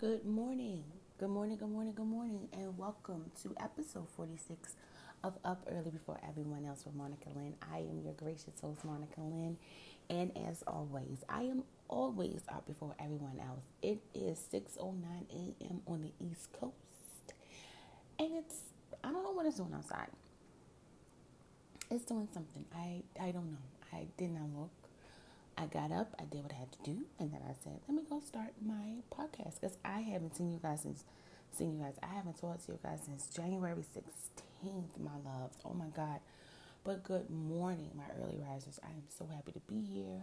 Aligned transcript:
Good 0.00 0.24
morning. 0.24 0.82
Good 1.18 1.28
morning, 1.28 1.58
good 1.58 1.68
morning, 1.68 1.92
good 1.92 2.06
morning, 2.06 2.48
and 2.54 2.78
welcome 2.78 3.30
to 3.42 3.54
episode 3.62 4.08
46 4.16 4.74
of 5.22 5.34
Up 5.44 5.62
Early 5.70 5.90
Before 5.90 6.18
Everyone 6.26 6.64
Else 6.64 6.86
with 6.86 6.94
Monica 6.94 7.28
Lynn. 7.36 7.54
I 7.70 7.80
am 7.80 8.00
your 8.02 8.14
gracious 8.14 8.58
host, 8.62 8.82
Monica 8.82 9.20
Lynn, 9.20 9.58
and 10.08 10.32
as 10.48 10.64
always, 10.66 11.18
I 11.28 11.42
am 11.42 11.64
always 11.88 12.40
up 12.48 12.66
before 12.66 12.94
everyone 12.98 13.40
else. 13.46 13.64
It 13.82 13.98
is 14.14 14.42
6.09 14.50 15.04
a.m. 15.34 15.82
on 15.86 16.00
the 16.00 16.12
East 16.18 16.50
Coast, 16.58 17.34
and 18.18 18.30
it's, 18.38 18.60
I 19.04 19.10
don't 19.12 19.22
know 19.22 19.32
what 19.32 19.44
it's 19.44 19.58
doing 19.58 19.74
outside. 19.74 20.08
It's 21.90 22.06
doing 22.06 22.28
something. 22.32 22.64
I, 22.74 23.02
I 23.20 23.32
don't 23.32 23.50
know. 23.50 23.58
I 23.92 24.06
did 24.16 24.30
not 24.30 24.48
look. 24.56 24.79
I 25.60 25.66
got 25.66 25.92
up, 25.92 26.14
I 26.18 26.24
did 26.24 26.42
what 26.42 26.52
I 26.52 26.56
had 26.56 26.72
to 26.72 26.82
do, 26.82 27.04
and 27.18 27.30
then 27.30 27.42
I 27.44 27.52
said, 27.62 27.80
"Let 27.86 27.94
me 27.94 28.02
go 28.08 28.18
start 28.20 28.54
my 28.64 29.02
podcast." 29.12 29.60
Because 29.60 29.76
I 29.84 30.00
haven't 30.00 30.34
seen 30.34 30.50
you 30.50 30.58
guys 30.58 30.80
since 30.80 31.04
seen 31.52 31.74
you 31.76 31.84
guys. 31.84 31.96
I 32.02 32.06
haven't 32.06 32.40
talked 32.40 32.64
to 32.64 32.72
you 32.72 32.78
guys 32.82 33.00
since 33.04 33.26
January 33.28 33.84
sixteenth, 33.92 34.98
my 34.98 35.16
loves. 35.22 35.58
Oh 35.66 35.74
my 35.74 35.88
God! 35.88 36.20
But 36.82 37.04
good 37.04 37.28
morning, 37.28 37.90
my 37.94 38.06
early 38.22 38.38
risers. 38.38 38.80
I 38.82 38.88
am 38.88 39.02
so 39.10 39.26
happy 39.26 39.52
to 39.52 39.60
be 39.60 39.82
here. 39.82 40.22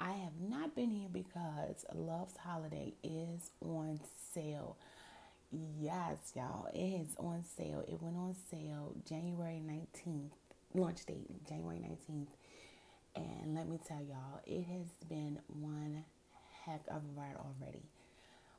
I 0.00 0.12
have 0.12 0.40
not 0.40 0.74
been 0.74 0.90
here 0.90 1.10
because 1.12 1.84
Love's 1.94 2.38
Holiday 2.38 2.94
is 3.02 3.50
on 3.60 4.00
sale. 4.32 4.78
Yes, 5.52 6.32
y'all, 6.34 6.68
it 6.72 6.78
is 6.78 7.16
on 7.18 7.44
sale. 7.44 7.84
It 7.86 8.00
went 8.00 8.16
on 8.16 8.34
sale 8.50 8.94
January 9.06 9.60
19th, 9.62 10.32
launch 10.72 11.04
date 11.04 11.46
January 11.46 11.80
19th 11.80 12.28
and 13.16 13.54
let 13.54 13.68
me 13.68 13.78
tell 13.86 14.00
y'all, 14.00 14.40
it 14.46 14.64
has 14.64 14.86
been 15.08 15.38
one 15.48 16.04
heck 16.64 16.82
of 16.88 17.02
a 17.02 17.20
ride 17.20 17.36
already. 17.36 17.82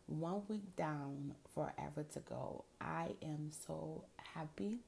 One 0.07 0.41
week 0.49 0.75
down, 0.75 1.35
forever 1.53 2.03
to 2.13 2.19
go. 2.19 2.65
I 2.81 3.09
am 3.23 3.51
so 3.65 4.03
happy 4.17 4.79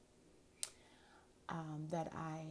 um, 1.48 1.86
that 1.90 2.10
I 2.14 2.44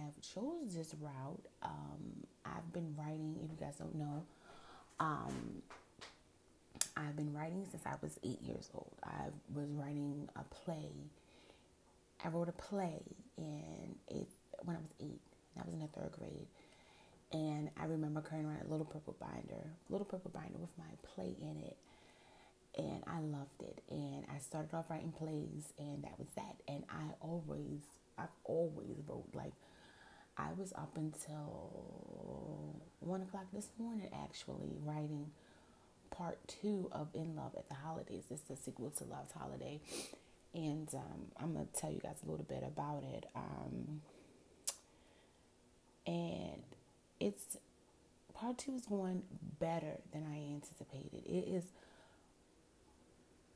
have 0.00 0.12
chose 0.22 0.74
this 0.74 0.94
route. 1.00 1.42
Um, 1.62 2.26
I've 2.44 2.72
been 2.72 2.94
writing, 2.98 3.36
if 3.44 3.50
you 3.50 3.56
guys 3.58 3.76
don't 3.78 3.94
know, 3.94 4.24
um, 4.98 5.62
I've 6.96 7.16
been 7.16 7.32
writing 7.34 7.66
since 7.70 7.84
I 7.86 7.94
was 8.00 8.18
eight 8.24 8.40
years 8.42 8.70
old. 8.74 8.92
I 9.04 9.28
was 9.54 9.70
writing 9.70 10.28
a 10.36 10.42
play. 10.44 10.90
I 12.24 12.28
wrote 12.28 12.48
a 12.48 12.52
play 12.52 13.02
in 13.36 13.94
it 14.08 14.26
when 14.64 14.76
I 14.76 14.80
was 14.80 14.92
eight. 15.00 15.20
I 15.58 15.64
was 15.64 15.74
in 15.74 15.80
the 15.80 15.86
third 15.88 16.12
grade. 16.18 16.46
And 17.32 17.70
I 17.80 17.86
remember 17.86 18.20
carrying 18.20 18.46
around 18.46 18.62
a 18.66 18.70
little 18.70 18.86
purple 18.86 19.16
binder, 19.20 19.70
little 19.90 20.04
purple 20.04 20.30
binder 20.32 20.58
with 20.58 20.76
my 20.78 20.84
play 21.14 21.34
in 21.40 21.56
it. 21.64 21.76
And 22.78 23.02
I 23.06 23.20
loved 23.20 23.62
it. 23.62 23.82
And 23.90 24.24
I 24.34 24.38
started 24.38 24.74
off 24.74 24.90
writing 24.90 25.12
plays, 25.12 25.72
and 25.78 26.04
that 26.04 26.18
was 26.18 26.28
that. 26.36 26.56
And 26.68 26.84
I 26.90 27.14
always, 27.20 27.80
I've 28.18 28.28
always 28.44 28.96
wrote. 29.08 29.28
Like, 29.34 29.52
I 30.36 30.48
was 30.56 30.72
up 30.74 30.92
until 30.96 32.76
one 33.00 33.22
o'clock 33.22 33.46
this 33.52 33.70
morning, 33.78 34.08
actually, 34.12 34.76
writing 34.84 35.30
part 36.10 36.38
two 36.46 36.88
of 36.92 37.08
In 37.14 37.34
Love 37.34 37.54
at 37.56 37.68
the 37.68 37.74
Holidays. 37.74 38.24
It's 38.30 38.42
the 38.42 38.56
sequel 38.56 38.90
to 38.98 39.04
Love's 39.04 39.32
Holiday. 39.32 39.80
And 40.54 40.88
um, 40.94 41.32
I'm 41.40 41.54
going 41.54 41.66
to 41.66 41.80
tell 41.80 41.90
you 41.90 42.00
guys 42.00 42.16
a 42.26 42.30
little 42.30 42.46
bit 42.46 42.62
about 42.62 43.02
it. 43.02 43.26
Um, 43.34 44.00
and 46.06 46.62
it's 47.26 47.56
part 48.34 48.56
two 48.58 48.74
is 48.76 48.86
going 48.86 49.22
better 49.58 49.98
than 50.12 50.24
I 50.30 50.36
anticipated. 50.54 51.24
It 51.26 51.48
is 51.48 51.64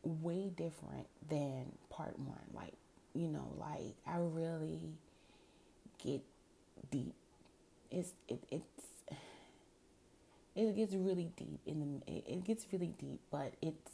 way 0.02 0.50
different 0.56 1.06
than 1.28 1.70
part 1.88 2.18
one. 2.18 2.42
Like, 2.52 2.74
you 3.14 3.28
know, 3.28 3.46
like 3.58 3.94
I 4.06 4.16
really 4.18 4.80
get 6.02 6.22
deep. 6.90 7.14
It's 7.92 8.12
it 8.28 8.42
it's 8.50 9.14
it 10.56 10.74
gets 10.74 10.94
really 10.94 11.30
deep 11.36 11.60
in 11.64 12.02
the 12.06 12.12
it 12.12 12.44
gets 12.44 12.66
really 12.72 12.92
deep, 12.98 13.20
but 13.30 13.52
it's 13.62 13.92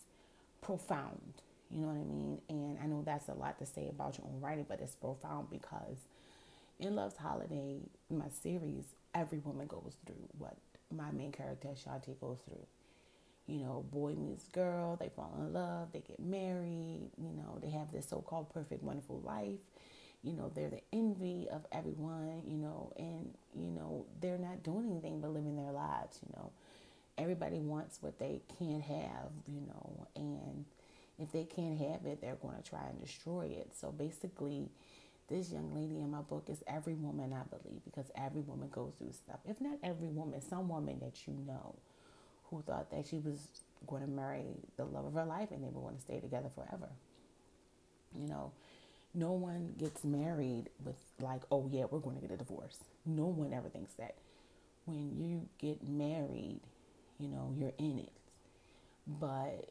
profound. 0.62 1.20
You 1.70 1.80
know 1.80 1.88
what 1.88 2.00
I 2.00 2.04
mean? 2.04 2.40
And 2.48 2.78
I 2.82 2.86
know 2.86 3.02
that's 3.04 3.28
a 3.28 3.34
lot 3.34 3.58
to 3.58 3.66
say 3.66 3.88
about 3.90 4.16
your 4.16 4.26
own 4.26 4.40
writing, 4.40 4.64
but 4.66 4.80
it's 4.80 4.94
profound 4.94 5.50
because 5.50 5.98
in 6.78 6.94
Love's 6.94 7.16
Holiday, 7.16 7.80
my 8.10 8.28
series, 8.42 8.84
every 9.16 9.38
woman 9.38 9.66
goes 9.66 9.94
through 10.04 10.28
what 10.38 10.56
my 10.94 11.10
main 11.10 11.32
character 11.32 11.68
Shanti 11.68 12.18
goes 12.20 12.38
through. 12.46 12.66
You 13.46 13.60
know, 13.60 13.84
boy 13.92 14.14
meets 14.14 14.48
girl, 14.48 14.96
they 14.96 15.08
fall 15.08 15.32
in 15.38 15.52
love, 15.52 15.92
they 15.92 16.00
get 16.00 16.18
married, 16.20 17.10
you 17.16 17.32
know, 17.32 17.58
they 17.62 17.70
have 17.70 17.92
this 17.92 18.08
so 18.08 18.20
called 18.20 18.52
perfect, 18.52 18.82
wonderful 18.82 19.20
life. 19.24 19.60
You 20.22 20.32
know, 20.32 20.50
they're 20.54 20.70
the 20.70 20.80
envy 20.92 21.46
of 21.52 21.64
everyone, 21.70 22.42
you 22.44 22.56
know, 22.56 22.92
and, 22.96 23.32
you 23.54 23.70
know, 23.70 24.04
they're 24.20 24.38
not 24.38 24.64
doing 24.64 24.90
anything 24.90 25.20
but 25.20 25.30
living 25.32 25.56
their 25.56 25.72
lives, 25.72 26.18
you 26.26 26.32
know. 26.36 26.50
Everybody 27.18 27.60
wants 27.60 27.98
what 28.02 28.18
they 28.18 28.40
can't 28.58 28.82
have, 28.82 29.30
you 29.46 29.60
know, 29.60 30.06
and 30.16 30.64
if 31.18 31.32
they 31.32 31.44
can't 31.44 31.78
have 31.78 32.04
it, 32.04 32.20
they're 32.20 32.34
going 32.34 32.56
to 32.56 32.68
try 32.68 32.84
and 32.88 33.00
destroy 33.00 33.46
it. 33.46 33.70
So 33.78 33.92
basically, 33.92 34.68
this 35.28 35.50
young 35.50 35.74
lady 35.74 35.96
in 36.00 36.10
my 36.10 36.20
book 36.20 36.44
is 36.48 36.58
every 36.66 36.94
woman 36.94 37.32
I 37.32 37.42
believe 37.44 37.80
because 37.84 38.06
every 38.16 38.42
woman 38.42 38.68
goes 38.70 38.92
through 38.98 39.12
stuff. 39.12 39.40
If 39.48 39.60
not 39.60 39.78
every 39.82 40.08
woman, 40.08 40.40
some 40.40 40.68
woman 40.68 40.98
that 41.00 41.26
you 41.26 41.34
know 41.46 41.74
who 42.50 42.62
thought 42.62 42.90
that 42.92 43.06
she 43.06 43.18
was 43.18 43.38
going 43.86 44.02
to 44.02 44.08
marry 44.08 44.44
the 44.76 44.84
love 44.84 45.04
of 45.04 45.14
her 45.14 45.24
life 45.24 45.50
and 45.50 45.62
they 45.62 45.68
were 45.68 45.80
going 45.80 45.96
to 45.96 46.00
stay 46.00 46.20
together 46.20 46.48
forever. 46.54 46.88
You 48.14 48.28
know, 48.28 48.52
no 49.14 49.32
one 49.32 49.74
gets 49.78 50.04
married 50.04 50.70
with 50.84 50.96
like, 51.20 51.42
oh 51.50 51.68
yeah, 51.72 51.84
we're 51.90 51.98
going 51.98 52.16
to 52.16 52.22
get 52.22 52.30
a 52.30 52.36
divorce. 52.36 52.78
No 53.04 53.26
one 53.26 53.52
ever 53.52 53.68
thinks 53.68 53.94
that. 53.94 54.14
When 54.84 55.16
you 55.18 55.48
get 55.58 55.82
married, 55.86 56.60
you 57.18 57.28
know, 57.28 57.52
you're 57.58 57.72
in 57.78 57.98
it. 57.98 58.12
But 59.06 59.66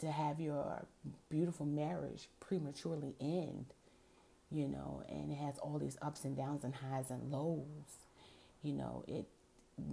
to 0.00 0.10
have 0.10 0.40
your 0.40 0.84
beautiful 1.28 1.66
marriage 1.66 2.28
prematurely 2.40 3.14
end 3.20 3.66
you 4.50 4.68
know, 4.68 5.02
and 5.08 5.32
it 5.32 5.36
has 5.36 5.58
all 5.58 5.78
these 5.78 5.96
ups 6.02 6.24
and 6.24 6.36
downs 6.36 6.64
and 6.64 6.74
highs 6.74 7.10
and 7.10 7.30
lows. 7.32 7.64
You 8.62 8.74
know, 8.74 9.04
it 9.08 9.26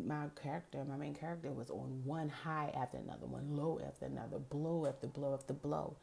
my 0.06 0.28
character, 0.42 0.84
my 0.86 0.96
main 0.96 1.14
character 1.14 1.52
was 1.52 1.70
on 1.70 2.02
one 2.06 2.30
high 2.30 2.72
after 2.76 2.98
another, 2.98 3.26
one 3.26 3.56
low 3.56 3.80
after 3.86 4.06
another, 4.06 4.40
blow 4.40 4.86
after 4.88 5.08
blow 5.08 5.34
after 5.34 5.54
blow. 5.54 5.96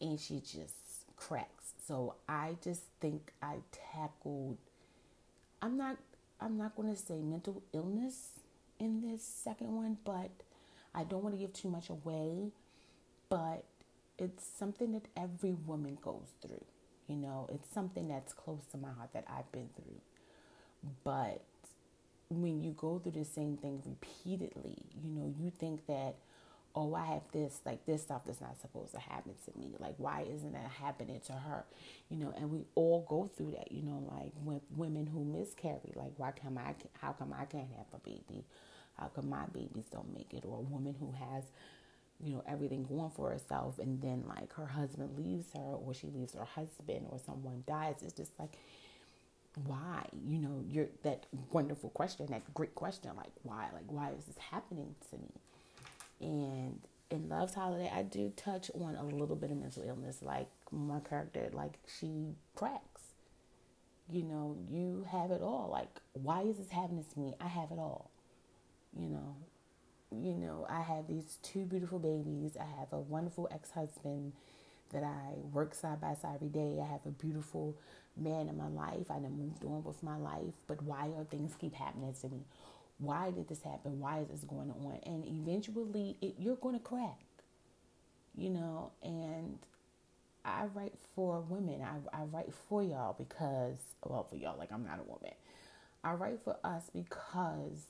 And 0.00 0.18
she 0.18 0.40
just 0.40 0.74
cracks. 1.16 1.72
So 1.86 2.14
I 2.28 2.56
just 2.62 2.82
think 3.00 3.32
I 3.42 3.56
tackled 3.92 4.58
I'm 5.60 5.76
not 5.76 5.96
I'm 6.40 6.58
not 6.58 6.74
gonna 6.76 6.96
say 6.96 7.20
mental 7.22 7.62
illness 7.72 8.40
in 8.78 9.00
this 9.00 9.22
second 9.22 9.74
one, 9.74 9.96
but 10.04 10.30
I 10.94 11.04
don't 11.04 11.22
want 11.22 11.34
to 11.36 11.40
give 11.40 11.52
too 11.52 11.68
much 11.68 11.88
away. 11.88 12.50
But 13.28 13.64
it's 14.18 14.44
something 14.58 14.92
that 14.92 15.06
every 15.16 15.52
woman 15.52 15.98
goes 16.02 16.28
through. 16.42 16.64
You 17.12 17.18
know, 17.18 17.46
it's 17.52 17.70
something 17.74 18.08
that's 18.08 18.32
close 18.32 18.62
to 18.72 18.78
my 18.78 18.90
heart 18.90 19.10
that 19.12 19.26
I've 19.28 19.52
been 19.52 19.68
through. 19.76 20.00
But 21.04 21.42
when 22.30 22.62
you 22.62 22.70
go 22.70 22.98
through 22.98 23.12
the 23.12 23.26
same 23.26 23.58
thing 23.58 23.82
repeatedly, 23.84 24.78
you 25.04 25.10
know, 25.10 25.34
you 25.38 25.50
think 25.50 25.86
that, 25.88 26.14
oh, 26.74 26.94
I 26.94 27.04
have 27.04 27.20
this, 27.32 27.60
like 27.66 27.84
this 27.84 28.00
stuff 28.00 28.22
that's 28.24 28.40
not 28.40 28.58
supposed 28.62 28.94
to 28.94 28.98
happen 28.98 29.34
to 29.44 29.58
me. 29.58 29.74
Like, 29.78 29.96
why 29.98 30.24
isn't 30.34 30.52
that 30.52 30.70
happening 30.80 31.20
to 31.26 31.34
her? 31.34 31.64
You 32.08 32.16
know, 32.16 32.32
and 32.34 32.50
we 32.50 32.64
all 32.74 33.04
go 33.06 33.30
through 33.36 33.50
that, 33.58 33.70
you 33.70 33.82
know, 33.82 34.02
like 34.10 34.32
with 34.42 34.62
women 34.74 35.06
who 35.06 35.22
miscarry, 35.22 35.92
like, 35.94 36.12
why 36.16 36.32
come 36.32 36.56
I, 36.56 36.74
how 36.98 37.12
come 37.12 37.34
I 37.38 37.44
can't 37.44 37.68
have 37.76 37.86
a 37.92 37.98
baby? 37.98 38.46
How 38.98 39.08
come 39.08 39.28
my 39.28 39.44
babies 39.52 39.84
don't 39.92 40.14
make 40.14 40.32
it? 40.32 40.44
Or 40.46 40.58
a 40.58 40.62
woman 40.62 40.94
who 40.98 41.12
has 41.12 41.44
you 42.22 42.34
know 42.34 42.42
everything 42.46 42.84
going 42.84 43.10
for 43.10 43.30
herself 43.30 43.78
and 43.78 44.00
then 44.00 44.24
like 44.28 44.52
her 44.54 44.66
husband 44.66 45.10
leaves 45.18 45.46
her 45.54 45.74
or 45.74 45.92
she 45.92 46.06
leaves 46.08 46.34
her 46.34 46.44
husband 46.44 47.06
or 47.10 47.18
someone 47.24 47.64
dies 47.66 47.96
it's 48.02 48.14
just 48.14 48.38
like 48.38 48.56
why? 49.66 50.06
You 50.26 50.38
know 50.38 50.64
you're 50.66 50.88
that 51.02 51.26
wonderful 51.50 51.90
question 51.90 52.26
that 52.30 52.54
great 52.54 52.74
question 52.74 53.10
like 53.16 53.32
why? 53.42 53.68
Like 53.72 53.84
why 53.86 54.10
is 54.10 54.24
this 54.24 54.38
happening 54.50 54.94
to 55.10 55.16
me? 55.16 55.30
And 56.20 56.80
in 57.10 57.28
love's 57.28 57.52
holiday 57.52 57.92
i 57.94 58.02
do 58.02 58.32
touch 58.36 58.70
on 58.80 58.94
a 58.94 59.04
little 59.04 59.36
bit 59.36 59.50
of 59.50 59.56
mental 59.58 59.82
illness 59.86 60.22
like 60.22 60.48
my 60.70 60.98
character 61.00 61.50
like 61.52 61.74
she 61.98 62.34
cracks. 62.54 63.02
You 64.08 64.22
know 64.22 64.56
you 64.70 65.06
have 65.10 65.30
it 65.30 65.42
all. 65.42 65.68
Like 65.70 66.00
why 66.14 66.42
is 66.42 66.56
this 66.56 66.70
happening 66.70 67.04
to 67.12 67.20
me? 67.20 67.34
I 67.40 67.48
have 67.48 67.70
it 67.70 67.78
all. 67.78 68.10
You 68.98 69.08
know 69.08 69.36
you 70.12 70.34
know, 70.34 70.66
I 70.68 70.80
have 70.82 71.06
these 71.08 71.38
two 71.42 71.64
beautiful 71.64 71.98
babies. 71.98 72.56
I 72.60 72.64
have 72.80 72.92
a 72.92 73.00
wonderful 73.00 73.48
ex 73.52 73.70
husband 73.70 74.32
that 74.92 75.02
I 75.04 75.34
work 75.52 75.74
side 75.74 76.00
by 76.00 76.14
side 76.14 76.36
every 76.36 76.48
day. 76.48 76.80
I 76.82 76.86
have 76.92 77.06
a 77.06 77.10
beautiful 77.10 77.76
man 78.16 78.48
in 78.48 78.56
my 78.58 78.68
life. 78.68 79.10
I 79.10 79.14
done 79.18 79.38
moved 79.38 79.64
on 79.64 79.84
with 79.84 80.02
my 80.02 80.16
life. 80.16 80.54
But 80.66 80.82
why 80.82 81.08
are 81.18 81.24
things 81.24 81.54
keep 81.58 81.74
happening 81.74 82.14
to 82.20 82.28
me? 82.28 82.42
Why 82.98 83.30
did 83.30 83.48
this 83.48 83.62
happen? 83.62 84.00
Why 84.00 84.20
is 84.20 84.28
this 84.28 84.44
going 84.44 84.70
on? 84.70 84.98
And 85.06 85.24
eventually, 85.26 86.16
it, 86.20 86.34
you're 86.38 86.56
going 86.56 86.76
to 86.76 86.80
crack. 86.84 87.18
you 88.36 88.50
know, 88.50 88.92
and 89.02 89.58
I 90.44 90.66
write 90.74 90.94
for 91.14 91.40
women. 91.40 91.82
I, 91.82 92.16
I 92.16 92.22
write 92.24 92.52
for 92.68 92.82
y'all 92.82 93.14
because, 93.18 93.78
well, 94.04 94.24
for 94.28 94.36
y'all, 94.36 94.58
like 94.58 94.72
I'm 94.72 94.84
not 94.84 94.98
a 95.00 95.02
woman. 95.02 95.32
I 96.04 96.12
write 96.14 96.40
for 96.42 96.56
us 96.64 96.84
because 96.94 97.86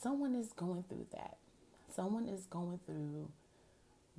someone 0.00 0.34
is 0.34 0.52
going 0.52 0.84
through 0.88 1.06
that. 1.12 1.36
Someone 1.94 2.26
is 2.26 2.46
going 2.46 2.78
through 2.86 3.28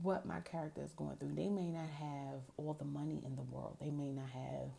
what 0.01 0.25
my 0.25 0.39
character 0.41 0.81
is 0.83 0.91
going 0.93 1.15
through. 1.17 1.33
They 1.35 1.49
may 1.49 1.67
not 1.67 1.89
have 1.99 2.41
all 2.57 2.73
the 2.73 2.85
money 2.85 3.21
in 3.25 3.35
the 3.35 3.41
world. 3.41 3.77
They 3.79 3.91
may 3.91 4.11
not 4.11 4.29
have, 4.29 4.69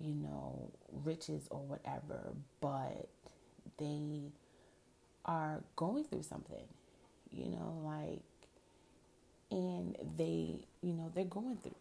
you 0.00 0.14
know, 0.14 0.70
riches 1.04 1.46
or 1.50 1.60
whatever, 1.60 2.32
but 2.60 3.08
they 3.78 4.32
are 5.24 5.62
going 5.76 6.04
through 6.04 6.22
something, 6.22 6.64
you 7.30 7.48
know, 7.48 7.80
like, 7.84 8.22
and 9.50 9.96
they, 10.16 10.66
you 10.82 10.92
know, 10.94 11.10
they're 11.14 11.24
going 11.24 11.58
through 11.58 11.74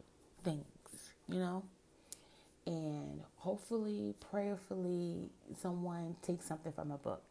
things, 0.44 0.66
you 1.28 1.40
know, 1.40 1.64
and 2.68 3.22
hopefully, 3.38 4.14
prayerfully, 4.30 5.30
someone 5.62 6.16
takes 6.22 6.46
something 6.46 6.72
from 6.72 6.92
a 6.92 6.98
book, 6.98 7.24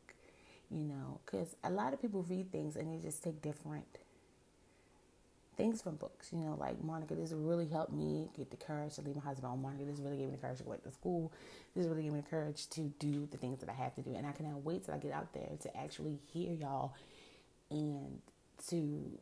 you 0.71 0.85
know, 0.85 1.21
because 1.25 1.57
a 1.65 1.71
lot 1.71 1.93
of 1.93 2.01
people 2.01 2.25
read 2.29 2.53
things 2.53 2.77
and 2.77 2.93
they 2.93 2.99
just 2.99 3.23
take 3.23 3.43
different 3.43 3.99
things 5.57 5.83
from 5.83 5.97
books. 5.97 6.31
You 6.33 6.39
know, 6.39 6.57
like 6.59 6.83
Monica, 6.83 7.15
this 7.15 7.33
really 7.33 7.67
helped 7.69 7.93
me 7.93 8.29
get 8.37 8.51
the 8.51 8.57
courage 8.57 8.95
to 8.95 9.03
leave 9.03 9.17
my 9.17 9.23
husband. 9.23 9.53
Oh, 9.53 9.57
Monica, 9.57 9.85
this 9.85 10.01
really 10.01 10.17
gave 10.17 10.27
me 10.29 10.37
the 10.37 10.41
courage 10.41 10.59
to 10.59 10.65
go 10.65 10.71
back 10.71 10.83
to 10.85 10.91
school. 10.91 11.33
This 11.75 11.87
really 11.87 12.05
gave 12.05 12.13
me 12.13 12.21
the 12.21 12.29
courage 12.29 12.69
to 12.71 12.93
do 12.99 13.29
the 13.31 13.37
things 13.37 13.61
that 13.61 13.69
I 13.69 13.75
have 13.75 13.95
to 13.97 14.03
do. 14.03 14.15
And 14.15 14.27
I 14.27 14.33
cannot 14.33 14.65
wait 14.65 14.85
till 14.85 14.95
I 14.95 14.99
get 14.99 15.13
out 15.13 15.33
there 15.35 15.51
to 15.61 15.77
actually 15.77 16.19
hear 16.33 16.53
y'all 16.53 16.95
and 17.71 18.21
to 18.69 19.19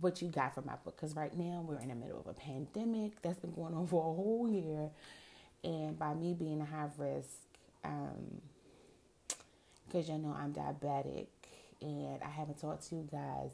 what 0.00 0.22
you 0.22 0.28
got 0.28 0.54
from 0.54 0.66
my 0.66 0.76
book. 0.84 0.96
Because 0.96 1.16
right 1.16 1.36
now 1.36 1.64
we're 1.66 1.80
in 1.80 1.88
the 1.88 1.94
middle 1.94 2.20
of 2.20 2.26
a 2.26 2.34
pandemic 2.34 3.20
that's 3.22 3.40
been 3.40 3.52
going 3.52 3.74
on 3.74 3.86
for 3.86 4.00
a 4.00 4.14
whole 4.14 4.48
year. 4.48 4.90
And 5.64 5.98
by 5.98 6.14
me 6.14 6.34
being 6.34 6.60
a 6.60 6.64
high 6.64 6.88
risk, 6.98 7.30
um, 7.84 8.40
because 9.92 10.08
you 10.08 10.18
know 10.18 10.34
I'm 10.38 10.52
diabetic 10.52 11.26
and 11.80 12.22
I 12.22 12.28
haven't 12.28 12.60
talked 12.60 12.88
to 12.88 12.94
you 12.96 13.08
guys 13.10 13.50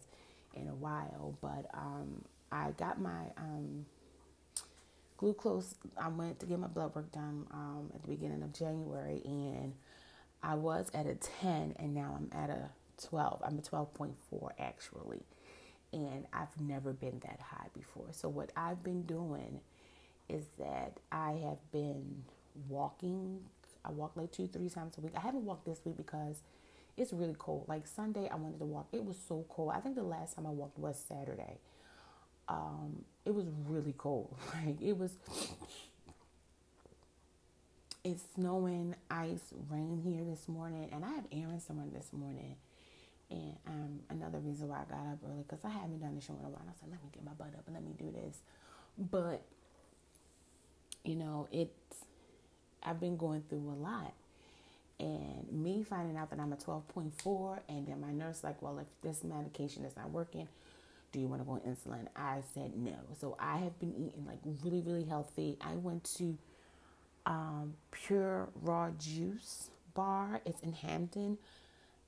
in 0.55 0.69
a 0.69 0.75
while, 0.75 1.37
but 1.40 1.67
um, 1.75 2.25
I 2.52 2.70
got 2.73 3.00
my 3.00 3.25
um, 3.37 3.87
glucose. 5.17 5.75
I 6.00 6.08
went 6.08 6.38
to 6.40 6.46
get 6.46 6.58
my 6.58 6.67
blood 6.69 6.94
work 6.94 7.11
done 7.12 7.46
um, 7.50 7.90
at 7.94 8.02
the 8.02 8.08
beginning 8.08 8.43
of 8.43 8.52
January, 8.52 9.23
and 9.25 9.73
I 10.43 10.55
was 10.55 10.90
at 10.94 11.06
a 11.06 11.14
10, 11.14 11.75
and 11.79 11.94
now 11.94 12.17
I'm 12.17 12.38
at 12.38 12.50
a 12.50 12.70
12. 13.08 13.43
I'm 13.44 13.58
a 13.58 13.62
12.4 13.62 14.50
actually, 14.58 15.23
and 15.93 16.26
I've 16.32 16.61
never 16.61 16.93
been 16.93 17.20
that 17.20 17.40
high 17.40 17.69
before. 17.75 18.08
So 18.12 18.29
what 18.29 18.50
I've 18.56 18.82
been 18.85 19.02
doing 19.02 19.61
is 20.29 20.44
that 20.58 20.99
I 21.11 21.32
have 21.44 21.58
been 21.73 22.25
walking. 22.69 23.40
I 23.84 23.90
walk 23.90 24.12
like 24.16 24.32
two, 24.32 24.46
three 24.48 24.69
times 24.69 24.98
a 24.98 25.00
week. 25.00 25.12
I 25.16 25.20
haven't 25.20 25.44
walked 25.44 25.66
this 25.66 25.80
week 25.84 25.96
because 25.96 26.42
it's 26.96 27.12
really 27.12 27.36
cold. 27.38 27.66
Like 27.69 27.86
Sunday, 27.86 28.28
I 28.30 28.36
wanted 28.36 28.58
to 28.58 28.64
walk. 28.66 28.88
It 28.92 29.04
was 29.04 29.16
so 29.28 29.44
cold. 29.48 29.72
I 29.75 29.80
think 29.80 29.94
the 29.96 30.02
last 30.02 30.36
time 30.36 30.46
I 30.46 30.50
walked 30.50 30.78
was 30.78 31.02
Saturday. 31.08 31.58
Um, 32.48 33.04
it 33.25 33.34
was 33.34 33.46
really 33.69 33.94
cold. 33.96 34.34
Like 34.66 34.80
it 34.82 34.96
was. 34.98 35.12
It's 38.04 38.22
snowing, 38.34 38.94
ice, 39.10 39.52
rain 39.70 40.00
here 40.04 40.25
this 40.25 40.48
morning, 40.48 40.88
and 40.92 41.04
I 41.04 41.10
have 41.14 41.25
errands 41.32 41.66
to 41.66 41.75
run 41.75 41.90
this 41.92 42.12
morning. 42.12 42.56
And 43.30 43.56
um, 43.66 44.00
another 44.10 44.38
reason 44.38 44.69
why 44.69 44.78
I 44.78 44.84
got 44.90 45.06
up 45.12 45.19
early 45.26 45.42
because 45.46 45.64
I 45.64 45.70
haven't 45.70 46.00
done 46.00 46.14
the 46.14 46.20
show 46.22 46.34
in 46.40 46.46
a 46.46 46.48
while. 46.48 46.62
I 46.69 46.72
said, 46.80 46.90
let 46.90 47.02
me 47.02 47.10
get 47.12 47.25
my 47.25 47.32
butt 47.32 47.48
up 47.58 47.66
and 47.66 47.75
let 47.75 47.84
me 47.84 47.92
do 47.98 48.10
this. 48.10 48.36
But 48.98 49.42
you 51.04 51.16
know, 51.16 51.48
it's 51.52 52.04
I've 52.88 53.00
been 53.00 53.17
going 53.17 53.43
through 53.49 53.70
a 53.70 53.79
lot. 53.82 54.14
And 54.99 55.46
me 55.52 55.85
finding 55.85 56.17
out 56.17 56.31
that 56.31 56.40
I'm 56.40 56.52
a 56.52 56.56
12.4 56.56 57.61
and 57.69 57.87
then 57.87 58.00
my 58.00 58.11
nurse 58.11 58.43
like 58.43 58.61
well 58.61 58.79
if 58.81 58.87
this 59.00 59.23
medication 59.23 59.85
is 59.85 59.94
not 59.96 60.11
working 60.11 60.49
do 61.12 61.20
you 61.20 61.26
want 61.26 61.40
to 61.40 61.46
go 61.46 61.52
on 61.52 61.61
insulin? 61.61 62.06
I 62.17 62.40
said 62.55 62.76
no. 62.76 62.96
So 63.19 63.37
i 63.40 63.56
have 63.58 63.79
been 63.81 63.94
eating 63.94 64.26
like 64.26 64.38
really 64.62 64.82
really 64.82 65.05
healthy. 65.05 65.56
I 65.61 65.75
went 65.75 66.05
to 66.17 66.37
um, 67.26 67.75
pure 67.90 68.49
raw 68.62 68.90
juice 68.99 69.70
bar. 69.94 70.40
It's 70.44 70.61
in 70.62 70.73
hampton. 70.73 71.38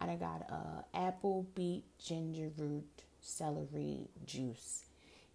And 0.00 0.11
i 0.11 0.17
got 0.17 0.50
a 0.50 0.85
apple 0.97 1.47
beet 1.55 1.85
ginger 1.99 2.50
root 2.56 3.03
celery 3.21 4.09
juice. 4.27 4.85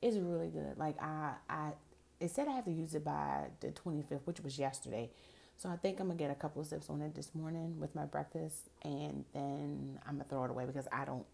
It's 0.02 0.18
really 0.18 0.50
good. 0.50 0.78
Like 0.78 1.02
i 1.02 1.34
i 1.50 1.72
it 2.20 2.32
said 2.32 2.48
i 2.48 2.52
have 2.52 2.66
to 2.66 2.72
use 2.72 2.96
it 2.96 3.04
by 3.04 3.46
the 3.60 3.68
25th 3.68 4.22
which 4.26 4.40
was 4.40 4.58
yesterday 4.58 5.10
so 5.58 5.70
I 5.70 5.78
think 5.78 6.00
I'm 6.00 6.08
gonna 6.08 6.20
get 6.20 6.32
a 6.32 6.36
couple 6.36 6.62
of 6.62 6.68
sips 6.68 6.90
on 6.90 7.02
it 7.02 7.16
this 7.16 7.34
morning 7.34 7.80
with 7.80 7.96
my 7.96 8.06
breakfast, 8.06 8.70
and 8.84 9.26
then 9.34 10.00
I'm 10.06 10.16
gonna 10.16 10.26
throw 10.30 10.44
it 10.46 10.52
away 10.52 10.66
because 10.66 10.88
I 10.92 11.06
don't 11.06 11.26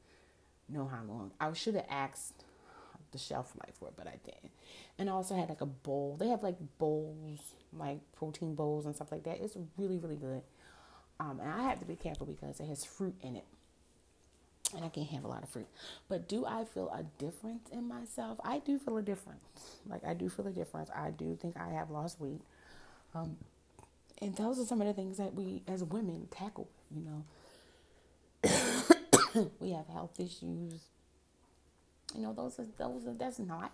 know 0.70 0.88
how 0.88 1.04
long. 1.08 1.32
I 1.40 1.52
should 1.54 1.76
have 1.76 1.88
asked 1.90 2.46
the 3.12 3.18
shelf 3.18 3.54
life 3.66 3.76
for 3.80 3.90
it, 3.90 3.94
but 3.98 4.08
I 4.08 4.18
didn't. 4.24 4.52
And 4.98 5.10
I 5.10 5.14
also 5.14 5.36
had 5.36 5.50
like 5.50 5.62
a 5.62 5.66
bowl. 5.66 6.18
They 6.20 6.30
have 6.30 6.44
like 6.44 6.58
bowls, 6.78 7.40
like 7.74 8.00
protein 8.14 8.56
bowls 8.56 8.86
and 8.86 8.96
stuff 8.96 9.12
like 9.12 9.24
that. 9.24 9.42
It's 9.42 9.58
really 9.78 9.98
really 9.98 10.16
good. 10.16 10.44
Um, 11.20 11.40
and 11.40 11.52
I 11.52 11.64
have 11.64 11.80
to 11.80 11.86
be 11.86 11.96
careful 11.96 12.26
because 12.26 12.60
it 12.60 12.68
has 12.68 12.84
fruit 12.84 13.16
in 13.22 13.36
it. 13.36 13.46
And 14.76 14.86
I 14.86 14.90
can't 14.90 15.08
have 15.10 15.26
a 15.26 15.28
lot 15.28 15.44
of 15.44 15.50
fruit. 15.50 15.68
But 16.08 16.30
do 16.30 16.46
I 16.46 16.64
feel 16.64 16.90
a 16.90 17.04
difference 17.22 17.70
in 17.72 17.88
myself? 17.88 18.40
I 18.44 18.60
do 18.60 18.80
feel 18.80 18.98
a 18.98 19.02
difference. 19.02 19.42
Like 19.86 20.06
I 20.06 20.14
do 20.14 20.30
feel 20.30 20.48
a 20.48 20.52
difference. 20.52 20.90
I 20.96 21.12
do 21.12 21.38
think 21.40 21.58
I 21.58 21.70
have 21.74 21.92
lost 21.92 22.20
weight. 22.20 22.42
Um, 23.14 23.36
and 24.22 24.36
those 24.36 24.60
are 24.60 24.66
some 24.66 24.82
of 24.82 24.88
the 24.88 24.94
things 24.94 25.18
that 25.18 25.34
we 25.34 25.64
as 25.68 25.84
women 25.84 26.28
tackle, 26.30 26.70
you 26.92 27.02
know. 27.02 27.24
we 29.60 29.72
have 29.72 29.88
health 29.88 30.20
issues. 30.20 30.82
You 32.16 32.22
know, 32.22 32.34
those 32.34 32.60
are 32.60 32.68
those 32.78 33.08
are 33.08 33.14
that's 33.14 33.40
life. 33.40 33.72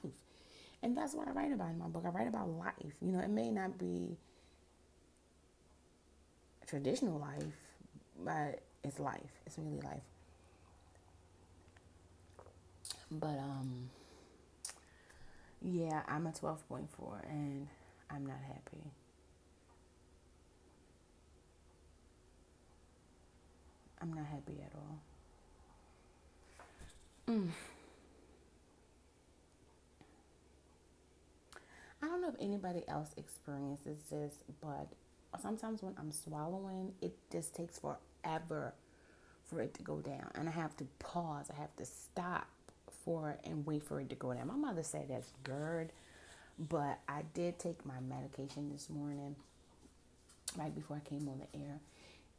And 0.81 0.95
that's 0.95 1.13
what 1.13 1.27
I 1.27 1.31
write 1.31 1.51
about 1.51 1.71
in 1.71 1.79
my 1.79 1.87
book. 1.87 2.03
I 2.05 2.09
write 2.09 2.27
about 2.27 2.49
life. 2.49 2.93
You 3.01 3.11
know, 3.11 3.19
it 3.19 3.29
may 3.29 3.49
not 3.49 3.77
be 3.77 4.17
traditional 6.67 7.19
life, 7.19 7.43
but 8.23 8.61
it's 8.83 8.99
life. 8.99 9.21
It's 9.45 9.57
really 9.57 9.81
life. 9.81 10.03
But 13.11 13.39
um 13.39 13.89
yeah, 15.61 16.03
I'm 16.07 16.27
a 16.27 16.31
12.4 16.31 16.85
and 17.29 17.67
I'm 18.09 18.25
not 18.25 18.37
happy. 18.47 18.91
I'm 24.01 24.13
not 24.13 24.25
happy 24.25 24.61
at 24.63 24.71
all. 24.75 25.01
Mm. 27.29 27.49
I 32.01 32.05
don't 32.05 32.21
know 32.21 32.29
if 32.29 32.35
anybody 32.39 32.83
else 32.87 33.09
experiences 33.17 33.97
this, 34.09 34.33
but 34.61 34.87
sometimes 35.41 35.81
when 35.81 35.93
I'm 35.97 36.11
swallowing, 36.11 36.93
it 37.01 37.15
just 37.31 37.55
takes 37.55 37.79
forever 37.79 38.73
for 39.45 39.61
it 39.61 39.73
to 39.75 39.83
go 39.83 39.97
down. 39.99 40.29
And 40.35 40.47
I 40.47 40.51
have 40.51 40.77
to 40.77 40.85
pause, 40.99 41.47
I 41.51 41.59
have 41.59 41.75
to 41.77 41.85
stop 41.85 42.47
for 43.03 43.31
it 43.31 43.39
and 43.49 43.65
wait 43.65 43.83
for 43.83 43.99
it 43.99 44.09
to 44.09 44.15
go 44.15 44.33
down. 44.33 44.47
My 44.47 44.55
mother 44.55 44.83
said 44.83 45.07
that's 45.09 45.31
GERD, 45.43 45.91
but 46.69 46.99
I 47.07 47.23
did 47.33 47.57
take 47.57 47.85
my 47.85 47.99
medication 47.99 48.69
this 48.71 48.89
morning, 48.89 49.35
right 50.55 50.73
before 50.73 50.97
I 50.97 51.09
came 51.09 51.27
on 51.27 51.39
the 51.39 51.59
air. 51.59 51.79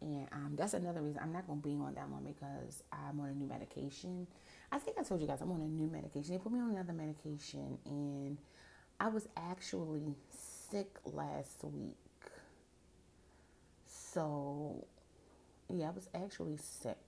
And 0.00 0.28
um, 0.32 0.54
that's 0.56 0.74
another 0.74 1.02
reason 1.02 1.20
I'm 1.22 1.32
not 1.32 1.46
to 1.48 1.54
be 1.56 1.74
on 1.74 1.94
that 1.94 2.08
one 2.08 2.22
because 2.24 2.84
I'm 2.92 3.18
on 3.20 3.30
a 3.30 3.34
new 3.34 3.48
medication. 3.48 4.26
I 4.70 4.78
think 4.78 4.96
I 4.98 5.02
told 5.02 5.20
you 5.20 5.26
guys 5.26 5.40
I'm 5.40 5.50
on 5.50 5.60
a 5.60 5.66
new 5.66 5.88
medication. 5.88 6.32
They 6.32 6.38
put 6.38 6.52
me 6.52 6.60
on 6.60 6.70
another 6.70 6.92
medication, 6.92 7.78
and 7.84 8.38
I 9.00 9.08
was 9.08 9.28
actually 9.36 10.14
sick 10.70 10.98
last 11.04 11.64
week. 11.64 11.96
So, 13.86 14.86
yeah, 15.68 15.88
I 15.88 15.90
was 15.90 16.08
actually 16.14 16.58
sick. 16.58 16.98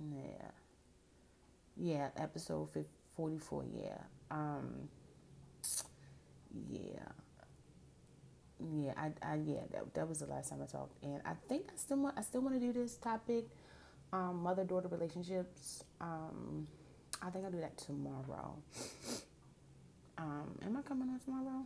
Yeah. 0.00 0.50
Yeah, 1.76 2.08
episode 2.16 2.68
44, 3.16 3.64
yeah. 3.74 3.98
Um, 4.30 4.88
yeah 6.68 7.12
yeah, 8.74 8.92
I, 8.96 9.12
I 9.22 9.36
yeah, 9.36 9.60
that, 9.72 9.94
that 9.94 10.08
was 10.08 10.20
the 10.20 10.26
last 10.26 10.50
time 10.50 10.60
I 10.62 10.66
talked, 10.66 11.02
and 11.02 11.20
I 11.24 11.32
think 11.48 11.64
I 11.72 11.76
still 11.78 11.98
want 11.98 12.18
I 12.18 12.22
still 12.22 12.42
want 12.42 12.54
to 12.54 12.60
do 12.60 12.72
this 12.72 12.96
topic, 12.96 13.46
um, 14.12 14.42
mother 14.42 14.64
daughter 14.64 14.88
relationships. 14.88 15.84
Um, 16.00 16.66
I 17.22 17.30
think 17.30 17.44
I'll 17.44 17.50
do 17.50 17.60
that 17.60 17.76
tomorrow. 17.78 18.56
Um, 20.18 20.58
am 20.64 20.76
I 20.76 20.82
coming 20.82 21.08
on 21.08 21.20
tomorrow? 21.20 21.64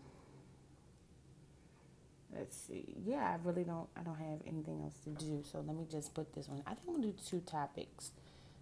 Let's 2.34 2.56
see. 2.56 2.94
Yeah, 3.04 3.22
I 3.24 3.38
really 3.46 3.64
don't. 3.64 3.88
I 3.96 4.02
don't 4.02 4.18
have 4.18 4.40
anything 4.46 4.80
else 4.82 4.96
to 5.04 5.10
do, 5.10 5.42
so 5.50 5.64
let 5.66 5.76
me 5.76 5.86
just 5.90 6.14
put 6.14 6.34
this 6.34 6.48
one. 6.48 6.62
I 6.66 6.70
think 6.74 6.88
I'm 6.88 6.94
gonna 6.96 7.06
do 7.08 7.14
two 7.28 7.40
topics 7.40 8.10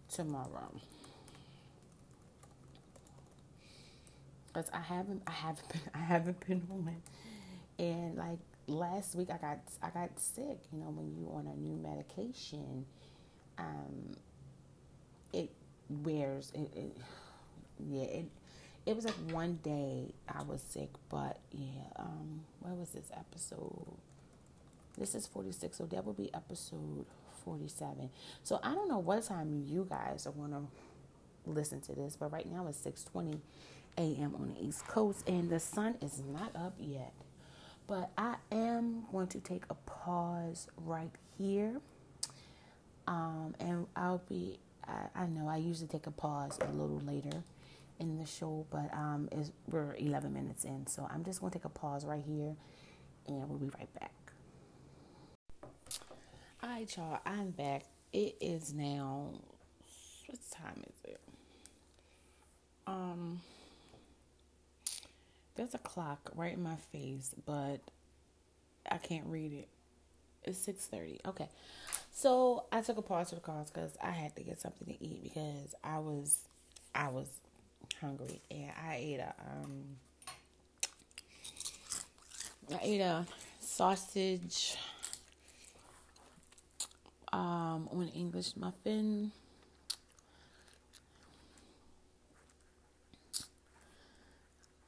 tomorrow. 0.08 0.72
Cause 4.52 4.70
I 4.72 4.80
haven't, 4.80 5.22
I 5.26 5.30
haven't 5.30 5.68
been, 5.70 5.80
I 5.94 5.98
haven't 5.98 6.46
been 6.46 6.62
on, 6.70 6.96
and 7.82 8.16
like 8.16 8.38
last 8.68 9.14
week 9.16 9.28
I 9.30 9.38
got, 9.38 9.58
I 9.82 9.90
got 9.90 10.18
sick. 10.18 10.58
You 10.72 10.78
know, 10.78 10.90
when 10.90 11.14
you 11.16 11.30
on 11.34 11.46
a 11.46 11.56
new 11.56 11.76
medication, 11.76 12.86
um, 13.58 14.16
it 15.32 15.50
wears 15.88 16.52
it, 16.54 16.72
it 16.74 16.96
yeah 17.78 18.04
it 18.04 18.24
it 18.86 18.96
was 18.96 19.04
like 19.04 19.14
one 19.30 19.58
day 19.62 20.12
I 20.28 20.42
was 20.42 20.62
sick, 20.62 20.90
but 21.08 21.38
yeah, 21.52 21.84
um, 21.96 22.40
where 22.60 22.74
was 22.74 22.90
this 22.90 23.10
episode? 23.16 23.86
This 24.98 25.14
is 25.14 25.26
46, 25.26 25.76
so 25.76 25.86
that 25.86 26.04
will 26.04 26.12
be 26.12 26.32
episode 26.34 27.06
47. 27.44 28.10
So 28.42 28.58
I 28.62 28.74
don't 28.74 28.88
know 28.88 28.98
what 28.98 29.22
time 29.22 29.64
you 29.66 29.86
guys 29.88 30.26
are 30.26 30.32
gonna 30.32 30.62
listen 31.46 31.80
to 31.82 31.94
this, 31.94 32.16
but 32.16 32.32
right 32.32 32.50
now 32.50 32.66
it's 32.66 32.78
6:20 32.78 33.40
a.m. 33.98 34.34
on 34.34 34.54
the 34.54 34.64
East 34.66 34.86
Coast, 34.86 35.28
and 35.28 35.48
the 35.48 35.60
sun 35.60 35.96
is 36.00 36.20
not 36.20 36.54
up 36.56 36.74
yet. 36.78 37.12
But 37.86 38.10
I 38.16 38.36
am 38.50 39.04
going 39.10 39.26
to 39.28 39.40
take 39.40 39.64
a 39.68 39.74
pause 39.74 40.68
right 40.76 41.10
here, 41.36 41.80
um, 43.06 43.54
and 43.60 43.86
I'll 43.96 44.22
be. 44.28 44.58
I, 44.86 45.22
I 45.22 45.26
know 45.26 45.48
I 45.48 45.58
usually 45.58 45.88
take 45.88 46.06
a 46.06 46.10
pause 46.10 46.58
a 46.60 46.72
little 46.72 47.00
later 47.00 47.42
in 47.98 48.18
the 48.18 48.26
show, 48.26 48.66
but 48.70 48.92
um, 48.92 49.28
we're 49.70 49.94
11 49.96 50.32
minutes 50.32 50.64
in, 50.64 50.86
so 50.86 51.08
I'm 51.12 51.24
just 51.24 51.40
going 51.40 51.52
to 51.52 51.58
take 51.58 51.64
a 51.64 51.68
pause 51.68 52.04
right 52.04 52.22
here, 52.26 52.54
and 53.26 53.48
we'll 53.48 53.58
be 53.58 53.70
right 53.78 53.92
back. 54.00 54.12
All 56.62 56.68
right, 56.68 56.96
y'all, 56.96 57.20
I'm 57.26 57.50
back. 57.50 57.84
It 58.12 58.36
is 58.40 58.72
now. 58.72 59.30
What 60.26 60.38
time 60.50 60.82
is 60.86 61.10
it? 61.10 61.20
Um, 62.86 63.40
there's 65.54 65.74
a 65.74 65.78
clock 65.78 66.30
right 66.34 66.54
in 66.54 66.62
my 66.62 66.76
face, 66.92 67.34
but 67.46 67.78
I 68.90 68.98
can't 68.98 69.26
read 69.26 69.52
it. 69.52 69.68
It's 70.44 70.58
six 70.58 70.86
thirty. 70.86 71.20
Okay, 71.24 71.48
so 72.12 72.64
I 72.72 72.80
took 72.80 72.96
a 72.98 73.02
pause 73.02 73.28
to 73.28 73.36
the 73.36 73.40
cars 73.40 73.70
because 73.70 73.96
I 74.02 74.10
had 74.10 74.34
to 74.36 74.42
get 74.42 74.60
something 74.60 74.88
to 74.88 75.04
eat 75.04 75.22
because 75.22 75.74
I 75.84 75.98
was, 75.98 76.38
I 76.94 77.08
was 77.08 77.28
hungry, 78.00 78.40
and 78.50 78.72
I 78.88 78.96
ate 78.96 79.20
a 79.20 79.34
um, 79.38 79.84
I 82.72 82.78
ate 82.82 83.00
a 83.00 83.26
sausage 83.60 84.76
um 87.32 87.88
on 87.92 88.10
English 88.14 88.56
muffin. 88.56 89.32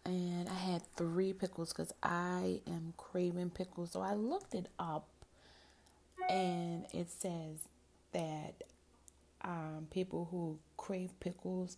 And 0.06 0.48
I 0.48 0.54
had 0.54 0.82
three 0.96 1.32
pickles 1.32 1.72
because 1.72 1.92
I 2.02 2.60
am 2.66 2.92
craving 2.96 3.50
pickles. 3.50 3.92
So 3.92 4.00
I 4.00 4.14
looked 4.14 4.54
it 4.54 4.68
up 4.78 5.06
and 6.28 6.84
it 6.92 7.10
says 7.10 7.68
that 8.12 8.64
um, 9.42 9.86
people 9.90 10.28
who 10.30 10.58
crave 10.76 11.10
pickles 11.20 11.76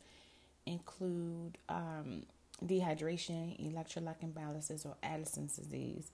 include 0.66 1.58
um, 1.68 2.24
dehydration, 2.64 3.72
electrolyte 3.72 4.24
imbalances, 4.24 4.84
or 4.86 4.96
Addison's 5.02 5.56
disease, 5.56 6.10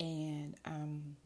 and 0.00 0.54
um, 0.64 1.16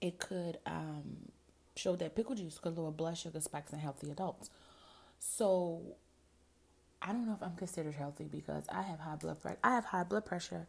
it 0.00 0.18
could 0.18 0.58
um, 0.66 1.30
show 1.74 1.96
that 1.96 2.14
pickle 2.14 2.34
juice 2.34 2.58
could 2.58 2.76
lower 2.76 2.90
blood 2.90 3.16
sugar 3.16 3.40
spikes 3.40 3.72
in 3.72 3.78
healthy 3.78 4.10
adults. 4.10 4.50
So 5.18 5.82
I 7.00 7.08
don't 7.08 7.26
know 7.26 7.34
if 7.34 7.42
I'm 7.42 7.56
considered 7.56 7.94
healthy 7.94 8.24
because 8.24 8.64
I 8.68 8.82
have 8.82 8.98
high 8.98 9.16
blood 9.16 9.40
pressure. 9.40 9.58
I 9.62 9.74
have 9.74 9.84
high 9.84 10.02
blood 10.02 10.24
pressure. 10.24 10.66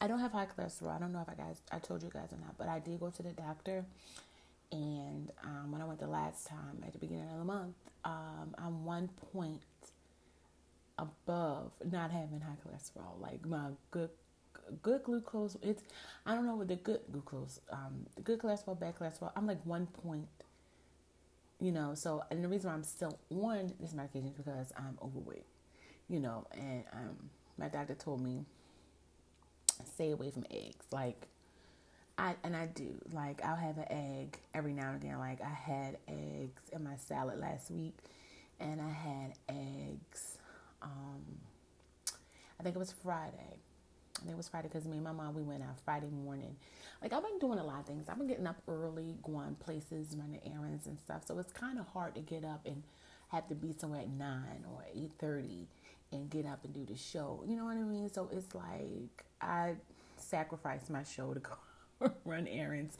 I 0.00 0.06
don't 0.06 0.20
have 0.20 0.32
high 0.32 0.46
cholesterol. 0.46 0.94
I 0.94 0.98
don't 0.98 1.12
know 1.12 1.20
if 1.20 1.28
I 1.28 1.34
guys 1.34 1.56
I 1.72 1.78
told 1.78 2.02
you 2.02 2.10
guys 2.10 2.32
or 2.32 2.38
not, 2.38 2.56
but 2.58 2.68
I 2.68 2.78
did 2.78 3.00
go 3.00 3.10
to 3.10 3.22
the 3.22 3.30
doctor. 3.30 3.84
And 4.72 5.30
um, 5.42 5.72
when 5.72 5.80
I 5.80 5.84
went 5.84 6.00
the 6.00 6.06
last 6.06 6.46
time 6.46 6.82
at 6.86 6.92
the 6.92 6.98
beginning 6.98 7.28
of 7.30 7.38
the 7.38 7.44
month, 7.44 7.74
um, 8.04 8.54
I'm 8.58 8.84
one 8.84 9.08
point 9.32 9.62
above 10.98 11.72
not 11.90 12.10
having 12.10 12.40
high 12.40 12.56
cholesterol. 12.66 13.20
Like 13.20 13.46
my 13.46 13.68
good 13.90 14.10
good 14.82 15.02
glucose, 15.04 15.56
it's 15.62 15.82
I 16.26 16.34
don't 16.34 16.46
know 16.46 16.56
what 16.56 16.68
the 16.68 16.76
good 16.76 17.00
glucose, 17.10 17.60
um, 17.70 18.06
the 18.16 18.22
good 18.22 18.40
cholesterol, 18.40 18.78
bad 18.78 18.96
cholesterol. 18.98 19.32
I'm 19.36 19.46
like 19.46 19.64
one 19.64 19.86
point. 19.86 20.28
You 21.60 21.72
know, 21.72 21.94
so 21.94 22.22
and 22.30 22.42
the 22.44 22.48
reason 22.48 22.68
why 22.68 22.74
I'm 22.74 22.84
still 22.84 23.18
on 23.30 23.72
this 23.80 23.94
medication 23.94 24.28
is 24.28 24.34
because 24.34 24.72
I'm 24.76 24.98
overweight. 25.00 25.46
You 26.08 26.20
know, 26.20 26.46
and 26.52 26.84
um, 26.92 27.16
my 27.58 27.68
doctor 27.68 27.94
told 27.94 28.20
me 28.22 28.44
stay 29.94 30.10
away 30.10 30.30
from 30.30 30.44
eggs. 30.50 30.86
Like 30.92 31.26
I 32.18 32.36
and 32.44 32.56
I 32.56 32.66
do. 32.66 32.94
Like 33.12 33.42
I'll 33.44 33.56
have 33.56 33.78
an 33.78 33.86
egg 33.90 34.38
every 34.54 34.72
now 34.72 34.90
and 34.92 35.02
again. 35.02 35.18
Like 35.18 35.40
I 35.42 35.48
had 35.48 35.98
eggs 36.08 36.62
in 36.72 36.84
my 36.84 36.96
salad 36.96 37.38
last 37.40 37.70
week, 37.70 37.96
and 38.60 38.80
I 38.80 38.90
had 38.90 39.34
eggs 39.48 40.38
um, 40.82 41.22
I 42.58 42.62
think 42.62 42.76
it 42.76 42.78
was 42.78 42.92
Friday. 43.02 43.58
I 44.16 44.20
think 44.20 44.32
it 44.32 44.36
was 44.36 44.48
Friday 44.48 44.68
because 44.68 44.86
me 44.86 44.96
and 44.96 45.04
my 45.04 45.12
mom 45.12 45.34
we 45.34 45.42
went 45.42 45.62
out 45.62 45.78
Friday 45.84 46.08
morning. 46.08 46.56
Like 47.02 47.12
I've 47.12 47.22
been 47.22 47.38
doing 47.38 47.58
a 47.58 47.64
lot 47.64 47.80
of 47.80 47.86
things. 47.86 48.08
I've 48.08 48.18
been 48.18 48.28
getting 48.28 48.46
up 48.46 48.56
early, 48.68 49.16
going 49.22 49.56
places, 49.56 50.16
running 50.16 50.40
errands 50.46 50.86
and 50.86 50.98
stuff. 50.98 51.22
So 51.26 51.38
it's 51.38 51.52
kind 51.52 51.78
of 51.78 51.86
hard 51.88 52.14
to 52.14 52.20
get 52.20 52.44
up 52.44 52.62
and 52.66 52.82
have 53.28 53.48
to 53.48 53.54
be 53.54 53.74
somewhere 53.78 54.00
at 54.00 54.08
nine 54.10 54.64
or 54.72 54.84
eight 54.94 55.10
thirty 55.18 55.66
and 56.12 56.30
get 56.30 56.46
up 56.46 56.64
and 56.64 56.72
do 56.74 56.84
the 56.84 56.96
show. 56.96 57.42
You 57.46 57.56
know 57.56 57.64
what 57.64 57.76
I 57.76 57.82
mean? 57.82 58.10
So 58.12 58.28
it's 58.32 58.54
like 58.54 59.24
I 59.40 59.74
sacrifice 60.16 60.88
my 60.88 61.02
show 61.04 61.34
to 61.34 61.40
go 61.40 62.12
run 62.24 62.46
errands, 62.48 62.96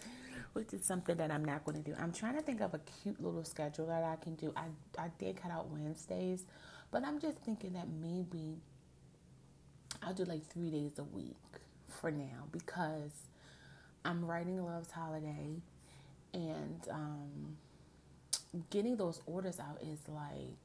which 0.53 0.73
is 0.73 0.85
something 0.85 1.17
that 1.17 1.31
I'm 1.31 1.45
not 1.45 1.65
going 1.65 1.83
to 1.83 1.91
do. 1.91 1.97
I'm 1.99 2.13
trying 2.13 2.35
to 2.37 2.43
think 2.43 2.61
of 2.61 2.75
a 2.75 2.81
cute 3.03 3.23
little 3.23 3.45
schedule 3.45 3.87
that 3.87 4.05
I 4.05 4.17
can 4.17 4.35
do. 4.35 4.53
I 4.57 4.65
I 4.99 5.11
did 5.19 5.37
cut 5.37 5.51
out 5.51 5.69
Wednesdays 5.71 6.45
but 6.95 7.05
I'm 7.05 7.19
just 7.19 7.39
thinking 7.39 7.73
that 7.73 7.89
maybe 7.89 8.59
I'll 10.01 10.15
do 10.15 10.25
like 10.25 10.47
three 10.47 10.71
days 10.71 10.93
a 10.99 11.03
week 11.03 11.35
for 11.89 12.13
now 12.13 12.45
because 12.53 13.11
I'm 14.05 14.25
writing 14.25 14.65
Love's 14.65 14.93
Holiday 14.93 15.57
and 16.33 16.81
um, 16.93 17.57
getting 18.71 18.97
those 18.97 19.21
orders 19.27 19.59
out 19.59 19.79
is 19.83 19.99
like 20.09 20.64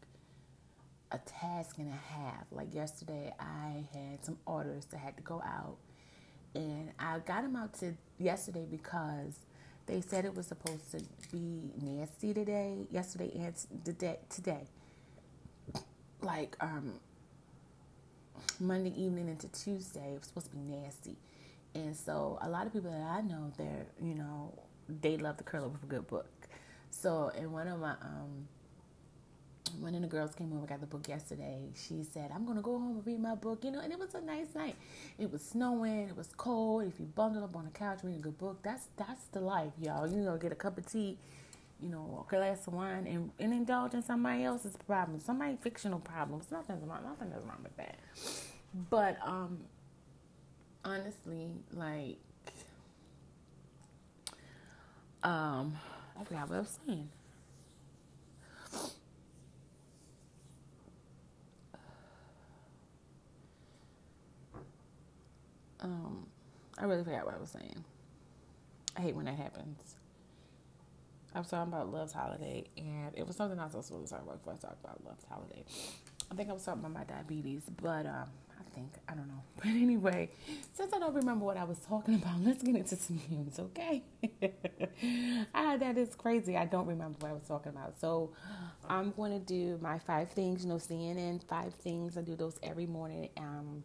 a 1.12 1.18
task 1.20 1.78
and 1.80 1.90
a 1.90 2.14
half. 2.14 2.46
Like 2.52 2.74
yesterday, 2.74 3.34
I 3.40 3.86
had 3.94 4.24
some 4.26 4.38
orders 4.46 4.86
that 4.86 4.98
had 5.00 5.18
to 5.18 5.24
go 5.24 5.42
out, 5.46 5.78
and 6.56 6.92
I 7.00 7.20
got 7.20 7.44
them 7.44 7.56
out 7.56 7.74
to 7.80 7.96
yesterday 8.20 8.66
because 8.70 9.40
they 9.88 10.02
said 10.02 10.26
it 10.26 10.36
was 10.36 10.48
supposed 10.48 10.92
to 10.92 11.02
be 11.32 11.72
nasty 11.82 12.34
today, 12.34 12.88
yesterday 12.92 13.32
and 13.36 13.56
today 14.30 14.68
like 16.22 16.56
um 16.62 16.94
Monday 18.60 18.92
evening 19.02 19.30
into 19.30 19.48
Tuesday, 19.50 20.14
it 20.14 20.20
was 20.20 20.28
supposed 20.28 20.50
to 20.52 20.56
be 20.56 20.62
nasty. 20.64 21.16
And 21.76 21.96
so 21.96 22.40
a 22.42 22.50
lot 22.50 22.68
of 22.68 22.74
people 22.74 22.92
that 22.92 23.02
I 23.02 23.22
know, 23.22 23.52
they're, 23.58 23.86
you 24.02 24.16
know, 24.16 24.54
they 25.02 25.18
love 25.18 25.38
to 25.38 25.44
curl 25.44 25.66
up 25.66 25.74
with 25.74 25.84
a 25.84 25.88
good 25.88 26.08
book. 26.08 26.28
So 26.92 27.32
and 27.38 27.52
one 27.54 27.68
of 27.68 27.80
my 27.80 27.92
um 27.92 28.48
one 29.80 29.96
of 29.96 30.02
the 30.02 30.08
girls 30.08 30.36
came 30.36 30.52
over, 30.54 30.66
got 30.66 30.80
the 30.82 30.88
book 30.88 31.08
yesterday. 31.08 31.70
She 31.76 32.04
said, 32.04 32.32
I'm 32.34 32.46
gonna 32.46 32.62
go 32.62 32.80
home 32.80 32.98
and 32.98 33.06
read 33.06 33.20
my 33.20 33.36
book, 33.36 33.64
you 33.64 33.72
know, 33.72 33.80
and 33.80 33.92
it 33.92 34.00
was 34.00 34.14
a 34.16 34.22
nice 34.22 34.56
night. 34.56 34.76
It 35.18 35.32
was 35.32 35.44
snowing, 35.44 36.10
it 36.10 36.18
was 36.18 36.30
cold. 36.36 36.86
If 36.86 37.00
you 37.00 37.06
bundle 37.06 37.44
up 37.44 37.56
on 37.56 37.66
the 37.66 37.72
couch 37.72 38.00
reading 38.04 38.20
a 38.20 38.24
good 38.24 38.38
book, 38.38 38.60
that's 38.64 38.88
that's 38.98 39.26
the 39.32 39.42
life, 39.42 39.74
y'all. 39.80 40.08
You 40.08 40.18
know, 40.18 40.38
get 40.38 40.52
a 40.52 40.56
cup 40.56 40.78
of 40.78 40.86
tea 40.92 41.18
you 41.82 41.90
know, 41.90 42.26
a 42.28 42.30
glass 42.30 42.68
of 42.68 42.74
wine 42.74 43.08
and, 43.08 43.32
and 43.40 43.54
indulge 43.54 43.94
in 43.94 44.04
somebody 44.04 44.44
else's 44.44 44.76
problems, 44.86 45.24
somebody 45.24 45.58
fictional 45.62 46.00
problems. 46.00 46.46
Nothing's 46.52 46.84
wrong, 46.84 47.04
nothing 47.04 47.32
is 47.32 47.44
wrong 47.46 47.60
with 47.64 47.76
that. 47.78 47.96
But 48.90 49.18
um, 49.26 49.60
honestly, 50.84 51.52
like, 51.74 52.18
um, 55.24 55.78
I 56.20 56.24
forgot 56.24 56.50
what 56.50 56.56
I 56.58 56.60
was 56.60 56.80
saying. 56.86 57.10
Um, 65.82 66.28
I 66.78 66.86
really 66.86 67.04
forgot 67.04 67.26
what 67.26 67.36
I 67.36 67.40
was 67.40 67.50
saying. 67.50 67.84
I 68.98 69.02
hate 69.02 69.16
when 69.16 69.26
that 69.26 69.36
happens. 69.36 69.96
I 71.34 71.40
was 71.40 71.48
talking 71.48 71.72
about 71.72 71.92
Love's 71.92 72.14
Holiday, 72.14 72.66
and 72.78 73.12
it 73.16 73.26
was 73.26 73.36
something 73.36 73.60
I 73.60 73.66
was 73.66 73.86
supposed 73.86 74.08
to 74.08 74.14
talk 74.14 74.24
about 74.24 74.40
before 74.40 74.54
I 74.54 74.58
talked 74.58 74.84
about 74.84 75.06
Love's 75.06 75.24
Holiday. 75.30 75.64
I 76.32 76.36
think 76.36 76.50
I 76.50 76.54
was 76.54 76.64
talking 76.64 76.82
about 76.82 76.94
my 76.94 77.04
diabetes, 77.04 77.64
but 77.82 78.06
um, 78.06 78.26
I 78.60 78.64
think 78.74 78.94
I 79.08 79.14
don't 79.14 79.28
know. 79.28 79.44
But 79.58 79.68
anyway, 79.68 80.30
since 80.74 80.94
I 80.94 81.00
don't 81.00 81.14
remember 81.14 81.46
what 81.46 81.58
I 81.58 81.64
was 81.66 81.78
talking 81.80 82.16
about, 82.16 82.42
let's 82.44 82.64
get 82.64 82.76
into 82.76 82.96
some 82.96 83.20
news, 83.30 83.60
okay? 83.60 84.04
ah, 85.54 85.78
that 85.78 85.98
is 85.98 86.16
crazy. 86.16 86.58
I 86.58 86.66
don't 86.66 86.88
remember 86.88 87.18
what 87.20 87.30
I 87.30 87.34
was 87.34 87.48
talking 87.48 87.72
about. 87.72 88.00
So 88.00 88.32
I'm 88.88 89.12
going 89.12 89.32
to 89.34 89.40
do 89.40 89.78
my 89.82 90.00
five 90.00 90.32
things. 90.32 90.64
You 90.64 90.70
know, 90.70 90.78
CNN 90.78 91.44
five 91.48 91.74
things. 91.76 92.18
I 92.18 92.22
do 92.22 92.36
those 92.36 92.58
every 92.64 92.88
morning. 92.88 93.30
Um, 93.38 93.84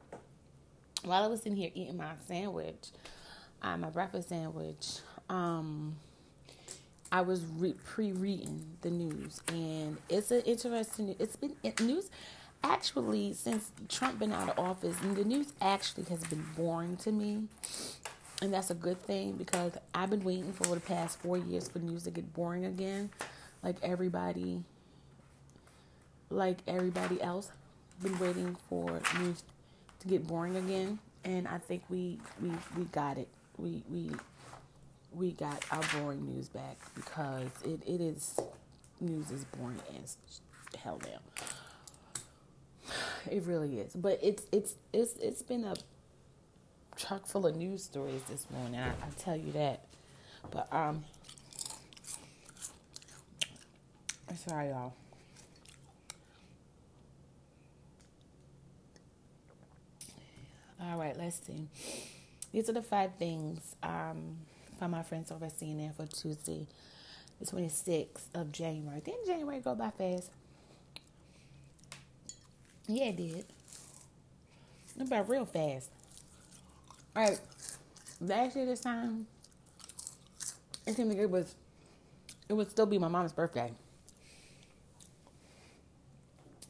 while 1.04 1.22
I 1.22 1.26
was 1.26 1.40
sitting 1.42 1.56
here 1.56 1.70
eating 1.74 1.96
my 1.96 2.12
sandwich, 2.26 2.90
uh, 3.62 3.76
my 3.76 3.90
breakfast 3.90 4.28
sandwich. 4.28 4.98
Um, 5.28 5.96
I 7.12 7.20
was 7.20 7.44
re- 7.44 7.74
pre-reading 7.84 8.64
the 8.80 8.90
news, 8.90 9.40
and 9.48 9.96
it's 10.08 10.30
an 10.30 10.40
interesting. 10.40 11.14
It's 11.18 11.36
been 11.36 11.54
news 11.80 12.10
actually 12.62 13.34
since 13.34 13.70
Trump 13.88 14.18
been 14.18 14.32
out 14.32 14.48
of 14.48 14.58
office. 14.58 14.96
The 14.96 15.24
news 15.24 15.52
actually 15.60 16.04
has 16.04 16.24
been 16.24 16.44
boring 16.56 16.96
to 16.98 17.12
me, 17.12 17.44
and 18.42 18.52
that's 18.52 18.70
a 18.70 18.74
good 18.74 19.00
thing 19.02 19.32
because 19.32 19.72
I've 19.94 20.10
been 20.10 20.24
waiting 20.24 20.52
for 20.52 20.74
the 20.74 20.80
past 20.80 21.20
four 21.20 21.38
years 21.38 21.68
for 21.68 21.78
news 21.78 22.04
to 22.04 22.10
get 22.10 22.32
boring 22.34 22.64
again, 22.64 23.10
like 23.62 23.76
everybody, 23.82 24.64
like 26.30 26.58
everybody 26.66 27.22
else, 27.22 27.50
been 28.02 28.18
waiting 28.18 28.56
for 28.68 29.00
news 29.20 29.44
to 30.04 30.08
get 30.10 30.26
boring 30.26 30.56
again, 30.56 30.98
and 31.24 31.48
I 31.48 31.58
think 31.58 31.82
we 31.88 32.18
we 32.40 32.50
we 32.76 32.84
got 32.84 33.18
it. 33.18 33.28
We 33.56 33.82
we 33.90 34.10
we 35.12 35.32
got 35.32 35.64
our 35.70 35.82
boring 35.94 36.26
news 36.26 36.48
back 36.48 36.76
because 36.94 37.50
it, 37.64 37.80
it 37.86 38.00
is 38.00 38.38
news 39.00 39.30
is 39.30 39.44
boring 39.44 39.80
as 40.02 40.16
hell 40.78 41.00
now. 41.02 41.20
It 43.30 43.42
really 43.44 43.80
is, 43.80 43.94
but 43.94 44.18
it's 44.22 44.44
it's 44.52 44.74
it's 44.92 45.16
it's 45.16 45.42
been 45.42 45.64
a 45.64 45.74
chock 46.96 47.26
full 47.26 47.46
of 47.46 47.56
news 47.56 47.82
stories 47.82 48.22
this 48.28 48.46
morning. 48.50 48.78
I, 48.80 48.90
I 48.90 49.08
tell 49.18 49.36
you 49.36 49.52
that. 49.52 49.84
But 50.50 50.68
um, 50.72 51.04
I'm 54.28 54.36
sorry 54.36 54.68
y'all. 54.68 54.92
All 60.90 60.98
right, 60.98 61.16
let's 61.16 61.40
see. 61.46 61.68
These 62.52 62.68
are 62.68 62.72
the 62.72 62.82
five 62.82 63.12
things 63.18 63.74
um, 63.82 64.36
from 64.78 64.90
my 64.90 65.02
friends 65.02 65.30
over 65.30 65.46
CNN 65.46 65.94
for 65.96 66.06
Tuesday, 66.06 66.66
the 67.40 67.46
26th 67.46 68.26
of 68.34 68.52
January. 68.52 69.00
Didn't 69.00 69.26
January 69.26 69.60
go 69.60 69.74
by 69.74 69.90
fast? 69.90 70.30
Yeah, 72.86 73.06
it 73.06 73.16
did. 73.16 73.44
It 75.00 75.08
went 75.08 75.28
real 75.28 75.46
fast. 75.46 75.90
All 77.16 77.22
right, 77.28 77.40
last 78.20 78.56
year 78.56 78.66
this 78.66 78.80
time, 78.80 79.26
it 80.86 80.94
seemed 80.94 81.08
like 81.08 81.18
it 81.18 81.30
was, 81.30 81.54
it 82.48 82.52
would 82.52 82.70
still 82.70 82.86
be 82.86 82.98
my 82.98 83.08
mom's 83.08 83.32
birthday. 83.32 83.72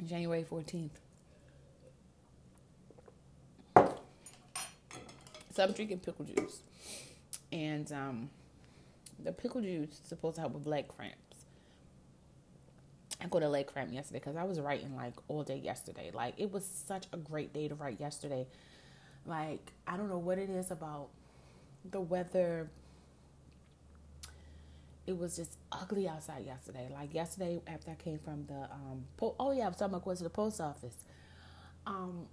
January 0.06 0.44
14th. 0.49 0.90
So 5.54 5.62
I'm 5.62 5.70
drinking 5.70 6.00
pickle 6.00 6.25
juice 6.25 6.62
and 7.52 7.90
um, 7.92 8.30
the 9.23 9.30
pickle 9.30 9.61
juice 9.61 9.90
is 9.90 10.00
supposed 10.08 10.34
to 10.34 10.40
help 10.40 10.52
with 10.52 10.66
leg 10.66 10.88
cramps. 10.88 11.18
I 13.23 13.28
got 13.28 13.44
a 13.44 13.49
leg 13.49 13.68
cramp 13.68 13.92
yesterday 13.92 14.18
because 14.18 14.34
I 14.37 14.42
was 14.42 14.58
writing 14.58 14.96
like 14.96 15.14
all 15.28 15.44
day 15.44 15.58
yesterday. 15.58 16.11
Like 16.12 16.34
it 16.38 16.52
was 16.52 16.66
such 16.66 17.06
a 17.12 17.16
great 17.16 17.54
day 17.54 17.68
to 17.68 17.76
write 17.76 18.00
yesterday. 18.00 18.49
Like 19.26 19.73
I 19.87 19.96
don't 19.96 20.08
know 20.08 20.18
what 20.18 20.38
it 20.38 20.50
is 20.50 20.73
about 20.73 21.11
the 21.88 22.00
weather. 22.00 22.68
It 25.06 25.16
was 25.16 25.37
just 25.37 25.56
ugly 25.70 26.08
outside 26.08 26.44
yesterday. 26.44 26.88
Like 26.92 27.14
yesterday 27.14 27.61
after 27.68 27.92
I 27.92 27.94
came 27.94 28.18
from 28.18 28.46
the 28.46 28.64
um 28.73 29.04
po- 29.16 29.37
oh 29.38 29.52
yeah, 29.52 29.66
I 29.66 29.68
was 29.68 29.76
talking 29.76 29.94
about 29.94 30.04
going 30.04 30.16
to 30.16 30.25
the 30.25 30.30
post 30.30 30.61
office. 30.61 31.04
Um 31.86 32.26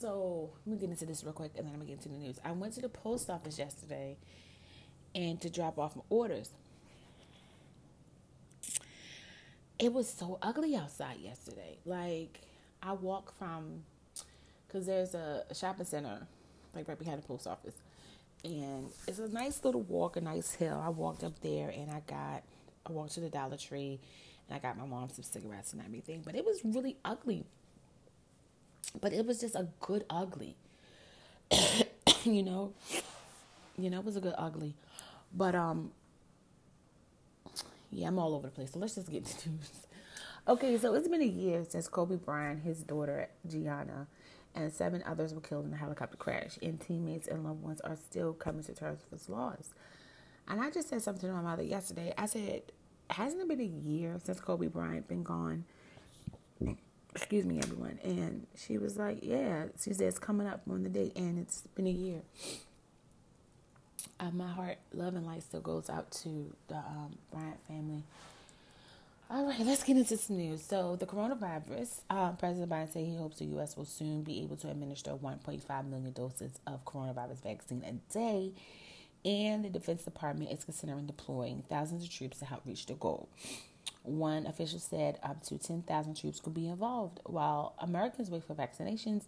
so 0.00 0.50
let 0.66 0.74
me 0.74 0.78
get 0.78 0.90
into 0.90 1.06
this 1.06 1.24
real 1.24 1.32
quick 1.32 1.52
and 1.56 1.66
then 1.66 1.74
I'm 1.74 1.80
gonna 1.80 1.88
get 1.88 2.04
into 2.04 2.08
the 2.08 2.16
news. 2.16 2.38
I 2.44 2.52
went 2.52 2.74
to 2.74 2.80
the 2.80 2.88
post 2.88 3.30
office 3.30 3.58
yesterday 3.58 4.16
and 5.14 5.40
to 5.40 5.50
drop 5.50 5.78
off 5.78 5.96
my 5.96 6.02
orders. 6.10 6.50
It 9.78 9.92
was 9.92 10.08
so 10.08 10.38
ugly 10.42 10.76
outside 10.76 11.18
yesterday. 11.20 11.78
Like 11.84 12.40
I 12.82 12.92
walk 12.92 13.36
from 13.38 13.84
because 14.66 14.86
there's 14.86 15.14
a, 15.14 15.44
a 15.50 15.54
shopping 15.54 15.86
center 15.86 16.26
like 16.74 16.88
right 16.88 16.98
behind 16.98 17.22
the 17.22 17.26
post 17.26 17.46
office. 17.46 17.74
And 18.44 18.90
it's 19.08 19.18
a 19.18 19.28
nice 19.28 19.64
little 19.64 19.82
walk, 19.82 20.16
a 20.16 20.20
nice 20.20 20.52
hill. 20.52 20.82
I 20.84 20.90
walked 20.90 21.24
up 21.24 21.40
there 21.40 21.70
and 21.70 21.90
I 21.90 22.00
got 22.06 22.42
I 22.86 22.92
walked 22.92 23.12
to 23.14 23.20
the 23.20 23.30
Dollar 23.30 23.56
Tree 23.56 24.00
and 24.48 24.56
I 24.56 24.58
got 24.58 24.76
my 24.76 24.84
mom 24.84 25.08
some 25.08 25.24
cigarettes 25.24 25.72
and 25.72 25.82
everything. 25.82 26.22
But 26.24 26.34
it 26.34 26.44
was 26.44 26.60
really 26.64 26.96
ugly 27.04 27.44
but 29.00 29.12
it 29.12 29.26
was 29.26 29.40
just 29.40 29.54
a 29.54 29.68
good 29.80 30.04
ugly. 30.10 30.56
you 32.24 32.42
know? 32.42 32.72
You 33.76 33.90
know, 33.90 33.98
it 33.98 34.04
was 34.04 34.16
a 34.16 34.20
good 34.20 34.34
ugly. 34.38 34.74
But 35.34 35.54
um 35.54 35.90
yeah, 37.90 38.08
I'm 38.08 38.18
all 38.18 38.34
over 38.34 38.48
the 38.48 38.52
place. 38.52 38.72
So 38.72 38.78
let's 38.78 38.96
just 38.96 39.10
get 39.10 39.24
to 39.24 39.48
news. 39.48 39.70
Okay, 40.46 40.76
so 40.76 40.94
it's 40.94 41.08
been 41.08 41.22
a 41.22 41.24
year 41.24 41.64
since 41.66 41.88
Kobe 41.88 42.16
Bryant, 42.16 42.62
his 42.62 42.82
daughter 42.82 43.28
Gianna, 43.48 44.06
and 44.54 44.70
seven 44.70 45.02
others 45.06 45.32
were 45.32 45.40
killed 45.40 45.64
in 45.64 45.72
a 45.72 45.76
helicopter 45.76 46.18
crash, 46.18 46.58
and 46.62 46.78
teammates 46.78 47.26
and 47.26 47.44
loved 47.44 47.62
ones 47.62 47.80
are 47.80 47.96
still 47.96 48.34
coming 48.34 48.62
to 48.64 48.74
terms 48.74 49.00
with 49.00 49.20
this 49.20 49.28
loss. 49.30 49.70
And 50.46 50.60
I 50.60 50.70
just 50.70 50.90
said 50.90 51.00
something 51.00 51.30
to 51.30 51.34
my 51.34 51.40
mother 51.40 51.62
yesterday. 51.62 52.12
I 52.18 52.26
said, 52.26 52.60
hasn't 53.08 53.40
it 53.40 53.48
been 53.48 53.60
a 53.60 53.64
year 53.64 54.18
since 54.22 54.38
Kobe 54.38 54.66
Bryant 54.66 55.08
been 55.08 55.22
gone? 55.22 55.64
Excuse 57.14 57.44
me, 57.44 57.58
everyone. 57.58 57.98
And 58.02 58.46
she 58.56 58.78
was 58.78 58.96
like, 58.96 59.18
yeah. 59.22 59.66
It's 59.86 60.18
coming 60.18 60.46
up 60.46 60.62
on 60.68 60.82
the 60.82 60.88
date, 60.88 61.12
and 61.16 61.38
it's 61.38 61.62
been 61.74 61.86
a 61.86 61.90
year. 61.90 62.20
Uh, 64.20 64.30
my 64.32 64.48
heart, 64.48 64.78
love, 64.92 65.14
and 65.14 65.26
light 65.26 65.42
still 65.42 65.60
goes 65.60 65.90
out 65.90 66.10
to 66.10 66.54
the 66.68 66.76
um, 66.76 67.18
Bryant 67.32 67.58
family. 67.66 68.02
All 69.30 69.46
right, 69.46 69.60
let's 69.60 69.82
get 69.82 69.96
into 69.96 70.16
some 70.16 70.36
news. 70.36 70.62
So, 70.62 70.96
the 70.96 71.06
coronavirus, 71.06 72.00
uh, 72.10 72.32
President 72.32 72.70
Biden 72.70 72.92
said 72.92 73.06
he 73.06 73.16
hopes 73.16 73.38
the 73.38 73.46
U.S. 73.46 73.76
will 73.76 73.86
soon 73.86 74.22
be 74.22 74.42
able 74.42 74.56
to 74.56 74.70
administer 74.70 75.12
1.5 75.12 75.88
million 75.88 76.12
doses 76.12 76.52
of 76.66 76.84
coronavirus 76.84 77.42
vaccine 77.42 77.82
a 77.84 78.12
day, 78.12 78.52
and 79.24 79.64
the 79.64 79.70
Defense 79.70 80.04
Department 80.04 80.52
is 80.52 80.64
considering 80.64 81.06
deploying 81.06 81.64
thousands 81.68 82.04
of 82.04 82.10
troops 82.10 82.38
to 82.40 82.44
help 82.44 82.62
reach 82.66 82.86
the 82.86 82.94
goal. 82.94 83.28
One 84.04 84.46
official 84.46 84.78
said 84.78 85.18
up 85.22 85.42
to 85.44 85.56
10,000 85.58 86.14
troops 86.14 86.38
could 86.38 86.52
be 86.52 86.68
involved. 86.68 87.20
While 87.24 87.74
Americans 87.78 88.30
wait 88.30 88.44
for 88.44 88.54
vaccinations, 88.54 89.24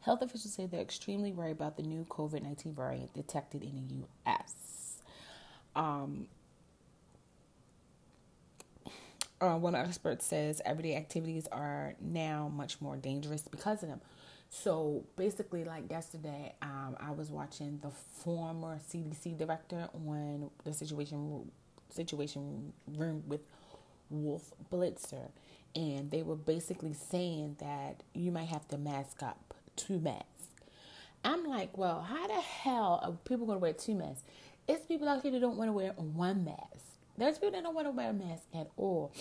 health 0.00 0.20
officials 0.20 0.52
say 0.52 0.66
they're 0.66 0.82
extremely 0.82 1.32
worried 1.32 1.52
about 1.52 1.78
the 1.78 1.82
new 1.82 2.04
COVID 2.10 2.42
19 2.42 2.74
variant 2.74 3.14
detected 3.14 3.62
in 3.62 3.74
the 3.74 3.94
U.S. 3.94 5.00
Um, 5.74 6.26
uh, 9.40 9.56
one 9.56 9.74
expert 9.74 10.22
says 10.22 10.60
everyday 10.64 10.94
activities 10.94 11.46
are 11.50 11.94
now 12.00 12.50
much 12.54 12.82
more 12.82 12.96
dangerous 12.96 13.42
because 13.42 13.82
of 13.82 13.88
them. 13.88 14.00
So 14.50 15.04
basically, 15.16 15.64
like 15.64 15.90
yesterday, 15.90 16.54
um, 16.60 16.96
I 17.00 17.12
was 17.12 17.30
watching 17.30 17.78
the 17.82 17.90
former 17.90 18.78
CDC 18.78 19.38
director 19.38 19.88
on 19.94 20.50
the 20.64 20.74
situation 20.74 21.50
situation 21.90 22.74
room 22.86 23.22
with 23.26 23.40
Wolf 24.10 24.52
Blitzer, 24.70 25.30
and 25.74 26.10
they 26.10 26.22
were 26.22 26.36
basically 26.36 26.92
saying 26.92 27.56
that 27.60 28.02
you 28.14 28.30
might 28.30 28.48
have 28.48 28.66
to 28.68 28.78
mask 28.78 29.22
up 29.22 29.54
two 29.76 29.98
masks. 29.98 30.24
I'm 31.24 31.44
like, 31.44 31.76
well, 31.76 32.02
how 32.02 32.26
the 32.26 32.40
hell 32.40 33.00
are 33.02 33.12
people 33.28 33.46
going 33.46 33.56
to 33.58 33.62
wear 33.62 33.72
two 33.72 33.94
masks? 33.94 34.22
It's 34.66 34.84
people 34.86 35.08
out 35.08 35.22
here 35.22 35.32
that 35.32 35.40
don't 35.40 35.56
want 35.56 35.68
to 35.68 35.72
wear 35.72 35.92
one 35.96 36.44
mask. 36.44 36.84
There's 37.16 37.38
people 37.38 37.52
that 37.52 37.62
don't 37.62 37.74
want 37.74 37.86
to 37.86 37.90
wear 37.90 38.10
a 38.10 38.12
mask 38.12 38.44
at 38.54 38.68
all. 38.76 39.12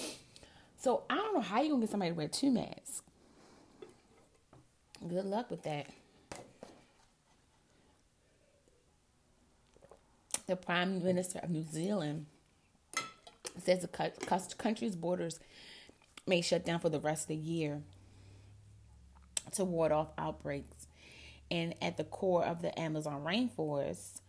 So 0.80 1.04
I 1.10 1.16
don't 1.16 1.34
know 1.34 1.42
how 1.42 1.60
you're 1.60 1.70
going 1.70 1.82
to 1.82 1.88
get 1.88 1.92
somebody 1.92 2.12
to 2.12 2.18
wear 2.18 2.28
two 2.28 2.52
masks. 2.52 3.02
Good 5.08 5.26
luck 5.26 5.50
with 5.50 5.64
that. 5.64 5.88
The 10.46 10.56
Prime 10.56 11.04
Minister 11.04 11.40
of 11.40 11.50
New 11.50 11.64
Zealand 11.64 12.28
says 13.64 13.82
the 13.82 14.56
country's 14.58 14.96
borders 14.96 15.40
may 16.26 16.42
shut 16.42 16.66
down 16.66 16.80
for 16.80 16.90
the 16.90 17.00
rest 17.00 17.24
of 17.24 17.28
the 17.30 17.36
year 17.36 17.82
to 19.54 19.64
ward 19.66 19.92
off 19.92 20.12
outbreaks. 20.18 20.88
And 21.50 21.76
at 21.82 21.98
the 21.98 22.04
core 22.04 22.46
of 22.46 22.62
the 22.62 22.78
Amazon 22.80 23.24
rainforest, 23.24 24.22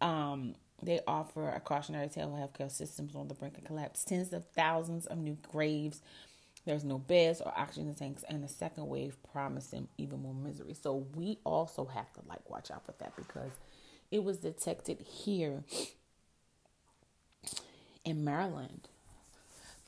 um, 0.00 0.54
They 0.82 1.00
offer 1.06 1.48
a 1.48 1.60
cautionary 1.60 2.08
tale 2.08 2.34
of 2.34 2.38
healthcare 2.38 2.70
systems 2.70 3.14
on 3.16 3.28
the 3.28 3.34
brink 3.34 3.56
of 3.58 3.64
collapse. 3.64 4.04
Tens 4.04 4.32
of 4.32 4.44
thousands 4.54 5.06
of 5.06 5.18
new 5.18 5.36
graves. 5.50 6.02
There's 6.64 6.84
no 6.84 6.98
beds 6.98 7.40
or 7.40 7.52
oxygen 7.56 7.94
tanks, 7.94 8.24
and 8.28 8.42
the 8.42 8.48
second 8.48 8.88
wave 8.88 9.16
promised 9.32 9.70
them 9.70 9.88
even 9.98 10.20
more 10.22 10.34
misery. 10.34 10.74
So 10.74 11.06
we 11.14 11.38
also 11.44 11.86
have 11.86 12.12
to 12.14 12.20
like 12.28 12.48
watch 12.50 12.70
out 12.70 12.84
for 12.84 12.94
that 12.98 13.16
because 13.16 13.52
it 14.10 14.22
was 14.22 14.38
detected 14.38 15.00
here 15.00 15.64
in 18.06 18.24
Maryland. 18.24 18.88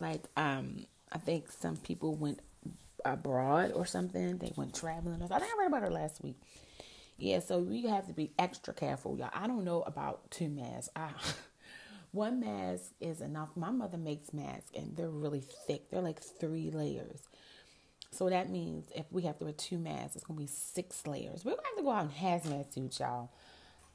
Like, 0.01 0.25
um, 0.37 0.85
I 1.11 1.19
think 1.19 1.51
some 1.51 1.77
people 1.77 2.15
went 2.15 2.41
abroad 3.05 3.73
or 3.73 3.87
something. 3.87 4.37
They 4.39 4.53
went 4.57 4.75
traveling. 4.75 5.23
I 5.23 5.39
think 5.39 5.53
I 5.55 5.57
read 5.59 5.69
about 5.69 5.85
it 5.85 5.93
last 5.93 6.23
week. 6.23 6.37
Yeah, 7.17 7.41
so 7.41 7.59
we 7.59 7.83
have 7.87 8.07
to 8.09 8.13
be 8.13 8.33
extra 8.39 8.75
careful, 8.75 9.19
y'all. 9.19 9.31
I 9.33 9.47
don't 9.47 9.65
know 9.65 9.83
about 9.83 10.31
two 10.31 10.49
masks. 10.49 10.91
I, 10.95 11.11
one 12.13 12.41
mask 12.41 12.93
is 13.01 13.21
enough. 13.21 13.57
My 13.57 13.71
mother 13.71 13.97
makes 13.97 14.33
masks, 14.33 14.71
and 14.77 14.97
they're 14.97 15.09
really 15.09 15.43
thick. 15.67 15.91
They're 15.91 16.03
like 16.03 16.21
three 16.21 16.71
layers. 16.71 17.21
So 18.11 18.31
that 18.31 18.51
means 18.51 18.87
if 18.95 19.13
we 19.13 19.23
have 19.23 19.39
to 19.39 19.45
wear 19.45 19.53
two 19.53 19.79
masks, 19.79 20.17
it's 20.17 20.25
gonna 20.25 20.39
be 20.39 20.47
six 20.47 21.07
layers. 21.07 21.45
We're 21.45 21.53
gonna 21.53 21.69
have 21.69 21.77
to 21.77 21.83
go 21.83 21.91
out 21.91 22.05
in 22.05 22.11
hazmat 22.11 22.73
suits, 22.73 23.01
y'all. 23.01 23.31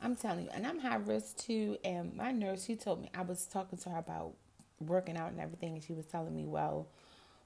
I'm 0.04 0.16
telling 0.18 0.46
you, 0.46 0.52
and 0.54 0.68
I'm 0.68 0.80
high 0.80 0.98
risk 0.98 1.38
too. 1.38 1.78
And 1.86 2.16
my 2.16 2.32
nurse, 2.32 2.66
she 2.66 2.76
told 2.76 3.02
me 3.02 3.10
I 3.16 3.24
was 3.24 3.46
talking 3.48 3.80
to 3.80 3.90
her 3.92 4.00
about 4.00 4.34
working 4.80 5.18
out 5.18 5.32
and 5.32 5.42
everything, 5.42 5.74
and 5.76 5.84
she 5.84 5.94
was 5.94 6.06
telling 6.08 6.36
me, 6.36 6.46
"Well, 6.46 6.90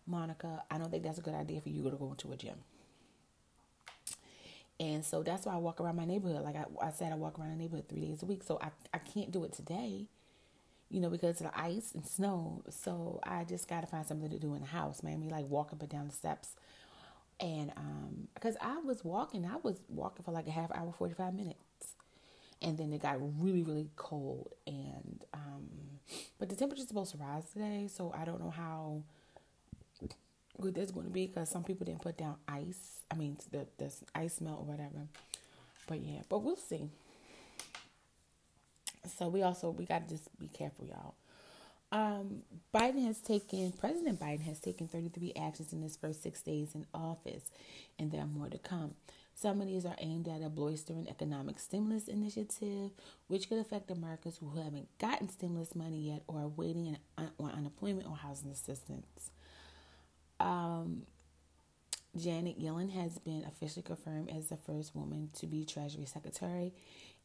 Monica, 0.07 0.63
I 0.71 0.79
don't 0.79 0.91
think 0.91 1.03
that's 1.03 1.19
a 1.19 1.23
good 1.23 1.35
idea 1.35 1.61
for 1.61 1.69
you 1.69 1.83
to 1.89 1.97
go 1.97 2.11
into 2.11 2.31
a 2.33 2.37
gym." 2.37 2.57
And 4.79 5.03
so 5.03 5.23
that's 5.23 5.45
why 5.45 5.53
I 5.53 5.57
walk 5.57 5.81
around 5.81 5.95
my 5.95 6.05
neighborhood. 6.05 6.43
Like 6.43 6.55
I, 6.55 6.65
I 6.85 6.91
said, 6.91 7.11
I 7.11 7.15
walk 7.15 7.39
around 7.39 7.51
the 7.51 7.57
neighborhood 7.57 7.87
three 7.89 8.01
days 8.01 8.21
a 8.21 8.25
week. 8.27 8.43
So 8.43 8.59
I, 8.61 8.69
I 8.93 8.99
can't 8.99 9.31
do 9.31 9.43
it 9.43 9.53
today, 9.53 10.05
you 10.89 11.01
know, 11.01 11.09
because 11.09 11.41
of 11.41 11.47
the 11.47 11.59
ice 11.59 11.93
and 11.95 12.05
snow. 12.07 12.63
So 12.69 13.19
I 13.23 13.45
just 13.45 13.67
got 13.69 13.81
to 13.81 13.87
find 13.87 14.05
something 14.07 14.29
to 14.31 14.39
do 14.39 14.55
in 14.55 14.61
the 14.61 14.67
house, 14.67 15.03
man. 15.03 15.19
Me 15.19 15.29
like 15.29 15.47
walk 15.49 15.73
up 15.73 15.81
and 15.81 15.89
down 15.89 16.07
the 16.07 16.13
steps. 16.13 16.55
And 17.39 17.71
um, 17.77 18.29
because 18.35 18.57
I 18.61 18.79
was 18.79 19.05
walking, 19.05 19.45
I 19.45 19.57
was 19.63 19.77
walking 19.89 20.23
for 20.25 20.31
like 20.31 20.47
a 20.47 20.51
half 20.51 20.71
hour, 20.73 20.93
45 20.97 21.35
minutes. 21.35 21.59
And 22.61 22.77
then 22.77 22.91
it 22.91 23.01
got 23.01 23.17
really, 23.39 23.63
really 23.63 23.89
cold. 23.95 24.53
And, 24.65 25.23
um, 25.33 25.67
but 26.39 26.49
the 26.49 26.55
temperature's 26.55 26.87
supposed 26.87 27.11
to 27.11 27.17
rise 27.17 27.43
today. 27.51 27.87
So 27.93 28.13
I 28.17 28.25
don't 28.25 28.41
know 28.41 28.49
how 28.49 29.03
good 30.59 30.75
that's 30.75 30.91
going 30.91 31.05
to 31.05 31.11
be 31.11 31.27
because 31.27 31.49
some 31.49 31.63
people 31.63 31.85
didn't 31.85 32.01
put 32.01 32.17
down 32.17 32.35
ice. 32.47 33.01
I 33.11 33.15
mean, 33.15 33.37
the, 33.51 33.67
the 33.77 33.93
ice 34.15 34.41
melt 34.41 34.61
or 34.61 34.65
whatever. 34.65 35.07
But 35.87 36.01
yeah, 36.01 36.21
but 36.29 36.39
we'll 36.39 36.57
see. 36.57 36.89
So 39.17 39.29
we 39.29 39.41
also 39.41 39.69
we 39.69 39.85
got 39.85 40.07
to 40.07 40.15
just 40.15 40.37
be 40.39 40.47
careful, 40.47 40.85
y'all. 40.85 41.13
Um, 41.89 42.43
Biden 42.73 43.05
has 43.05 43.19
taken 43.19 43.71
President 43.71 44.19
Biden 44.19 44.43
has 44.43 44.59
taken 44.59 44.87
33 44.87 45.33
actions 45.39 45.71
in 45.71 45.81
his 45.81 45.95
first 45.95 46.21
six 46.21 46.41
days 46.41 46.75
in 46.75 46.85
office, 46.93 47.49
and 47.97 48.11
there 48.11 48.21
are 48.21 48.27
more 48.27 48.49
to 48.49 48.57
come. 48.57 48.95
Some 49.39 49.61
of 49.61 49.67
these 49.67 49.85
are 49.85 49.95
aimed 49.99 50.27
at 50.27 50.41
a 50.41 50.49
blistering 50.49 51.07
economic 51.07 51.59
stimulus 51.59 52.07
initiative, 52.07 52.89
which 53.27 53.47
could 53.47 53.59
affect 53.59 53.91
Americans 53.91 54.37
who 54.37 54.49
haven't 54.59 54.87
gotten 54.97 55.29
stimulus 55.29 55.75
money 55.75 56.07
yet 56.09 56.23
or 56.27 56.39
are 56.39 56.47
waiting 56.47 56.97
on 57.19 57.51
unemployment 57.51 58.07
or 58.07 58.15
housing 58.15 58.49
assistance. 58.49 59.29
Um, 60.39 61.03
Janet 62.17 62.59
Yellen 62.59 62.89
has 62.93 63.19
been 63.19 63.43
officially 63.47 63.83
confirmed 63.83 64.31
as 64.35 64.47
the 64.47 64.57
first 64.57 64.95
woman 64.95 65.29
to 65.33 65.45
be 65.45 65.65
Treasury 65.65 66.05
Secretary, 66.05 66.73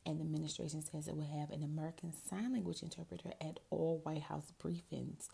and 0.04 0.18
the 0.18 0.24
administration 0.24 0.82
says 0.82 1.08
it 1.08 1.16
will 1.16 1.40
have 1.40 1.50
an 1.50 1.62
American 1.62 2.12
Sign 2.28 2.52
Language 2.52 2.82
interpreter 2.82 3.32
at 3.40 3.58
all 3.70 4.02
White 4.04 4.24
House 4.24 4.52
briefings. 4.62 5.28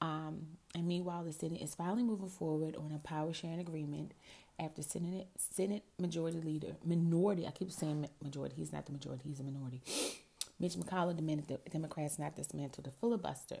Um, 0.00 0.46
and 0.74 0.86
meanwhile, 0.86 1.24
the 1.24 1.32
Senate 1.32 1.60
is 1.60 1.74
finally 1.74 2.04
moving 2.04 2.28
forward 2.28 2.74
on 2.76 2.92
a 2.92 2.98
power 3.06 3.34
sharing 3.34 3.60
agreement 3.60 4.12
after 4.58 4.82
Senate 4.82 5.28
Senate 5.36 5.82
Majority 5.98 6.40
Leader 6.40 6.76
minority. 6.84 7.46
I 7.46 7.50
keep 7.50 7.70
saying 7.70 8.08
majority. 8.22 8.54
He's 8.56 8.72
not 8.72 8.86
the 8.86 8.92
majority. 8.92 9.24
He's 9.28 9.40
a 9.40 9.44
minority. 9.44 9.82
Mitch 10.58 10.72
McConnell 10.74 11.14
demanded 11.14 11.48
the 11.48 11.70
Democrats 11.70 12.18
not 12.18 12.34
dismantle 12.34 12.82
the 12.82 12.90
filibuster, 12.90 13.58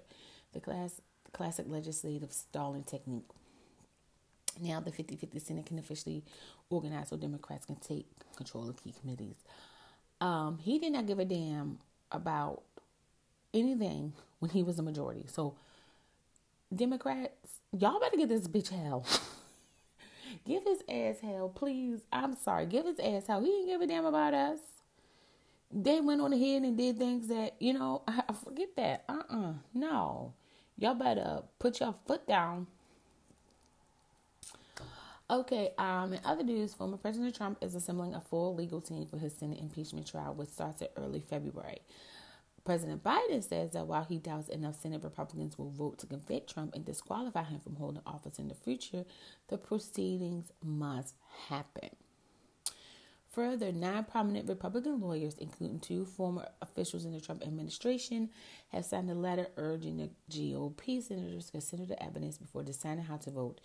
the 0.52 0.60
class 0.60 1.00
classic 1.32 1.66
legislative 1.68 2.32
stalling 2.32 2.82
technique. 2.84 3.28
Now 4.58 4.80
the 4.80 4.90
50-50 4.90 5.40
Senate 5.44 5.66
can 5.66 5.78
officially 5.78 6.24
organize 6.70 7.08
so 7.08 7.16
Democrats 7.18 7.66
can 7.66 7.76
take 7.76 8.06
control 8.36 8.70
of 8.70 8.82
key 8.82 8.94
committees. 8.98 9.36
Um, 10.22 10.58
he 10.58 10.78
did 10.78 10.92
not 10.92 11.06
give 11.06 11.18
a 11.18 11.26
damn 11.26 11.78
about 12.10 12.62
anything 13.52 14.14
when 14.38 14.50
he 14.50 14.62
was 14.62 14.78
a 14.78 14.82
majority. 14.82 15.26
So 15.28 15.56
Democrats, 16.74 17.60
y'all 17.78 18.00
better 18.00 18.16
get 18.16 18.30
this 18.30 18.48
bitch 18.48 18.70
hell. 18.70 19.04
give 20.46 20.64
his 20.64 20.82
ass 20.88 21.20
hell, 21.22 21.48
please. 21.54 22.00
I'm 22.12 22.36
sorry. 22.36 22.66
Give 22.66 22.86
his 22.86 22.98
ass 22.98 23.26
hell. 23.26 23.40
He 23.40 23.46
didn't 23.46 23.66
give 23.66 23.80
a 23.80 23.86
damn 23.86 24.06
about 24.06 24.34
us. 24.34 24.58
They 25.72 26.00
went 26.00 26.20
on 26.20 26.32
ahead 26.32 26.62
and 26.62 26.76
did 26.76 26.98
things 26.98 27.28
that, 27.28 27.56
you 27.60 27.72
know, 27.72 28.02
I, 28.08 28.32
forget 28.44 28.68
that. 28.76 29.04
Uh-uh. 29.08 29.54
No. 29.74 30.34
Y'all 30.78 30.94
better 30.94 31.42
put 31.58 31.80
your 31.80 31.94
foot 32.06 32.26
down 32.26 32.66
Okay, 35.28 35.72
um, 35.76 36.12
in 36.12 36.20
other 36.24 36.44
news, 36.44 36.72
former 36.72 36.96
President 36.96 37.34
Trump 37.34 37.58
is 37.60 37.74
assembling 37.74 38.14
a 38.14 38.20
full 38.20 38.54
legal 38.54 38.80
team 38.80 39.06
for 39.06 39.18
his 39.18 39.34
Senate 39.34 39.58
impeachment 39.58 40.06
trial, 40.06 40.32
which 40.34 40.50
starts 40.50 40.80
in 40.82 40.88
early 40.96 41.18
February. 41.18 41.80
President 42.66 43.04
Biden 43.04 43.42
says 43.42 43.72
that 43.72 43.86
while 43.86 44.04
he 44.04 44.18
doubts 44.18 44.48
enough 44.48 44.74
Senate 44.74 45.04
Republicans 45.04 45.56
will 45.56 45.70
vote 45.70 46.00
to 46.00 46.06
convict 46.06 46.52
Trump 46.52 46.74
and 46.74 46.84
disqualify 46.84 47.44
him 47.44 47.60
from 47.60 47.76
holding 47.76 48.02
office 48.04 48.40
in 48.40 48.48
the 48.48 48.56
future, 48.56 49.04
the 49.48 49.56
proceedings 49.56 50.50
must 50.64 51.14
happen. 51.48 51.90
Further, 53.30 53.70
nine 53.70 54.02
prominent 54.02 54.48
Republican 54.48 55.00
lawyers, 55.00 55.36
including 55.38 55.78
two 55.78 56.04
former 56.04 56.48
officials 56.60 57.04
in 57.04 57.12
the 57.12 57.20
Trump 57.20 57.44
administration, 57.44 58.30
have 58.72 58.84
signed 58.84 59.10
a 59.10 59.14
letter 59.14 59.46
urging 59.56 59.98
the 59.98 60.10
GOP 60.28 61.00
senators 61.00 61.46
to 61.46 61.52
consider 61.52 61.86
the 61.86 62.02
evidence 62.02 62.36
before 62.36 62.64
deciding 62.64 63.04
how 63.04 63.16
to 63.18 63.30
vote 63.30 63.60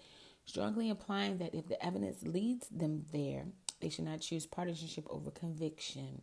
strongly 0.45 0.89
implying 0.89 1.39
that 1.39 1.55
if 1.55 1.67
the 1.67 1.83
evidence 1.83 2.21
leads 2.21 2.67
them 2.67 3.05
there, 3.11 3.45
they 3.79 3.89
should 3.89 4.05
not 4.05 4.21
choose 4.21 4.45
partisanship 4.45 5.07
over 5.09 5.31
conviction. 5.31 6.21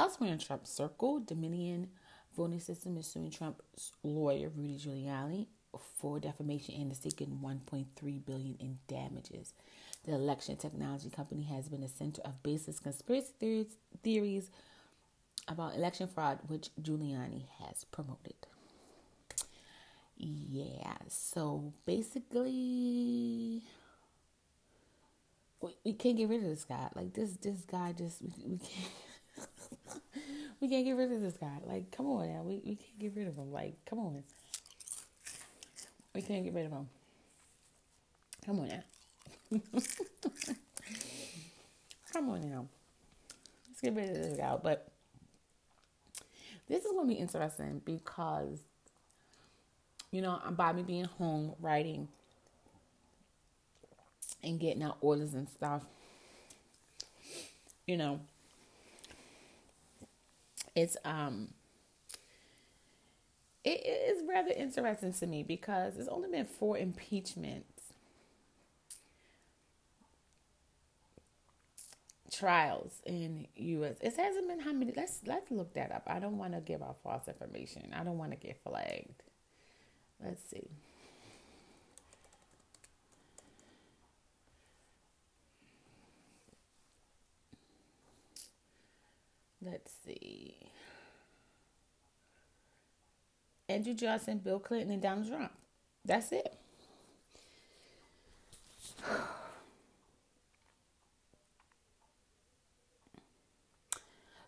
Elsewhere 0.00 0.32
in 0.32 0.38
Trump's 0.38 0.70
circle, 0.70 1.20
Dominion 1.20 1.88
voting 2.34 2.60
system 2.60 2.96
is 2.96 3.06
suing 3.06 3.30
Trump's 3.30 3.92
lawyer 4.02 4.50
Rudy 4.56 4.78
Giuliani 4.78 5.46
for 5.98 6.18
defamation 6.18 6.74
and 6.80 6.90
is 6.90 6.98
seeking 6.98 7.38
1.3 7.44 8.24
billion 8.24 8.56
in 8.58 8.78
damages. 8.88 9.52
The 10.04 10.14
election 10.14 10.56
technology 10.56 11.10
company 11.10 11.42
has 11.42 11.68
been 11.68 11.82
a 11.82 11.88
center 11.88 12.22
of 12.22 12.42
baseless 12.42 12.80
conspiracy 12.80 13.32
theories, 13.38 13.76
theories 14.02 14.50
about 15.46 15.74
election 15.74 16.08
fraud, 16.08 16.38
which 16.46 16.70
Giuliani 16.80 17.44
has 17.58 17.84
promoted 17.84 18.34
yeah, 20.22 20.96
so 21.08 21.72
basically, 21.86 23.62
we, 25.62 25.76
we 25.84 25.92
can't 25.94 26.16
get 26.16 26.28
rid 26.28 26.42
of 26.42 26.48
this 26.50 26.64
guy. 26.64 26.88
Like 26.94 27.14
this, 27.14 27.32
this 27.40 27.60
guy 27.62 27.94
just 27.96 28.20
we, 28.20 28.32
we 28.44 28.58
can't 28.58 28.92
we 30.60 30.68
can't 30.68 30.84
get 30.84 30.96
rid 30.96 31.12
of 31.12 31.20
this 31.20 31.36
guy. 31.36 31.58
Like, 31.66 31.90
come 31.90 32.06
on 32.06 32.28
now, 32.28 32.42
we 32.42 32.60
we 32.64 32.76
can't 32.76 32.98
get 32.98 33.12
rid 33.16 33.28
of 33.28 33.36
him. 33.36 33.52
Like, 33.52 33.74
come 33.86 33.98
on, 33.98 34.22
we 36.14 36.22
can't 36.22 36.44
get 36.44 36.54
rid 36.54 36.66
of 36.66 36.72
him. 36.72 36.88
Come 38.44 38.60
on 38.60 38.68
now. 38.68 38.82
come 42.12 42.30
on 42.30 42.48
now. 42.48 42.66
Let's 43.68 43.80
get 43.80 43.94
rid 43.94 44.10
of 44.10 44.16
this 44.16 44.36
guy. 44.36 44.56
But 44.62 44.88
this 46.68 46.84
is 46.84 46.92
gonna 46.92 47.08
be 47.08 47.14
interesting 47.14 47.82
because 47.84 48.58
you 50.10 50.22
know, 50.22 50.40
by 50.50 50.72
me 50.72 50.82
being 50.82 51.04
home 51.04 51.54
writing 51.60 52.08
and 54.42 54.58
getting 54.58 54.82
out 54.82 54.98
orders 55.00 55.34
and 55.34 55.48
stuff, 55.48 55.82
you 57.86 57.96
know, 57.96 58.20
it's 60.74 60.96
um 61.04 61.48
it 63.62 63.84
is 63.86 64.22
rather 64.26 64.52
interesting 64.52 65.12
to 65.12 65.26
me 65.26 65.42
because 65.42 65.98
it's 65.98 66.08
only 66.08 66.30
been 66.30 66.46
four 66.46 66.78
impeachments 66.78 67.80
trials 72.30 72.92
in 73.04 73.46
US. 73.56 73.96
It 74.00 74.16
hasn't 74.16 74.48
been 74.48 74.60
how 74.60 74.72
many 74.72 74.92
let's 74.96 75.20
let's 75.26 75.50
look 75.50 75.74
that 75.74 75.92
up. 75.92 76.04
I 76.06 76.18
don't 76.18 76.38
want 76.38 76.54
to 76.54 76.60
give 76.60 76.82
out 76.82 76.98
false 77.02 77.28
information. 77.28 77.92
I 77.94 78.04
don't 78.04 78.18
want 78.18 78.32
to 78.32 78.36
get 78.36 78.60
flagged. 78.64 79.22
Let's 80.24 80.42
see. 80.48 80.68
Let's 89.62 89.92
see. 90.04 90.56
Andrew 93.68 93.94
Johnson, 93.94 94.38
Bill 94.38 94.58
Clinton, 94.58 94.90
and 94.90 95.02
Donald 95.02 95.28
Trump. 95.28 95.52
That's 96.04 96.32
it. 96.32 96.56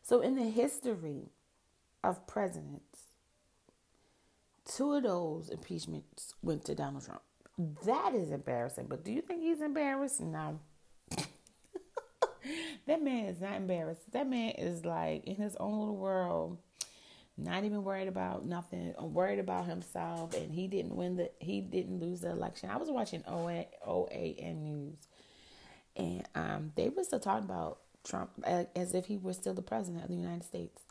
So, 0.03 0.21
in 0.21 0.35
the 0.35 0.51
history 0.51 1.31
of 2.03 2.27
presidents, 2.27 3.03
two 4.65 4.95
of 4.95 5.05
those 5.05 5.49
impeachments 5.49 6.35
went 6.43 6.65
to 6.67 6.75
Donald 6.75 7.05
Trump. 7.05 7.23
That 7.87 8.15
is 8.15 8.31
embarrassing. 8.31 8.87
But 8.89 9.05
do 9.05 9.13
you 9.13 9.23
think 9.23 9.43
he's 9.43 9.61
embarrassed? 9.63 10.21
No. 10.21 10.59
that 12.87 13.03
man 13.03 13.27
is 13.27 13.41
not 13.41 13.55
embarrassed. 13.55 14.13
That 14.13 14.29
man 14.29 14.51
is 14.51 14.85
like 14.85 15.25
in 15.25 15.37
his 15.37 15.57
own 15.57 15.79
little 15.79 15.97
world, 15.97 16.59
not 17.37 17.65
even 17.65 17.85
worried 17.85 18.09
about 18.09 18.45
nothing, 18.45 18.95
worried 18.99 19.39
about 19.39 19.67
himself, 19.67 20.35
and 20.35 20.53
he 20.53 20.67
didn't 20.67 20.95
win 20.95 21.17
the 21.17 21.31
he 21.39 21.61
didn't 21.61 22.01
lose 22.01 22.21
the 22.21 22.31
election. 22.31 22.71
I 22.71 22.77
was 22.77 22.91
watching 22.91 23.23
OA, 23.27 23.67
OAN 23.87 24.63
news, 24.63 25.07
and 25.97 26.29
um, 26.35 26.73
they 26.77 26.89
were 26.89 27.05
still 27.05 27.21
talking 27.21 27.45
about 27.45 27.79
Trump 28.05 28.31
as 28.45 28.95
if 28.95 29.07
he 29.07 29.17
were 29.17 29.33
still 29.33 29.55
the 29.55 29.63
president 29.63 30.03
of 30.03 30.11
the 30.11 30.17
United 30.17 30.45
States. 30.45 30.83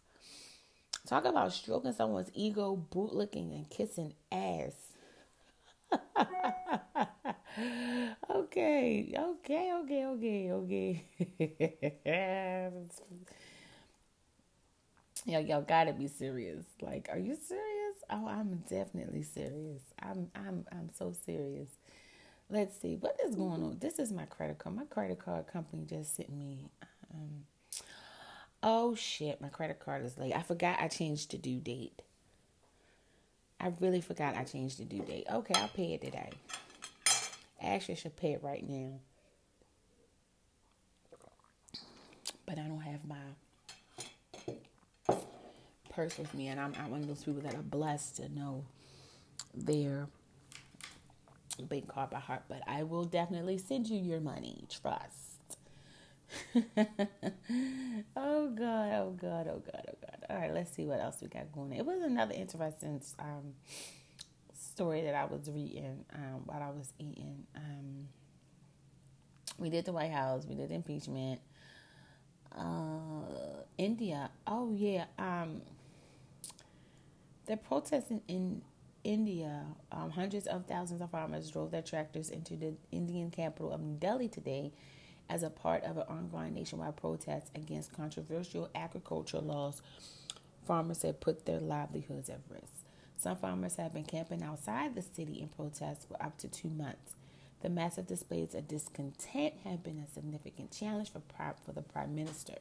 Talk 1.08 1.26
about 1.26 1.52
stroking 1.52 1.94
someone's 1.94 2.30
ego, 2.34 2.86
bootlicking, 2.92 3.56
and 3.56 3.70
kissing 3.70 4.14
ass. 4.32 4.91
Okay, 8.62 9.14
okay, 9.18 9.74
okay, 9.74 10.52
okay, 10.52 11.04
okay. 11.40 12.86
Yo, 15.26 15.40
y'all 15.40 15.62
gotta 15.62 15.94
be 15.94 16.08
serious. 16.08 16.64
Like, 16.82 17.08
are 17.12 17.20
you 17.20 17.36
serious? 17.36 17.96
Oh, 18.10 18.28
I'm 18.28 18.64
definitely 18.70 19.22
serious. 19.24 19.84
I'm, 20.02 20.32
I'm, 20.36 20.66
I'm 20.72 20.90
so 20.98 21.14
serious. 21.26 21.70
Let's 22.50 22.80
see 22.80 22.96
what 22.96 23.20
is 23.24 23.36
going 23.36 23.64
on. 23.64 23.78
This 23.80 24.00
is 24.00 24.12
my 24.12 24.26
credit 24.26 24.58
card. 24.58 24.76
My 24.76 24.86
credit 24.86 25.20
card 25.20 25.48
company 25.48 25.86
just 25.88 26.16
sent 26.16 26.32
me. 26.36 26.66
Um, 27.14 27.46
oh 28.64 28.96
shit, 28.96 29.40
my 29.42 29.50
credit 29.50 29.80
card 29.80 30.04
is 30.04 30.18
late. 30.18 30.36
I 30.36 30.42
forgot 30.42 30.80
I 30.82 30.88
changed 30.88 31.32
the 31.32 31.38
due 31.38 31.60
date. 31.60 32.02
I 33.60 33.72
really 33.80 34.02
forgot 34.02 34.36
I 34.36 34.44
changed 34.44 34.80
the 34.80 34.86
due 34.86 35.04
date. 35.04 35.28
Okay, 35.32 35.54
I'll 35.56 35.68
pay 35.68 35.94
it 35.94 36.02
today. 36.02 36.32
Actually, 37.62 37.96
should 37.96 38.16
pay 38.16 38.34
it 38.34 38.44
right 38.44 38.68
now. 38.68 39.00
But 42.46 42.58
I 42.58 42.64
don't 42.64 42.82
have 42.82 43.06
my 43.06 43.16
purse 45.90 46.18
with 46.18 46.34
me, 46.34 46.48
and 46.48 46.60
I'm, 46.60 46.74
I'm 46.80 46.90
one 46.90 47.02
of 47.02 47.08
those 47.08 47.24
people 47.24 47.42
that 47.42 47.54
are 47.54 47.62
blessed 47.62 48.18
to 48.18 48.30
know 48.34 48.66
their 49.54 50.08
bank 51.62 51.88
card 51.88 52.10
by 52.10 52.20
heart. 52.20 52.44
But 52.50 52.62
I 52.68 52.84
will 52.84 53.06
definitely 53.06 53.58
send 53.58 53.88
you 53.88 54.00
your 54.00 54.20
money. 54.20 54.66
Trust. 54.70 55.32
oh 58.16 58.50
god, 58.50 58.94
oh 58.94 59.16
god, 59.20 59.48
oh 59.48 59.62
god, 59.66 59.86
oh 59.88 59.96
god. 60.02 60.26
All 60.30 60.38
right, 60.38 60.54
let's 60.54 60.72
see 60.72 60.86
what 60.86 61.00
else 61.00 61.18
we 61.22 61.28
got 61.28 61.52
going. 61.52 61.74
It 61.74 61.86
was 61.86 62.02
another 62.02 62.34
interesting 62.34 63.02
um, 63.20 63.54
story 64.82 65.04
that 65.04 65.14
I 65.14 65.26
was 65.26 65.48
reading 65.48 66.04
um, 66.16 66.42
while 66.46 66.64
I 66.64 66.72
was 66.72 66.92
eating. 66.98 67.46
Um, 67.56 68.08
we 69.60 69.70
did 69.70 69.86
the 69.86 69.94
White 69.94 70.10
House, 70.10 70.48
we 70.48 70.56
did 70.56 70.72
impeachment. 70.72 71.40
Uh, 72.58 73.62
India. 73.78 74.32
Oh 74.48 74.74
yeah. 74.74 75.06
Um, 75.20 75.62
the 77.46 77.58
protesting 77.58 78.22
in 78.28 78.64
India, 79.04 79.66
um, 79.92 80.10
hundreds 80.10 80.48
of 80.48 80.66
thousands 80.66 81.00
of 81.00 81.12
farmers 81.12 81.52
drove 81.52 81.70
their 81.70 81.84
tractors 81.84 82.32
into 82.32 82.56
the 82.56 82.74
Indian 82.92 83.30
capital 83.30 83.72
of 83.72 83.82
New 83.82 83.98
Delhi 83.98 84.30
today 84.30 84.72
as 85.30 85.44
a 85.44 85.52
part 85.52 85.84
of 85.84 85.98
an 85.98 86.06
ongoing 86.10 86.56
nationwide 86.56 86.96
protest 86.96 87.52
against 87.54 87.94
controversial 87.94 88.68
agricultural 88.74 89.44
laws 89.44 89.84
farmers 90.66 91.04
have 91.04 91.20
put 91.20 91.46
their 91.46 91.60
livelihoods 91.60 92.30
at 92.30 92.40
risk. 92.50 92.81
Some 93.22 93.38
farmers 93.38 93.76
have 93.76 93.94
been 93.94 94.06
camping 94.06 94.42
outside 94.42 94.96
the 94.96 95.04
city 95.04 95.42
in 95.42 95.50
protest 95.50 96.08
for 96.08 96.20
up 96.24 96.40
to 96.40 96.48
two 96.48 96.70
months. 96.70 97.14
The 97.62 97.70
massive 97.70 98.08
displays 98.08 98.56
of 98.56 98.68
discontent 98.68 99.54
have 99.64 99.84
been 99.84 100.00
a 100.00 100.12
significant 100.12 100.72
challenge 100.72 101.12
for, 101.12 101.22
for 101.64 101.72
the 101.72 101.84
Prime 101.84 102.16
Minister. 102.16 102.56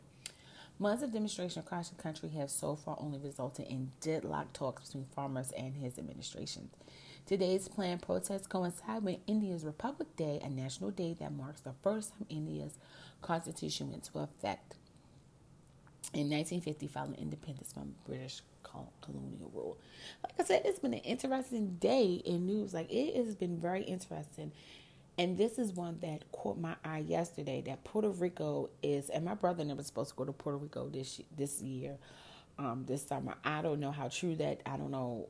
Months 0.78 1.02
of 1.02 1.14
demonstration 1.14 1.60
across 1.60 1.88
the 1.88 2.02
country 2.02 2.28
have 2.36 2.50
so 2.50 2.76
far 2.76 2.98
only 3.00 3.18
resulted 3.18 3.68
in 3.68 3.92
deadlock 4.02 4.52
talks 4.52 4.88
between 4.88 5.06
farmers 5.06 5.50
and 5.52 5.76
his 5.76 5.98
administration. 5.98 6.68
Today's 7.24 7.66
planned 7.66 8.02
protests 8.02 8.46
coincide 8.46 9.02
with 9.02 9.16
India's 9.26 9.64
Republic 9.64 10.14
Day, 10.14 10.40
a 10.44 10.50
national 10.50 10.90
day 10.90 11.16
that 11.20 11.32
marks 11.32 11.62
the 11.62 11.72
first 11.82 12.10
time 12.10 12.26
India's 12.28 12.76
constitution 13.22 13.90
went 13.90 14.08
into 14.08 14.18
effect 14.18 14.76
in 16.12 16.28
1950 16.28 16.86
following 16.88 17.14
independence 17.14 17.72
from 17.72 17.94
British 18.04 18.42
colonial 18.62 19.50
rule. 19.54 19.78
Like 20.22 20.34
I 20.38 20.44
said, 20.44 20.62
it's 20.64 20.78
been 20.78 20.94
an 20.94 21.00
interesting 21.00 21.76
day 21.80 22.22
in 22.24 22.46
news. 22.46 22.74
Like 22.74 22.90
it 22.92 23.16
has 23.16 23.34
been 23.34 23.58
very 23.58 23.82
interesting. 23.82 24.52
And 25.18 25.36
this 25.36 25.58
is 25.58 25.72
one 25.72 25.98
that 26.00 26.30
caught 26.32 26.58
my 26.58 26.76
eye 26.84 27.04
yesterday 27.06 27.62
that 27.66 27.84
Puerto 27.84 28.08
Rico 28.08 28.70
is, 28.82 29.10
and 29.10 29.24
my 29.24 29.34
brother 29.34 29.64
never 29.64 29.82
supposed 29.82 30.10
to 30.10 30.16
go 30.16 30.24
to 30.24 30.32
Puerto 30.32 30.58
Rico 30.58 30.88
this 30.88 31.20
this 31.36 31.60
year, 31.60 31.96
um, 32.58 32.84
this 32.86 33.06
summer. 33.06 33.34
I 33.44 33.60
don't 33.62 33.80
know 33.80 33.92
how 33.92 34.08
true 34.08 34.36
that. 34.36 34.62
I 34.64 34.76
don't 34.76 34.90
know 34.90 35.28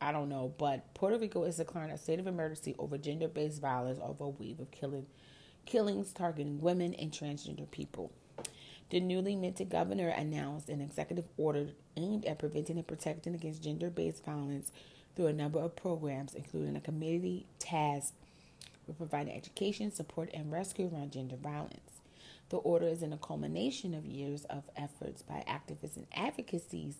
I 0.00 0.12
don't 0.12 0.28
know, 0.28 0.52
but 0.58 0.92
Puerto 0.94 1.16
Rico 1.18 1.44
is 1.44 1.56
declaring 1.56 1.90
a 1.90 1.96
state 1.98 2.18
of 2.18 2.26
emergency 2.26 2.74
over 2.78 2.98
gender-based 2.98 3.60
violence 3.60 3.98
over 4.02 4.24
a 4.24 4.28
wave 4.28 4.60
of 4.60 4.70
killing, 4.70 5.06
killings 5.64 6.12
targeting 6.12 6.60
women 6.60 6.92
and 6.94 7.10
transgender 7.10 7.70
people. 7.70 8.12
The 8.90 9.00
newly 9.00 9.34
minted 9.34 9.70
governor 9.70 10.08
announced 10.08 10.68
an 10.68 10.80
executive 10.80 11.24
order 11.36 11.68
aimed 11.96 12.24
at 12.26 12.38
preventing 12.38 12.76
and 12.76 12.86
protecting 12.86 13.34
against 13.34 13.62
gender-based 13.62 14.24
violence 14.24 14.70
through 15.16 15.28
a 15.28 15.32
number 15.32 15.58
of 15.58 15.76
programs, 15.76 16.34
including 16.34 16.76
a 16.76 16.80
committee 16.80 17.46
tasked 17.58 18.14
with 18.86 18.98
providing 18.98 19.34
education, 19.34 19.90
support, 19.90 20.30
and 20.34 20.52
rescue 20.52 20.90
around 20.92 21.12
gender 21.12 21.36
violence. 21.36 22.00
The 22.50 22.58
order 22.58 22.86
is 22.86 23.02
in 23.02 23.12
a 23.12 23.18
culmination 23.18 23.94
of 23.94 24.04
years 24.04 24.44
of 24.44 24.64
efforts 24.76 25.22
by 25.22 25.44
activists 25.48 25.96
and 25.96 26.06
advocacies 26.14 26.96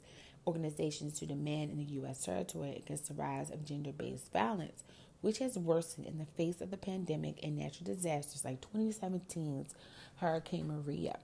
organizations 0.47 1.19
to 1.19 1.27
demand 1.27 1.71
in 1.71 1.79
the 1.79 1.93
U.S. 1.95 2.25
territory 2.25 2.75
against 2.77 3.09
the 3.09 3.15
rise 3.15 3.51
of 3.51 3.65
gender 3.65 3.93
based 3.93 4.33
violence, 4.33 4.85
which 5.21 5.39
has 5.39 5.59
worsened 5.59 6.07
in 6.07 6.19
the 6.19 6.25
face 6.25 6.61
of 6.61 6.71
the 6.71 6.77
pandemic 6.77 7.39
and 7.43 7.57
natural 7.57 7.87
disasters 7.87 8.45
like 8.45 8.65
2017's 8.73 9.75
Hurricane 10.17 10.69
Maria. 10.69 11.19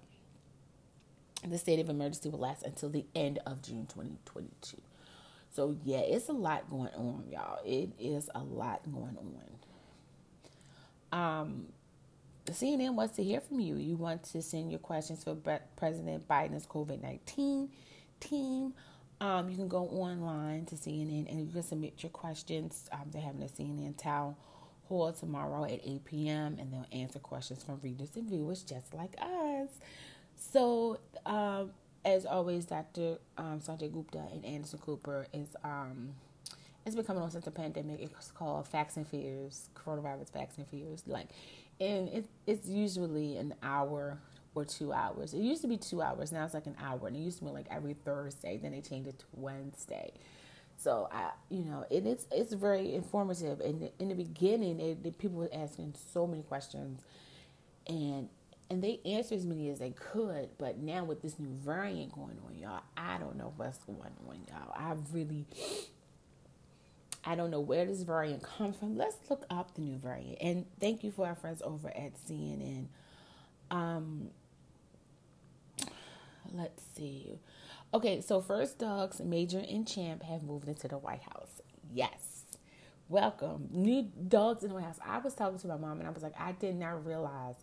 The 1.46 1.59
state 1.59 1.81
of 1.81 1.88
emergency 1.88 2.29
will 2.29 2.40
last 2.40 2.64
until 2.64 2.90
the 2.90 3.07
end 3.14 3.38
of 3.46 3.62
June 3.62 3.87
2022. 3.87 4.76
So, 5.53 5.76
yeah, 5.85 6.00
it's 6.00 6.29
a 6.29 6.33
lot 6.33 6.68
going 6.70 6.94
on, 6.94 7.24
y'all. 7.31 7.61
It 7.64 7.90
is 7.98 8.29
a 8.35 8.40
lot 8.40 8.83
going 8.92 9.16
on. 11.12 11.18
Um, 11.18 11.66
CNN 12.46 12.94
wants 12.94 13.16
to 13.16 13.24
hear 13.24 13.40
from 13.40 13.61
you. 13.61 13.76
You 13.76 13.96
want 13.96 14.22
to 14.24 14.42
send 14.42 14.70
your 14.70 14.79
questions 14.79 15.24
for 15.24 15.37
President 15.76 16.29
Biden's 16.29 16.66
COVID 16.66 17.03
19 17.03 17.68
team. 18.20 18.74
Um, 19.20 19.50
you 19.50 19.57
can 19.57 19.68
go 19.68 19.87
online 19.88 20.64
to 20.66 20.76
CNN 20.76 21.29
and 21.31 21.46
you 21.46 21.53
can 21.53 21.62
submit 21.62 22.03
your 22.03 22.11
questions. 22.11 22.88
Um, 22.92 23.11
they're 23.12 23.20
having 23.20 23.42
a 23.42 23.46
CNN 23.46 23.96
town 23.98 24.35
hall 24.88 25.12
tomorrow 25.12 25.64
at 25.64 25.81
8 25.85 26.05
p.m. 26.05 26.57
and 26.59 26.72
they'll 26.72 26.87
answer 26.92 27.18
questions 27.18 27.62
from 27.62 27.81
readers 27.83 28.11
and 28.16 28.29
viewers 28.29 28.62
just 28.62 28.94
like 28.94 29.14
us. 29.20 29.68
So, 30.40 30.98
um, 31.26 31.70
as 32.03 32.24
always, 32.24 32.64
Dr. 32.64 33.18
Um, 33.37 33.61
Sanjay 33.61 33.92
Gupta 33.92 34.24
and 34.33 34.44
Anderson 34.44 34.79
Cooper 34.79 35.26
is 35.35 35.55
um, 35.62 36.14
it's 36.87 36.96
been 36.96 37.05
coming 37.05 37.22
on 37.22 37.31
since 37.31 37.44
the 37.44 37.50
pandemic. 37.50 38.00
It's 38.00 38.31
called 38.31 38.66
Facts 38.66 38.96
and 38.96 39.07
Fears, 39.07 39.68
Coronavirus 39.76 40.33
Facts 40.33 40.57
and 40.57 40.66
Fears. 40.66 41.03
Like, 41.07 41.29
and 41.79 42.09
it, 42.09 42.26
it's 42.46 42.66
usually 42.66 43.37
an 43.37 43.55
hour 43.62 44.18
or 44.55 44.64
two 44.64 44.94
hours. 44.94 45.35
It 45.35 45.42
used 45.42 45.61
to 45.61 45.68
be 45.68 45.76
two 45.76 46.00
hours. 46.00 46.33
Now 46.33 46.46
it's 46.46 46.55
like 46.55 46.66
an 46.66 46.76
hour. 46.83 47.07
And 47.07 47.16
it 47.16 47.20
used 47.20 47.38
to 47.40 47.44
be 47.44 47.50
like 47.50 47.66
every 47.70 47.94
Thursday. 47.94 48.59
Then 48.61 48.72
they 48.72 48.81
changed 48.81 49.09
it 49.11 49.18
to 49.18 49.26
Wednesday. 49.35 50.11
So 50.79 51.11
I, 51.12 51.33
you 51.50 51.64
know, 51.64 51.85
and 51.90 52.09
it's 52.09 52.26
it's 52.33 52.55
very 52.55 52.94
informative. 52.94 53.61
And 53.61 53.90
in 53.98 54.09
the 54.09 54.14
beginning, 54.14 54.81
it, 54.81 55.18
people 55.18 55.37
were 55.37 55.50
asking 55.53 55.94
so 56.14 56.26
many 56.26 56.42
questions, 56.42 57.03
and 57.87 58.31
and 58.70 58.83
they 58.83 59.00
answered 59.04 59.38
as 59.38 59.46
many 59.46 59.68
as 59.68 59.80
they 59.80 59.90
could. 59.90 60.50
But 60.56 60.78
now 60.78 61.04
with 61.04 61.20
this 61.22 61.38
new 61.38 61.50
variant 61.50 62.12
going 62.12 62.38
on, 62.46 62.56
y'all, 62.56 62.83
I 62.96 63.18
don't 63.18 63.37
know 63.37 63.52
what's 63.56 63.78
going 63.78 63.98
on, 64.28 64.38
y'all. 64.48 64.72
I 64.74 64.94
really, 65.12 65.44
I 67.24 67.35
don't 67.35 67.50
know 67.50 67.61
where 67.61 67.85
this 67.85 68.02
variant 68.02 68.44
comes 68.44 68.76
from. 68.76 68.96
Let's 68.96 69.16
look 69.28 69.44
up 69.50 69.74
the 69.74 69.83
new 69.83 69.98
variant. 69.98 70.38
And 70.40 70.66
thank 70.78 71.02
you 71.02 71.11
for 71.11 71.26
our 71.26 71.35
friends 71.35 71.61
over 71.64 71.88
at 71.88 72.12
CNN. 72.28 72.87
Um, 73.72 74.30
let's 76.52 76.83
see. 76.96 77.40
Okay, 77.92 78.20
so 78.20 78.40
first 78.40 78.78
dogs, 78.78 79.20
Major 79.20 79.59
and 79.68 79.87
Champ, 79.87 80.22
have 80.22 80.44
moved 80.44 80.68
into 80.68 80.87
the 80.87 80.96
White 80.96 81.22
House. 81.22 81.61
Yes. 81.92 82.44
Welcome. 83.09 83.68
New 83.72 84.02
dogs 84.28 84.62
in 84.62 84.68
the 84.68 84.76
White 84.76 84.85
House. 84.85 85.00
I 85.04 85.18
was 85.18 85.35
talking 85.35 85.59
to 85.59 85.66
my 85.66 85.76
mom 85.76 85.98
and 85.98 86.06
I 86.06 86.12
was 86.12 86.22
like, 86.22 86.38
I 86.38 86.52
did 86.52 86.76
not 86.76 87.04
realize 87.04 87.56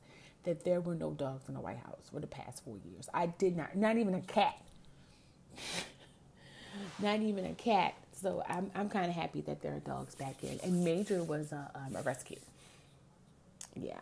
that 0.44 0.64
there 0.64 0.82
were 0.82 0.96
no 0.96 1.12
dogs 1.12 1.44
in 1.48 1.54
the 1.54 1.60
White 1.60 1.78
House 1.78 2.10
for 2.12 2.20
the 2.20 2.28
past 2.28 2.64
four 2.64 2.78
years. 2.78 3.10
I 3.14 3.28
did 3.28 3.58
not, 3.58 3.76
not 3.76 3.98
even 3.98 4.14
a 4.14 4.22
cat. 4.22 4.62
not 7.00 7.22
even 7.22 7.46
a 7.46 7.54
cat. 7.54 7.96
So 8.14 8.44
I'm, 8.48 8.72
I'm 8.76 8.90
kind 8.90 9.08
of 9.08 9.14
happy 9.14 9.42
that 9.42 9.62
there 9.62 9.76
are 9.76 9.80
dogs 9.80 10.16
back 10.16 10.44
in. 10.44 10.60
And 10.64 10.84
Major 10.84 11.24
was 11.24 11.52
a, 11.52 11.70
um, 11.76 11.96
a 11.96 12.02
rescue. 12.02 12.40
Yeah 13.76 14.00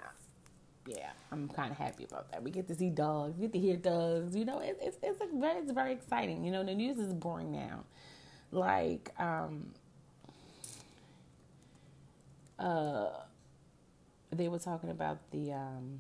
yeah, 0.86 1.10
I'm 1.32 1.48
kind 1.50 1.72
of 1.72 1.78
happy 1.78 2.04
about 2.04 2.32
that. 2.32 2.44
We 2.44 2.52
get 2.52 2.68
to 2.68 2.76
see 2.76 2.90
dogs, 2.90 3.36
we 3.38 3.48
get 3.48 3.54
to 3.54 3.60
hear 3.60 3.76
dogs. 3.76 4.36
You 4.36 4.46
know, 4.46 4.60
it, 4.60 4.78
it's 4.82 4.98
it's 5.02 5.20
very 5.34 5.58
it's 5.58 5.72
very 5.72 5.94
exciting. 5.94 6.44
You 6.44 6.52
know, 6.52 6.64
the 6.64 6.76
news 6.76 6.98
is 6.98 7.12
boring 7.14 7.52
now. 7.52 7.84
Like, 8.52 9.12
um, 9.20 9.72
uh, 12.60 13.10
they 14.32 14.48
were 14.48 14.60
talking 14.60 14.92
about 14.92 15.18
the 15.32 15.54
um 15.54 16.00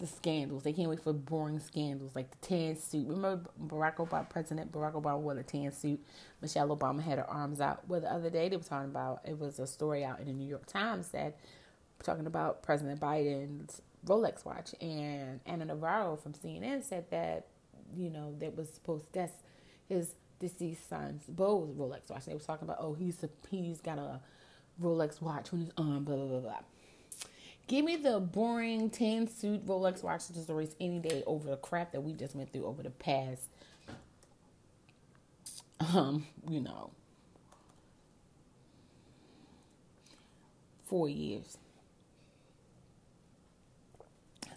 the 0.00 0.06
scandals. 0.06 0.64
They 0.64 0.72
can't 0.72 0.90
wait 0.90 1.00
for 1.00 1.12
boring 1.12 1.60
scandals 1.60 2.16
like 2.16 2.30
the 2.30 2.46
tan 2.46 2.76
suit. 2.76 3.06
Remember 3.06 3.48
Barack 3.62 3.96
Obama, 3.96 4.28
President 4.28 4.72
Barack 4.72 4.94
Obama 4.94 5.18
wore 5.20 5.34
the 5.34 5.42
tan 5.42 5.72
suit. 5.72 6.00
Michelle 6.40 6.76
Obama 6.76 7.02
had 7.02 7.18
her 7.18 7.30
arms 7.30 7.60
out. 7.60 7.86
Well, 7.88 8.00
the 8.00 8.12
other 8.12 8.30
day 8.30 8.48
they 8.48 8.56
were 8.56 8.62
talking 8.62 8.90
about 8.90 9.20
it 9.24 9.38
was 9.38 9.58
a 9.58 9.66
story 9.66 10.04
out 10.04 10.18
in 10.20 10.26
the 10.26 10.32
New 10.32 10.48
York 10.48 10.66
Times 10.66 11.08
that 11.10 11.38
talking 12.02 12.26
about 12.26 12.62
President 12.62 13.00
Biden's 13.00 13.82
Rolex 14.06 14.44
watch, 14.44 14.74
and 14.80 15.40
Ana 15.46 15.66
Navarro 15.66 16.16
from 16.16 16.32
CNN 16.32 16.82
said 16.82 17.04
that 17.10 17.46
you 17.94 18.10
know 18.10 18.34
that 18.38 18.56
was 18.56 18.70
supposed 18.70 19.04
that's 19.12 19.34
his 19.88 20.14
deceased 20.38 20.88
son's 20.88 21.22
Beau's 21.24 21.70
Rolex 21.76 22.10
watch. 22.10 22.24
They 22.24 22.34
were 22.34 22.40
talking 22.40 22.66
about 22.66 22.78
oh 22.80 22.94
he's 22.94 23.22
a, 23.22 23.28
he's 23.50 23.80
got 23.80 23.98
a 23.98 24.20
Rolex 24.82 25.20
watch 25.20 25.52
on 25.52 25.60
his 25.60 25.70
arm, 25.76 26.04
blah 26.04 26.16
blah 26.16 26.26
blah 26.26 26.40
blah. 26.40 26.60
Give 27.70 27.84
me 27.84 27.94
the 27.94 28.18
boring 28.18 28.90
tan 28.90 29.28
suit 29.28 29.64
Rolex 29.64 30.02
watch 30.02 30.22
stories 30.22 30.74
any 30.80 30.98
day 30.98 31.22
over 31.24 31.50
the 31.50 31.56
crap 31.56 31.92
that 31.92 32.00
we 32.00 32.14
just 32.14 32.34
went 32.34 32.52
through 32.52 32.66
over 32.66 32.82
the 32.82 32.90
past, 32.90 33.42
um, 35.78 36.26
you 36.48 36.60
know, 36.60 36.90
four 40.86 41.08
years. 41.08 41.58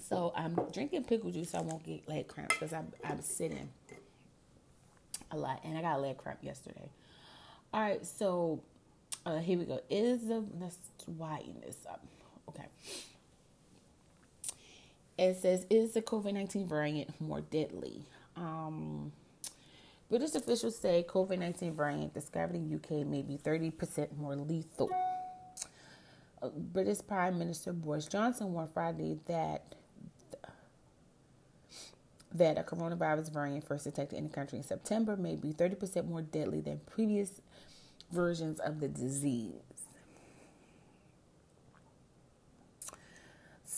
So 0.09 0.33
I'm 0.35 0.57
drinking 0.73 1.03
pickle 1.03 1.29
juice 1.29 1.51
so 1.51 1.59
I 1.59 1.61
won't 1.61 1.83
get 1.83 2.09
leg 2.09 2.27
cramps 2.27 2.55
because 2.55 2.73
I'm 2.73 2.91
I'm 3.03 3.21
sitting 3.21 3.69
a 5.29 5.37
lot 5.37 5.61
and 5.63 5.77
I 5.77 5.83
got 5.83 5.99
a 5.99 6.01
leg 6.01 6.17
cramp 6.17 6.39
yesterday. 6.41 6.89
All 7.71 7.81
right, 7.81 8.03
so 8.03 8.63
uh, 9.23 9.37
here 9.37 9.59
we 9.59 9.65
go. 9.65 9.81
Is 9.87 10.25
the 10.25 10.43
let's 10.59 10.79
widen 11.05 11.61
this 11.63 11.77
up. 11.87 12.03
Okay. 12.49 12.65
It 15.17 15.37
says, 15.37 15.65
is 15.69 15.93
the 15.93 16.01
COVID 16.01 16.33
19 16.33 16.67
variant 16.67 17.21
more 17.21 17.41
deadly? 17.41 18.05
Um, 18.35 19.11
British 20.09 20.35
officials 20.35 20.77
say 20.77 21.05
COVID 21.07 21.39
19 21.39 21.75
variant 21.75 22.13
discovered 22.13 22.55
in 22.55 22.73
UK 22.73 23.05
may 23.05 23.21
be 23.21 23.37
30% 23.37 24.17
more 24.17 24.35
lethal. 24.35 24.89
Uh, 26.41 26.49
British 26.49 26.99
Prime 27.07 27.39
Minister 27.39 27.73
Boris 27.73 28.05
Johnson 28.05 28.53
warned 28.53 28.73
Friday 28.73 29.17
that 29.27 29.75
that 32.33 32.57
a 32.57 32.63
coronavirus 32.63 33.31
variant 33.31 33.67
first 33.67 33.83
detected 33.83 34.17
in 34.17 34.25
the 34.25 34.29
country 34.29 34.57
in 34.57 34.63
September 34.63 35.15
may 35.15 35.35
be 35.35 35.53
30% 35.53 36.05
more 36.07 36.21
deadly 36.21 36.61
than 36.61 36.79
previous 36.85 37.41
versions 38.11 38.59
of 38.59 38.79
the 38.79 38.87
disease. 38.87 39.53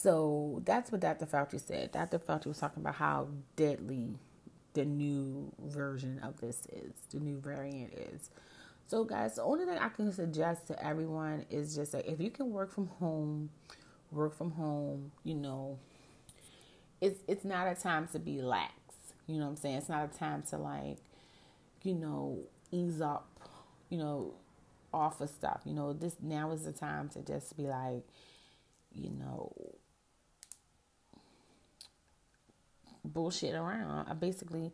So 0.06 0.62
that's 0.65 0.91
what 0.91 1.02
Dr. 1.02 1.26
Fauci 1.26 1.60
said. 1.60 1.91
Dr. 1.91 2.20
Fauci 2.20 2.46
was 2.46 2.60
talking 2.60 2.84
about 2.84 2.94
how 2.94 3.28
deadly 3.56 4.20
the 4.74 4.86
new 4.86 5.52
version 5.60 6.20
of 6.20 6.39
this 6.39 6.68
is, 6.72 6.94
the 7.10 7.20
new 7.20 7.39
variant 7.39 7.91
is. 7.91 8.30
So, 8.86 9.04
guys, 9.04 9.38
the 9.38 9.41
only 9.41 9.65
thing 9.65 9.80
I 9.80 9.89
can 9.89 10.13
suggest 10.13 10.68
to 10.68 10.86
everyone 10.86 11.48
is 11.50 11.76
just 11.76 11.94
that 11.94 12.06
if 12.06 12.22
you 12.22 12.30
can 12.30 12.52
work 12.52 12.72
from 12.72 12.86
home, 13.00 13.50
work 14.12 14.38
from 14.38 14.52
home, 14.52 15.12
you 15.24 15.34
know, 15.34 15.80
it's 17.02 17.22
it's 17.28 17.44
not 17.44 17.65
a 17.65 17.74
time 17.74 18.08
to 18.10 18.20
be 18.20 18.44
lax. 18.44 18.74
You 19.26 19.39
know 19.39 19.46
what 19.46 19.50
I'm 19.54 19.56
saying? 19.56 19.78
It's 19.78 19.89
not 19.89 20.13
a 20.13 20.15
time 20.20 20.44
to 20.52 20.58
like, 20.58 21.00
you 21.82 21.96
know, 21.96 22.44
ease 22.70 23.02
up, 23.02 23.28
you 23.89 23.98
know, 23.98 24.36
off 24.94 25.20
of 25.20 25.32
stuff. 25.32 25.62
You 25.65 25.74
know, 25.74 25.94
this 25.94 26.18
now 26.22 26.52
is 26.52 26.62
the 26.62 26.74
time 26.74 27.10
to 27.10 27.24
just 27.24 27.58
be 27.58 27.63
like, 27.63 28.04
you 28.94 29.10
know, 29.10 29.52
bullshit 33.08 33.56
around. 33.56 34.08
I 34.08 34.13
basically 34.13 34.72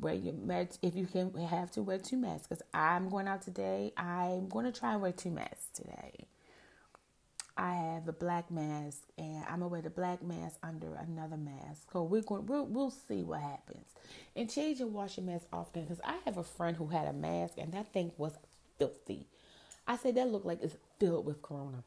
wear 0.00 0.14
your 0.14 0.34
mask 0.34 0.78
if 0.82 0.94
you 0.94 1.06
can 1.06 1.34
have 1.34 1.70
to 1.72 1.82
wear 1.82 1.98
two 1.98 2.16
masks. 2.16 2.46
Cause 2.46 2.62
I'm 2.72 3.08
going 3.08 3.28
out 3.28 3.42
today. 3.42 3.92
I'm 3.96 4.48
going 4.48 4.64
to 4.64 4.72
try 4.72 4.92
and 4.92 5.02
wear 5.02 5.12
two 5.12 5.30
masks 5.30 5.68
today. 5.74 6.26
I 7.58 7.74
have 7.74 8.06
a 8.06 8.12
black 8.12 8.52
mask 8.52 9.02
and 9.18 9.42
I'm 9.48 9.58
gonna 9.58 9.66
wear 9.66 9.82
the 9.82 9.90
black 9.90 10.22
mask 10.22 10.58
under 10.62 10.94
another 10.94 11.36
mask. 11.36 11.90
So 11.92 12.04
we're 12.04 12.22
going 12.22 12.46
we'll 12.46 12.66
we'll 12.66 12.92
see 12.92 13.24
what 13.24 13.40
happens. 13.40 13.88
And 14.36 14.48
change 14.48 14.80
and 14.80 14.94
wash 14.94 15.16
your 15.16 15.26
mask 15.26 15.46
often 15.52 15.82
because 15.82 16.00
I 16.04 16.14
have 16.24 16.38
a 16.38 16.44
friend 16.44 16.76
who 16.76 16.86
had 16.86 17.08
a 17.08 17.12
mask 17.12 17.54
and 17.58 17.72
that 17.72 17.92
thing 17.92 18.12
was 18.16 18.32
filthy. 18.78 19.26
I 19.88 19.96
said 19.96 20.14
that 20.14 20.28
looked 20.30 20.46
like 20.46 20.62
it's 20.62 20.76
filled 21.00 21.26
with 21.26 21.42
corona. 21.42 21.82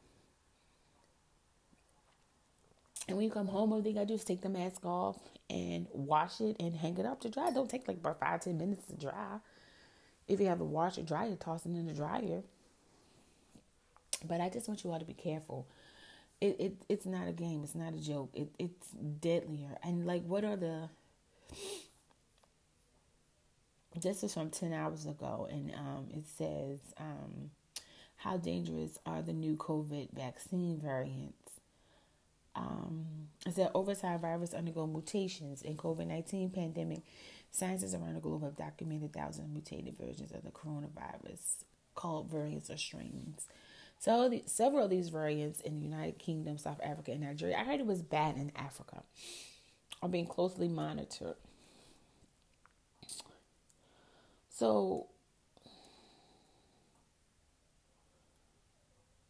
And 3.12 3.18
when 3.18 3.26
you 3.26 3.30
come 3.30 3.48
home, 3.48 3.74
all 3.74 3.86
you 3.86 3.92
gotta 3.92 4.06
do 4.06 4.14
is 4.14 4.24
take 4.24 4.40
the 4.40 4.48
mask 4.48 4.86
off 4.86 5.18
and 5.50 5.86
wash 5.92 6.40
it 6.40 6.56
and 6.58 6.74
hang 6.74 6.96
it 6.96 7.04
up 7.04 7.20
to 7.20 7.28
dry. 7.28 7.50
Don't 7.50 7.68
take 7.68 7.86
like 7.86 7.98
about 7.98 8.18
five, 8.18 8.40
ten 8.40 8.56
minutes 8.56 8.86
to 8.86 8.94
dry. 8.94 9.36
If 10.26 10.40
you 10.40 10.46
have 10.46 10.62
a 10.62 10.64
washer 10.64 11.02
dryer, 11.02 11.36
toss 11.36 11.66
it 11.66 11.72
in 11.72 11.84
the 11.84 11.92
dryer. 11.92 12.40
But 14.24 14.40
I 14.40 14.48
just 14.48 14.66
want 14.66 14.82
you 14.82 14.90
all 14.90 14.98
to 14.98 15.04
be 15.04 15.12
careful. 15.12 15.68
It, 16.40 16.56
it 16.58 16.72
it's 16.88 17.04
not 17.04 17.28
a 17.28 17.32
game. 17.32 17.60
It's 17.62 17.74
not 17.74 17.92
a 17.92 18.00
joke. 18.00 18.30
It 18.32 18.48
it's 18.58 18.88
deadlier. 19.20 19.76
And 19.82 20.06
like, 20.06 20.24
what 20.24 20.42
are 20.42 20.56
the? 20.56 20.88
This 24.00 24.24
is 24.24 24.32
from 24.32 24.48
ten 24.48 24.72
hours 24.72 25.04
ago, 25.04 25.46
and 25.50 25.70
um, 25.74 26.06
it 26.14 26.24
says, 26.38 26.78
um, 26.96 27.50
"How 28.16 28.38
dangerous 28.38 28.98
are 29.04 29.20
the 29.20 29.34
new 29.34 29.56
COVID 29.56 30.14
vaccine 30.14 30.80
variants?" 30.82 31.41
Um, 32.54 33.06
it 33.46 33.70
over 33.74 33.94
time, 33.94 34.20
virus 34.20 34.54
undergo 34.54 34.86
mutations 34.86 35.62
in 35.62 35.76
COVID 35.76 36.06
nineteen 36.06 36.50
pandemic. 36.50 37.02
Scientists 37.50 37.94
around 37.94 38.14
the 38.14 38.20
globe 38.20 38.42
have 38.44 38.56
documented 38.56 39.12
thousands 39.12 39.46
of 39.46 39.52
mutated 39.52 39.96
versions 39.98 40.32
of 40.32 40.42
the 40.42 40.50
coronavirus 40.50 41.64
called 41.94 42.30
variants 42.30 42.70
or 42.70 42.76
strains. 42.78 43.46
So 43.98 44.28
the, 44.28 44.42
several 44.46 44.84
of 44.84 44.90
these 44.90 45.10
variants 45.10 45.60
in 45.60 45.78
the 45.78 45.84
United 45.84 46.18
Kingdom, 46.18 46.56
South 46.58 46.80
Africa, 46.82 47.12
and 47.12 47.20
Nigeria, 47.20 47.56
I 47.58 47.64
heard 47.64 47.78
it 47.78 47.86
was 47.86 48.02
bad 48.02 48.36
in 48.36 48.52
Africa, 48.56 49.02
are 50.02 50.08
being 50.08 50.26
closely 50.26 50.68
monitored. 50.68 51.36
So 54.48 55.08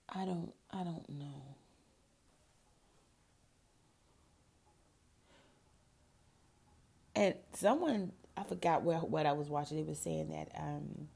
I 0.09 0.25
don't 0.25 0.53
I 0.71 0.85
don't 0.85 1.09
know. 1.09 1.57
And 7.15 7.35
someone 7.55 8.13
I 8.37 8.45
forgot 8.45 8.83
where 8.83 8.99
what 8.99 9.27
I 9.27 9.33
was 9.33 9.49
watching. 9.49 9.77
They 9.77 9.83
were 9.83 9.95
saying 9.95 10.31
that 10.31 10.51
um, 10.59 11.09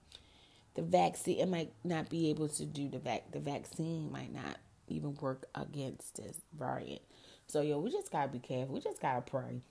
the 0.74 0.82
vaccine 0.82 1.40
it 1.40 1.48
might 1.48 1.72
not 1.84 2.08
be 2.08 2.30
able 2.30 2.48
to 2.48 2.64
do 2.64 2.88
the 2.88 2.98
vac 2.98 3.32
the 3.32 3.40
vaccine 3.40 4.10
might 4.12 4.32
not 4.32 4.58
even 4.88 5.14
work 5.16 5.46
against 5.54 6.16
this 6.16 6.36
variant. 6.56 7.02
So 7.48 7.62
yo, 7.62 7.78
we 7.78 7.90
just 7.90 8.12
gotta 8.12 8.28
be 8.28 8.38
careful. 8.38 8.74
We 8.74 8.80
just 8.80 9.00
gotta 9.00 9.22
pray. 9.22 9.62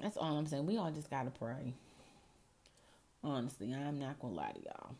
That's 0.00 0.16
all 0.16 0.36
I'm 0.36 0.46
saying. 0.46 0.66
We 0.66 0.76
all 0.76 0.90
just 0.90 1.10
gotta 1.10 1.30
pray. 1.30 1.74
Honestly, 3.22 3.72
I'm 3.72 3.98
not 3.98 4.20
gonna 4.20 4.34
lie 4.34 4.52
to 4.52 4.60
y'all. 4.60 4.94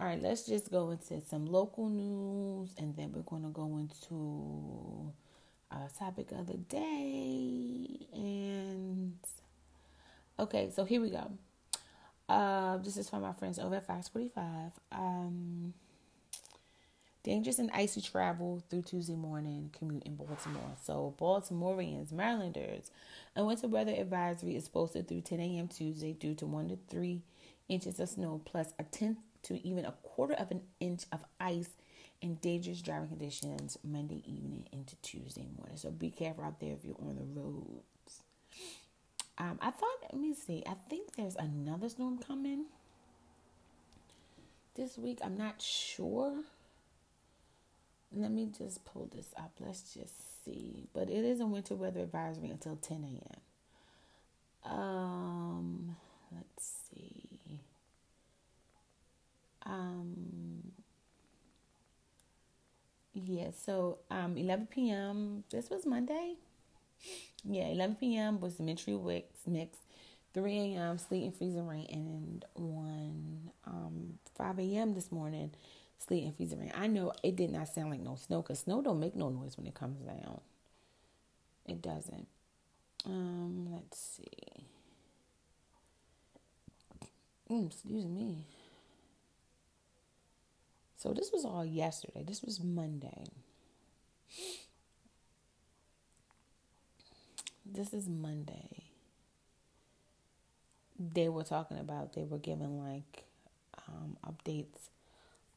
All 0.00 0.06
right, 0.06 0.22
let's 0.22 0.44
just 0.44 0.70
go 0.70 0.92
into 0.92 1.20
some 1.28 1.44
local 1.44 1.90
news 1.90 2.70
and 2.78 2.96
then 2.96 3.12
we're 3.12 3.20
gonna 3.20 3.50
go 3.50 3.76
into 3.76 5.12
our 5.70 5.90
topic 5.98 6.32
of 6.32 6.46
the 6.46 6.56
day 6.56 8.06
and 8.14 9.18
Okay, 10.38 10.70
so 10.74 10.86
here 10.86 11.02
we 11.02 11.10
go. 11.10 11.30
Uh, 12.26 12.78
this 12.78 12.96
is 12.96 13.10
from 13.10 13.20
my 13.20 13.34
friends 13.34 13.58
over 13.58 13.74
at 13.74 13.86
Fox 13.86 14.08
45. 14.08 14.72
Um, 14.90 15.74
Dangerous 17.22 17.58
and 17.58 17.70
icy 17.74 18.00
travel 18.00 18.62
through 18.70 18.80
Tuesday 18.80 19.14
morning 19.14 19.68
commute 19.78 20.04
in 20.04 20.16
Baltimore. 20.16 20.76
So, 20.82 21.14
Baltimoreans, 21.20 22.10
Marylanders, 22.12 22.90
a 23.36 23.44
winter 23.44 23.68
weather 23.68 23.92
advisory 23.92 24.56
is 24.56 24.66
posted 24.66 25.06
through 25.06 25.20
10 25.20 25.40
a.m. 25.40 25.68
Tuesday 25.68 26.14
due 26.14 26.34
to 26.36 26.46
1 26.46 26.68
to 26.70 26.78
3 26.88 27.20
inches 27.68 28.00
of 28.00 28.08
snow 28.08 28.40
plus 28.46 28.72
a 28.78 28.84
tenth 28.84 29.18
to 29.44 29.66
even 29.66 29.84
a 29.84 29.92
quarter 30.02 30.34
of 30.34 30.50
an 30.50 30.62
inch 30.80 31.04
of 31.12 31.24
ice 31.38 31.70
and 32.22 32.40
dangerous 32.40 32.82
driving 32.82 33.08
conditions 33.08 33.78
Monday 33.82 34.22
evening 34.26 34.66
into 34.72 34.96
Tuesday 34.96 35.46
morning. 35.56 35.76
So, 35.76 35.90
be 35.90 36.10
careful 36.10 36.44
out 36.44 36.60
there 36.60 36.72
if 36.72 36.84
you're 36.84 36.96
on 37.00 37.16
the 37.16 37.40
roads. 37.40 38.22
Um, 39.38 39.58
I 39.62 39.70
thought, 39.70 39.96
let 40.12 40.20
me 40.20 40.34
see, 40.34 40.62
I 40.66 40.74
think 40.90 41.16
there's 41.16 41.36
another 41.36 41.88
storm 41.88 42.18
coming 42.18 42.66
this 44.74 44.98
week. 44.98 45.18
I'm 45.24 45.36
not 45.36 45.62
sure. 45.62 46.34
Let 48.12 48.30
me 48.32 48.50
just 48.56 48.84
pull 48.84 49.08
this 49.14 49.32
up. 49.36 49.52
Let's 49.60 49.94
just 49.94 50.44
see. 50.44 50.88
But 50.92 51.08
it 51.10 51.24
is 51.24 51.40
a 51.40 51.46
winter 51.46 51.74
weather 51.74 52.00
advisory 52.00 52.50
until 52.50 52.76
10 52.76 53.20
a.m. 54.64 54.72
Um, 54.72 55.96
let's 56.34 56.70
see. 56.90 57.60
Um, 59.70 60.72
yeah, 63.12 63.50
so 63.56 63.98
um, 64.10 64.36
11 64.36 64.90
p.m. 64.90 65.44
This 65.50 65.70
was 65.70 65.86
Monday. 65.86 66.34
Yeah, 67.44 67.68
11 67.68 68.16
p.m. 68.16 68.40
was 68.40 68.56
the 68.56 68.62
Mitri 68.62 68.94
Wicks 68.94 69.46
mix. 69.46 69.78
3 70.32 70.76
a.m. 70.76 70.96
sleet 70.98 71.24
and 71.24 71.34
freezing 71.34 71.66
rain, 71.66 71.86
and 71.90 72.44
on 72.54 73.50
um, 73.66 74.18
5 74.36 74.60
a.m. 74.60 74.94
this 74.94 75.10
morning, 75.10 75.50
sleet 75.98 76.22
and 76.24 76.36
freezing 76.36 76.60
rain. 76.60 76.72
I 76.76 76.86
know 76.86 77.12
it 77.24 77.34
did 77.34 77.50
not 77.50 77.68
sound 77.68 77.90
like 77.90 78.00
no 78.00 78.14
snow 78.14 78.40
because 78.42 78.60
snow 78.60 78.80
don't 78.80 79.00
make 79.00 79.16
no 79.16 79.28
noise 79.28 79.56
when 79.56 79.66
it 79.66 79.74
comes 79.74 79.98
down. 80.00 80.40
It 81.66 81.80
doesn't. 81.82 82.26
Um, 83.06 83.68
let's 83.72 83.98
see. 83.98 84.66
Mm, 87.50 87.66
excuse 87.66 88.06
me. 88.06 88.46
So 91.00 91.12
this 91.14 91.32
was 91.32 91.44
all 91.46 91.64
yesterday. 91.64 92.22
This 92.22 92.42
was 92.42 92.60
Monday. 92.62 93.24
This 97.64 97.94
is 97.94 98.06
Monday. 98.08 98.84
They 101.00 101.28
were 101.28 101.42
talking 101.44 101.78
about 101.78 102.12
they 102.12 102.22
were 102.24 102.38
giving 102.38 102.78
like 102.78 103.24
um, 103.88 104.16
updates 104.24 104.88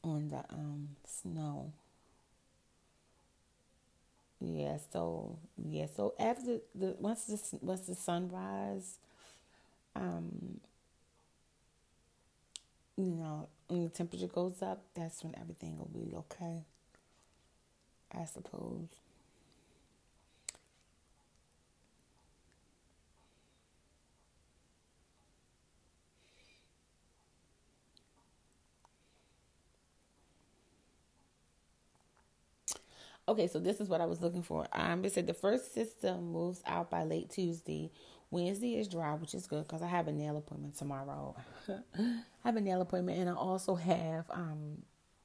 on 0.04 0.30
the 0.30 0.44
um 0.54 0.96
snow. 1.06 1.74
Yeah, 4.40 4.78
so 4.92 5.38
yeah, 5.58 5.86
so 5.96 6.14
after 6.20 6.60
the 6.76 6.96
once 7.00 7.24
the 7.26 7.58
once 7.62 7.82
the 7.88 7.96
sunrise, 7.96 8.98
um, 9.96 10.60
you 12.98 13.16
know, 13.16 13.48
when 13.68 13.84
the 13.84 13.90
temperature 13.90 14.28
goes 14.28 14.62
up, 14.62 14.84
that's 14.94 15.24
when 15.24 15.36
everything 15.40 15.78
will 15.78 15.90
be 15.94 16.14
okay. 16.16 16.66
I 18.14 18.24
suppose. 18.24 18.88
Okay, 33.28 33.48
so 33.48 33.60
this 33.60 33.80
is 33.80 33.88
what 33.88 34.02
I 34.02 34.06
was 34.06 34.22
looking 34.22 34.44
for. 34.44 34.68
Um, 34.74 35.06
it 35.06 35.14
said 35.14 35.28
the 35.28 35.34
first 35.34 35.74
system 35.74 36.32
moves 36.32 36.62
out 36.66 36.90
by 36.90 37.04
late 37.04 37.30
Tuesday. 37.30 37.90
Wednesday 38.34 38.80
is 38.80 38.88
dry, 38.88 39.14
which 39.14 39.36
is 39.36 39.46
good 39.46 39.68
because 39.68 39.84
I 39.84 39.88
have 39.88 40.08
a 40.08 40.12
nail 40.12 40.36
appointment 40.38 40.76
tomorrow. 40.76 41.36
I 41.70 42.22
have 42.44 42.56
a 42.56 42.62
nail 42.62 42.82
appointment, 42.82 43.20
and 43.20 43.30
I 43.30 43.34
also 43.34 43.76
have 43.76 44.26
um, 44.32 44.82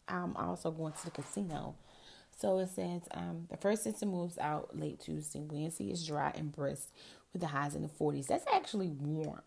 I'm 0.07 0.37
also 0.37 0.71
going 0.71 0.93
to 0.93 1.05
the 1.07 1.11
casino. 1.11 1.75
So 2.39 2.59
it 2.59 2.69
says 2.69 3.03
um, 3.13 3.47
the 3.51 3.57
first 3.57 3.83
system 3.83 4.11
moves 4.11 4.37
out 4.39 4.79
late 4.79 5.01
Tuesday. 5.01 5.41
Wednesday 5.41 5.91
is 5.91 6.07
dry 6.07 6.33
and 6.37 6.53
brisk 6.53 6.91
with 7.33 7.41
the 7.41 7.49
highs 7.49 7.75
in 7.75 7.83
the 7.83 7.89
40s. 7.89 8.27
That's 8.27 8.45
actually 8.55 8.89
warm 8.89 9.41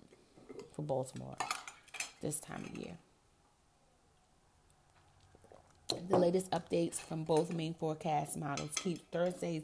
for 0.75 0.81
Baltimore 0.81 1.37
this 2.21 2.39
time 2.39 2.65
of 2.65 2.75
year. 2.75 2.97
The 6.09 6.17
latest 6.17 6.49
updates 6.51 6.95
from 6.95 7.23
both 7.25 7.53
main 7.53 7.75
forecast 7.75 8.37
models 8.37 8.71
keep 8.75 9.09
Thursday's 9.11 9.63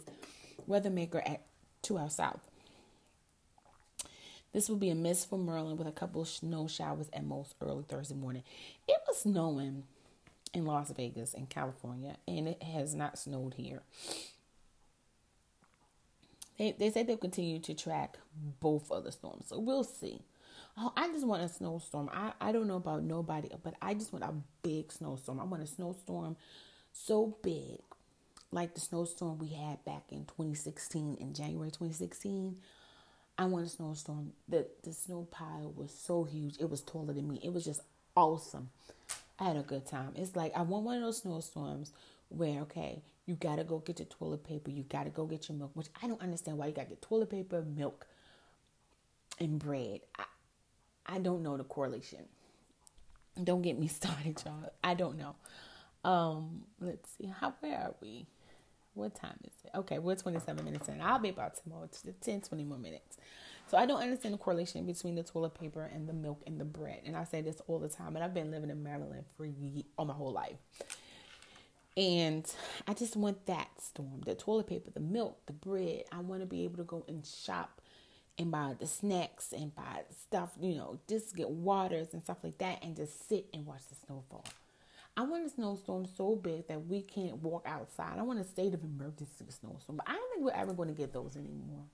weather 0.68 0.90
maker 0.90 1.22
at 1.26 1.42
two 1.82 1.98
hours 1.98 2.16
south. 2.16 2.42
This 4.54 4.70
will 4.70 4.78
be 4.78 4.90
a 4.90 4.96
miss 4.96 5.26
for 5.26 5.38
Maryland 5.38 5.78
with 5.78 5.88
a 5.88 5.92
couple 5.92 6.24
snow 6.26 6.68
showers 6.68 7.10
at 7.14 7.26
most 7.26 7.56
early 7.62 7.84
Thursday 7.88 8.16
morning. 8.16 8.44
It 8.88 8.98
was 9.08 9.20
snowing 9.20 9.84
in 10.54 10.66
Las 10.66 10.92
Vegas 10.92 11.34
in 11.34 11.46
California, 11.48 12.18
and 12.28 12.48
it 12.48 12.64
has 12.64 12.96
not 12.96 13.20
snowed 13.20 13.56
here. 13.56 13.82
They 16.58 16.76
they 16.78 16.90
say 16.90 17.04
they'll 17.04 17.18
continue 17.18 17.60
to 17.60 17.74
track 17.74 18.18
both 18.60 18.90
of 18.92 19.04
the 19.04 19.12
storms, 19.12 19.46
so 19.48 19.60
we'll 19.60 19.84
see. 19.84 20.22
Oh, 20.80 20.94
I 20.96 21.08
just 21.08 21.26
want 21.26 21.44
a 21.44 21.50
snowstorm. 21.50 22.10
I, 22.14 22.34
I 22.40 22.52
don't 22.52 22.68
know 22.68 22.76
about 22.76 23.04
nobody, 23.04 23.50
but 23.64 23.74
I 23.82 23.96
just 23.96 24.14
want 24.14 24.24
a 24.24 24.34
big 24.62 24.92
snowstorm. 24.92 25.40
I 25.40 25.44
want 25.44 25.64
a 25.64 25.68
snowstorm 25.68 26.38
so 26.94 27.38
big, 27.42 27.80
like 28.52 28.76
the 28.76 28.80
snowstorm 28.80 29.40
we 29.40 29.50
had 29.50 29.84
back 29.86 30.04
in 30.12 30.26
2016, 30.26 31.18
in 31.20 31.34
January 31.34 31.70
2016. 31.70 32.58
I 33.38 33.46
want 33.46 33.66
a 33.66 33.70
snowstorm. 33.70 34.34
The, 34.48 34.68
the 34.84 34.94
snow 34.94 35.28
pile 35.30 35.72
was 35.76 35.92
so 35.92 36.24
huge. 36.24 36.56
It 36.60 36.70
was 36.70 36.82
taller 36.82 37.14
than 37.14 37.28
me. 37.28 37.40
It 37.44 37.54
was 37.54 37.66
just 37.66 37.82
awesome. 38.16 38.70
I 39.40 39.46
had 39.46 39.58
a 39.58 39.62
good 39.62 39.86
time. 39.86 40.14
It's 40.16 40.36
like 40.36 40.56
I 40.56 40.64
want 40.64 40.86
one 40.86 40.98
of 40.98 41.04
those 41.04 41.22
snowstorms 41.22 41.92
where, 42.30 42.62
okay, 42.62 43.04
you 43.28 43.36
got 43.36 43.58
to 43.58 43.64
go 43.64 43.80
get 43.80 44.00
your 44.00 44.08
toilet 44.08 44.44
paper. 44.44 44.72
You 44.72 44.84
got 44.84 45.04
to 45.04 45.10
go 45.12 45.26
get 45.26 45.48
your 45.50 45.58
milk, 45.58 45.72
which 45.76 45.88
I 46.02 46.08
don't 46.08 46.22
understand 46.22 46.58
why 46.58 46.68
you 46.68 46.74
got 46.74 46.84
to 46.84 46.90
get 46.90 47.02
toilet 47.02 47.30
paper, 47.30 47.62
milk, 47.62 48.08
and 49.40 49.60
bread. 49.60 50.02
I, 50.18 50.24
I 51.06 51.20
don't 51.20 51.44
know 51.44 51.58
the 51.58 51.64
correlation. 51.64 52.26
Don't 53.42 53.62
get 53.62 53.78
me 53.78 53.88
started, 53.88 54.42
y'all. 54.44 54.72
I 54.84 54.96
don't 54.96 55.18
know. 55.18 55.36
Um, 56.04 56.64
let's 56.80 57.10
see. 57.18 57.28
How 57.40 57.54
where 57.60 57.78
are 57.78 57.96
we? 58.02 58.26
What 58.98 59.14
time 59.14 59.38
is 59.44 59.54
it? 59.64 59.78
Okay, 59.78 60.00
we're 60.00 60.16
27 60.16 60.66
minutes 60.66 60.88
in. 60.88 61.00
I'll 61.02 61.20
be 61.20 61.30
about 61.30 61.56
tomorrow, 61.62 61.88
10, 62.22 62.42
20 62.42 62.64
more 62.64 62.80
minutes. 62.80 63.18
So 63.70 63.78
I 63.78 63.86
don't 63.86 64.02
understand 64.02 64.34
the 64.34 64.40
correlation 64.40 64.86
between 64.88 65.14
the 65.14 65.22
toilet 65.22 65.54
paper 65.54 65.84
and 65.94 66.10
the 66.10 66.14
milk 66.14 66.42
and 66.48 66.60
the 66.60 66.66
bread. 66.66 67.02
And 67.06 67.16
I 67.16 67.24
say 67.24 67.42
this 67.42 67.62
all 67.68 67.78
the 67.78 67.90
time. 67.90 68.16
And 68.16 68.26
I've 68.26 68.34
been 68.34 68.50
living 68.50 68.72
in 68.72 68.82
Maryland 68.82 69.26
for 69.36 69.48
all 69.98 70.06
my 70.06 70.16
whole 70.16 70.32
life. 70.32 70.58
And 71.96 72.52
I 72.88 72.96
just 72.96 73.16
want 73.16 73.46
that 73.46 73.70
storm, 73.80 74.22
the 74.26 74.34
toilet 74.34 74.66
paper, 74.66 74.90
the 74.92 75.00
milk, 75.00 75.46
the 75.46 75.54
bread. 75.54 76.06
I 76.12 76.20
want 76.20 76.42
to 76.42 76.48
be 76.48 76.64
able 76.64 76.78
to 76.78 76.84
go 76.84 77.06
and 77.08 77.24
shop 77.24 77.82
and 78.40 78.52
buy 78.52 78.76
the 78.80 78.88
snacks 78.88 79.52
and 79.52 79.76
buy 79.76 80.02
stuff, 80.28 80.52
you 80.60 80.76
know, 80.76 81.00
just 81.08 81.36
get 81.36 81.50
waters 81.50 82.10
and 82.14 82.24
stuff 82.24 82.38
like 82.44 82.58
that 82.60 82.84
and 82.84 82.96
just 82.96 83.28
sit 83.28 83.46
and 83.54 83.66
watch 83.66 83.82
the 83.90 83.96
snowfall. 84.08 84.46
I 85.18 85.24
want 85.24 85.48
a 85.48 85.50
snowstorm 85.50 86.06
so 86.16 86.36
big 86.36 86.68
that 86.68 86.86
we 86.86 87.02
can't 87.02 87.38
walk 87.38 87.66
outside. 87.66 88.20
I 88.20 88.22
want 88.22 88.40
a 88.40 88.44
state 88.44 88.76
of 88.76 88.84
emergency 88.84 89.46
snowstorm, 89.50 89.98
but 89.98 90.08
I 90.08 90.14
don't 90.14 90.30
think 90.32 90.46
we're 90.46 90.52
ever 90.52 90.74
going 90.74 90.90
to 90.90 90.94
get 90.94 91.12
those 91.12 91.36
anymore. 91.36 91.86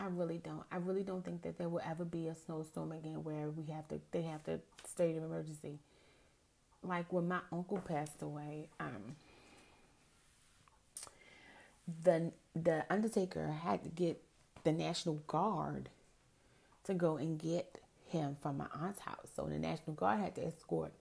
I 0.00 0.06
really 0.06 0.38
don't. 0.38 0.62
I 0.72 0.76
really 0.76 1.02
don't 1.02 1.22
think 1.22 1.42
that 1.42 1.58
there 1.58 1.68
will 1.68 1.82
ever 1.84 2.06
be 2.06 2.28
a 2.28 2.34
snowstorm 2.34 2.92
again 2.92 3.22
where 3.24 3.50
we 3.50 3.70
have 3.72 3.86
to 3.88 4.00
they 4.12 4.22
have 4.22 4.42
to 4.44 4.60
state 4.86 5.16
of 5.18 5.24
emergency. 5.24 5.80
Like 6.82 7.12
when 7.12 7.28
my 7.28 7.40
uncle 7.52 7.78
passed 7.78 8.22
away, 8.22 8.68
um 8.80 9.16
the 12.04 12.32
the 12.54 12.86
undertaker 12.88 13.48
had 13.64 13.82
to 13.82 13.90
get 13.90 14.22
the 14.64 14.72
National 14.72 15.16
Guard 15.26 15.90
to 16.84 16.94
go 16.94 17.16
and 17.16 17.38
get 17.38 17.80
him 18.06 18.36
from 18.40 18.58
my 18.58 18.66
aunt's 18.80 19.00
house. 19.00 19.28
So 19.34 19.44
the 19.44 19.58
National 19.58 19.94
Guard 19.94 20.20
had 20.20 20.34
to 20.36 20.46
escort 20.46 20.92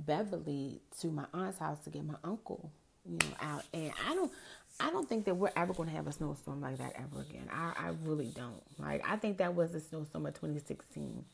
Beverly 0.00 0.80
to 1.00 1.08
my 1.08 1.24
aunt's 1.34 1.58
house 1.58 1.78
to 1.84 1.90
get 1.90 2.04
my 2.04 2.14
uncle, 2.24 2.70
you 3.04 3.18
know, 3.18 3.36
out. 3.40 3.64
And 3.72 3.92
I 4.08 4.14
don't 4.14 4.32
I 4.80 4.90
don't 4.90 5.08
think 5.08 5.24
that 5.24 5.34
we're 5.34 5.50
ever 5.56 5.72
going 5.72 5.88
to 5.88 5.94
have 5.94 6.06
a 6.06 6.12
snowstorm 6.12 6.60
like 6.60 6.78
that 6.78 6.92
ever 6.96 7.22
again. 7.22 7.48
I, 7.52 7.72
I 7.76 7.90
really 8.04 8.32
don't. 8.34 8.62
Like 8.78 9.08
I 9.08 9.16
think 9.16 9.38
that 9.38 9.54
was 9.54 9.72
the 9.72 9.80
snowstorm 9.80 10.26
of 10.26 10.34
2016. 10.34 11.24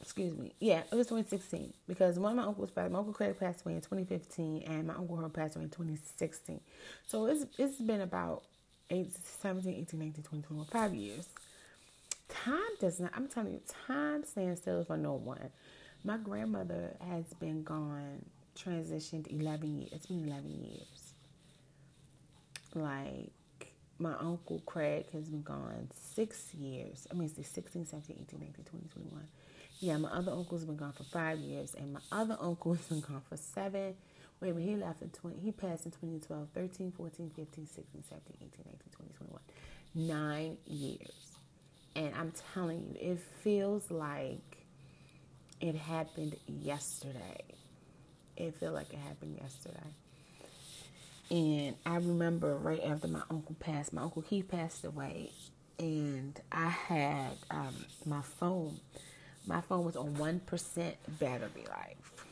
Excuse 0.00 0.36
me. 0.36 0.52
Yeah, 0.60 0.82
it 0.90 0.94
was 0.94 1.06
2016 1.06 1.72
because 1.86 2.18
one 2.18 2.32
of 2.32 2.36
my 2.36 2.44
uncles 2.44 2.70
passed. 2.70 2.90
My 2.90 2.98
uncle 2.98 3.14
Craig 3.14 3.38
passed 3.38 3.64
away 3.64 3.74
in 3.74 3.80
2015, 3.80 4.62
and 4.62 4.86
my 4.86 4.94
uncle 4.94 5.16
Herb 5.16 5.32
passed 5.34 5.56
away 5.56 5.64
in 5.64 5.70
2016. 5.70 6.60
So 7.06 7.26
it's 7.26 7.44
it's 7.58 7.76
been 7.80 8.00
about 8.00 8.44
8, 8.90 9.08
17, 9.42 9.74
18, 9.74 10.00
19, 10.00 10.24
20, 10.24 10.42
21, 10.42 10.66
five 10.66 10.94
years. 10.94 11.28
Time 12.28 12.60
does 12.80 13.00
not, 13.00 13.12
I'm 13.14 13.28
telling 13.28 13.54
you, 13.54 13.60
time 13.86 14.24
stands 14.24 14.60
still 14.60 14.84
for 14.84 14.96
no 14.96 15.14
one. 15.14 15.50
My 16.04 16.16
grandmother 16.16 16.96
has 17.06 17.26
been 17.34 17.62
gone 17.62 18.24
transitioned 18.56 19.30
11 19.30 19.78
years. 19.78 19.92
It's 19.92 20.06
been 20.06 20.26
11 20.26 20.64
years. 20.64 21.14
Like, 22.74 23.32
my 23.98 24.14
uncle 24.18 24.62
Craig 24.64 25.10
has 25.12 25.28
been 25.28 25.42
gone 25.42 25.88
six 25.94 26.54
years. 26.54 27.06
I 27.10 27.14
mean, 27.14 27.30
it's 27.36 27.48
16, 27.48 27.86
17, 27.86 28.16
18, 28.28 28.40
19, 28.40 28.64
20, 28.64 28.88
21. 28.88 29.28
Yeah, 29.80 29.96
my 29.98 30.10
other 30.10 30.32
uncle's 30.32 30.64
been 30.64 30.76
gone 30.76 30.92
for 30.92 31.04
five 31.04 31.38
years, 31.38 31.74
and 31.74 31.92
my 31.92 32.00
other 32.12 32.36
uncle 32.40 32.74
has 32.74 32.84
been 32.88 33.00
gone 33.00 33.22
for 33.28 33.36
seven. 33.36 33.94
Wait 34.40 34.54
minute, 34.54 34.68
he 34.70 34.76
left 34.76 35.02
in 35.02 35.10
20, 35.10 35.38
he 35.38 35.52
passed 35.52 35.84
in 35.84 35.90
2012, 35.90 36.48
13, 36.54 36.92
14, 36.92 37.30
15, 37.36 37.66
16, 37.66 38.04
17, 38.08 38.36
18, 38.40 38.50
19, 38.64 38.78
20, 38.90 39.12
21. 39.18 39.40
Nine 39.94 40.56
years. 40.66 41.36
And 41.94 42.14
I'm 42.14 42.32
telling 42.54 42.94
you, 42.94 43.12
it 43.12 43.18
feels 43.42 43.90
like 43.90 44.59
it 45.60 45.74
happened 45.74 46.36
yesterday. 46.46 47.42
It 48.36 48.54
felt 48.56 48.74
like 48.74 48.92
it 48.92 48.98
happened 48.98 49.38
yesterday. 49.40 49.94
And 51.30 51.76
I 51.86 51.96
remember 51.96 52.56
right 52.56 52.82
after 52.84 53.06
my 53.06 53.22
uncle 53.30 53.54
passed, 53.60 53.92
my 53.92 54.02
uncle 54.02 54.22
he 54.22 54.42
passed 54.42 54.84
away, 54.84 55.30
and 55.78 56.38
I 56.50 56.68
had 56.68 57.32
um, 57.50 57.74
my 58.04 58.22
phone. 58.22 58.80
My 59.46 59.60
phone 59.60 59.84
was 59.84 59.96
on 59.96 60.14
one 60.16 60.40
percent 60.40 60.96
battery 61.18 61.66
life, 61.68 62.24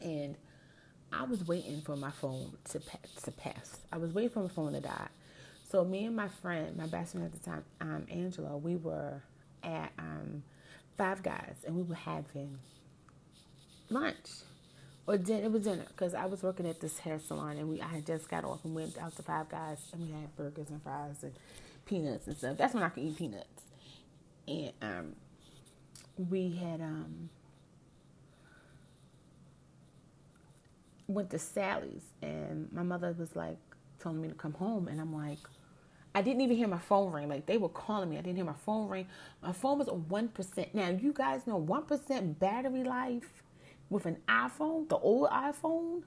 and 0.00 0.36
I 1.12 1.24
was 1.24 1.46
waiting 1.46 1.80
for 1.80 1.96
my 1.96 2.10
phone 2.10 2.52
to 2.70 2.80
pass, 2.80 3.22
to 3.24 3.32
pass. 3.32 3.78
I 3.92 3.96
was 3.96 4.12
waiting 4.12 4.30
for 4.30 4.42
my 4.42 4.48
phone 4.48 4.72
to 4.74 4.80
die. 4.80 5.08
So 5.70 5.84
me 5.84 6.04
and 6.04 6.16
my 6.16 6.28
friend, 6.28 6.76
my 6.76 6.86
best 6.86 7.12
friend 7.12 7.26
at 7.26 7.32
the 7.32 7.50
time, 7.50 7.64
um, 7.80 8.06
Angela, 8.10 8.56
we 8.56 8.76
were 8.76 9.22
at 9.62 9.92
um, 9.98 10.42
Five 11.00 11.22
Guys, 11.22 11.56
and 11.66 11.74
we 11.74 11.82
were 11.82 11.94
having 11.94 12.58
lunch 13.88 14.28
or 15.06 15.16
dinner. 15.16 15.44
It 15.46 15.50
was 15.50 15.62
dinner 15.62 15.86
because 15.88 16.12
I 16.12 16.26
was 16.26 16.42
working 16.42 16.66
at 16.68 16.82
this 16.82 16.98
hair 16.98 17.18
salon, 17.18 17.56
and 17.56 17.70
we 17.70 17.80
I 17.80 17.86
had 17.86 18.06
just 18.06 18.28
got 18.28 18.44
off 18.44 18.66
and 18.66 18.74
went 18.74 18.98
out 18.98 19.16
to 19.16 19.22
Five 19.22 19.48
Guys, 19.48 19.78
and 19.94 20.02
we 20.02 20.12
had 20.12 20.36
burgers 20.36 20.68
and 20.68 20.82
fries 20.82 21.22
and 21.22 21.32
peanuts 21.86 22.26
and 22.26 22.36
stuff. 22.36 22.58
That's 22.58 22.74
when 22.74 22.82
I 22.82 22.90
could 22.90 23.02
eat 23.02 23.16
peanuts, 23.16 23.62
and 24.46 24.72
um, 24.82 25.16
we 26.28 26.50
had 26.50 26.82
um 26.82 27.30
went 31.08 31.30
to 31.30 31.38
Sally's, 31.38 32.04
and 32.20 32.70
my 32.74 32.82
mother 32.82 33.16
was 33.18 33.34
like 33.34 33.56
telling 34.02 34.20
me 34.20 34.28
to 34.28 34.34
come 34.34 34.52
home, 34.52 34.86
and 34.86 35.00
I'm 35.00 35.14
like. 35.14 35.38
I 36.14 36.22
didn't 36.22 36.40
even 36.40 36.56
hear 36.56 36.68
my 36.68 36.78
phone 36.78 37.12
ring. 37.12 37.28
Like 37.28 37.46
they 37.46 37.58
were 37.58 37.68
calling 37.68 38.10
me. 38.10 38.18
I 38.18 38.20
didn't 38.20 38.36
hear 38.36 38.44
my 38.44 38.52
phone 38.64 38.88
ring. 38.88 39.06
My 39.42 39.52
phone 39.52 39.78
was 39.78 39.88
on 39.88 40.08
one 40.08 40.28
percent. 40.28 40.74
Now 40.74 40.88
you 40.88 41.12
guys 41.12 41.46
know 41.46 41.56
one 41.56 41.84
percent 41.84 42.38
battery 42.38 42.84
life 42.84 43.42
with 43.88 44.06
an 44.06 44.16
iPhone, 44.28 44.88
the 44.88 44.96
old 44.96 45.28
iPhone. 45.30 46.02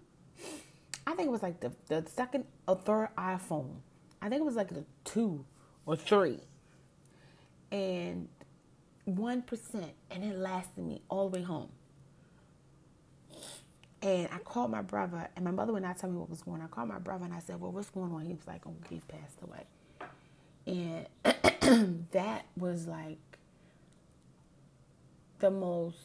I 1.06 1.16
think 1.16 1.28
it 1.28 1.32
was 1.32 1.44
like 1.44 1.60
the, 1.60 1.72
the 1.88 2.06
second 2.10 2.46
or 2.68 2.76
third 2.76 3.10
iPhone. 3.18 3.76
I 4.22 4.30
think 4.30 4.42
it 4.42 4.46
was 4.46 4.56
like 4.56 4.70
the 4.70 4.86
two 5.04 5.46
or 5.86 5.96
three. 5.96 6.40
And 7.72 8.30
1%. 9.08 9.86
And 10.12 10.24
it 10.24 10.38
lasted 10.38 10.84
me 10.86 11.02
all 11.10 11.30
the 11.30 11.40
way 11.40 11.44
home. 11.44 11.70
And 14.02 14.28
I 14.34 14.38
called 14.40 14.70
my 14.70 14.82
brother, 14.82 15.30
and 15.36 15.46
my 15.46 15.52
mother 15.52 15.72
would 15.72 15.84
not 15.84 15.98
tell 15.98 16.10
me 16.10 16.18
what 16.18 16.30
was 16.30 16.42
going 16.42 16.60
on. 16.62 16.68
I 16.68 16.70
called 16.70 16.90
my 16.90 17.00
brother 17.00 17.24
and 17.24 17.34
I 17.34 17.40
said, 17.40 17.60
Well, 17.60 17.72
what's 17.72 17.90
going 17.90 18.12
on? 18.12 18.26
He 18.26 18.34
was 18.34 18.46
like, 18.46 18.62
Oh, 18.68 18.76
he's 18.90 19.04
passed 19.06 19.42
away. 19.42 19.66
And 20.66 21.08
that 22.12 22.46
was 22.58 22.88
like 22.88 23.18
the 25.40 25.52
most 25.52 25.98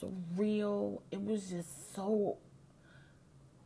surreal. 0.00 1.00
It 1.10 1.22
was 1.22 1.50
just 1.50 1.94
so. 1.94 2.38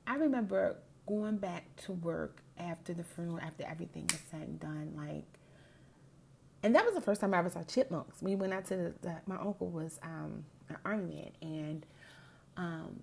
I 0.06 0.16
remember 0.16 0.76
going 1.06 1.36
back 1.36 1.64
to 1.84 1.92
work 1.92 2.42
after 2.58 2.92
the 2.94 3.04
funeral, 3.04 3.40
after 3.40 3.64
everything 3.66 4.06
was 4.10 4.20
said 4.30 4.42
and 4.42 4.60
done, 4.60 4.92
like. 4.96 5.24
And 6.62 6.74
that 6.74 6.84
was 6.84 6.94
the 6.94 7.00
first 7.00 7.20
time 7.20 7.34
I 7.34 7.38
ever 7.38 7.50
saw 7.50 7.62
chipmunks. 7.62 8.20
We 8.20 8.34
went 8.34 8.52
out 8.52 8.66
to 8.66 8.76
the, 8.76 8.94
the 9.02 9.16
my 9.26 9.36
uncle 9.36 9.68
was 9.68 10.00
um, 10.02 10.44
an 10.68 10.76
army 10.84 11.30
man, 11.40 11.52
and 11.52 11.86
um, 12.56 13.00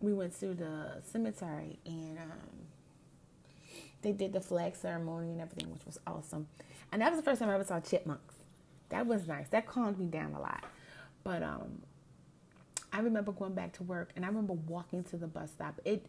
we 0.00 0.12
went 0.12 0.38
to 0.40 0.54
the 0.54 1.02
cemetery, 1.04 1.78
and 1.84 2.18
um, 2.18 2.53
they 4.04 4.12
did 4.12 4.32
the 4.32 4.40
flag 4.40 4.76
ceremony 4.76 5.30
and 5.30 5.40
everything, 5.40 5.72
which 5.72 5.84
was 5.84 5.98
awesome. 6.06 6.46
And 6.92 7.02
that 7.02 7.10
was 7.10 7.18
the 7.18 7.24
first 7.24 7.40
time 7.40 7.50
I 7.50 7.54
ever 7.54 7.64
saw 7.64 7.80
chipmunks. 7.80 8.34
That 8.90 9.06
was 9.06 9.26
nice. 9.26 9.48
That 9.48 9.66
calmed 9.66 9.98
me 9.98 10.06
down 10.06 10.34
a 10.34 10.40
lot. 10.40 10.64
But 11.24 11.42
um, 11.42 11.82
I 12.92 13.00
remember 13.00 13.32
going 13.32 13.54
back 13.54 13.72
to 13.74 13.82
work 13.82 14.12
and 14.14 14.24
I 14.24 14.28
remember 14.28 14.52
walking 14.52 15.02
to 15.04 15.16
the 15.16 15.26
bus 15.26 15.50
stop. 15.50 15.80
It 15.84 16.06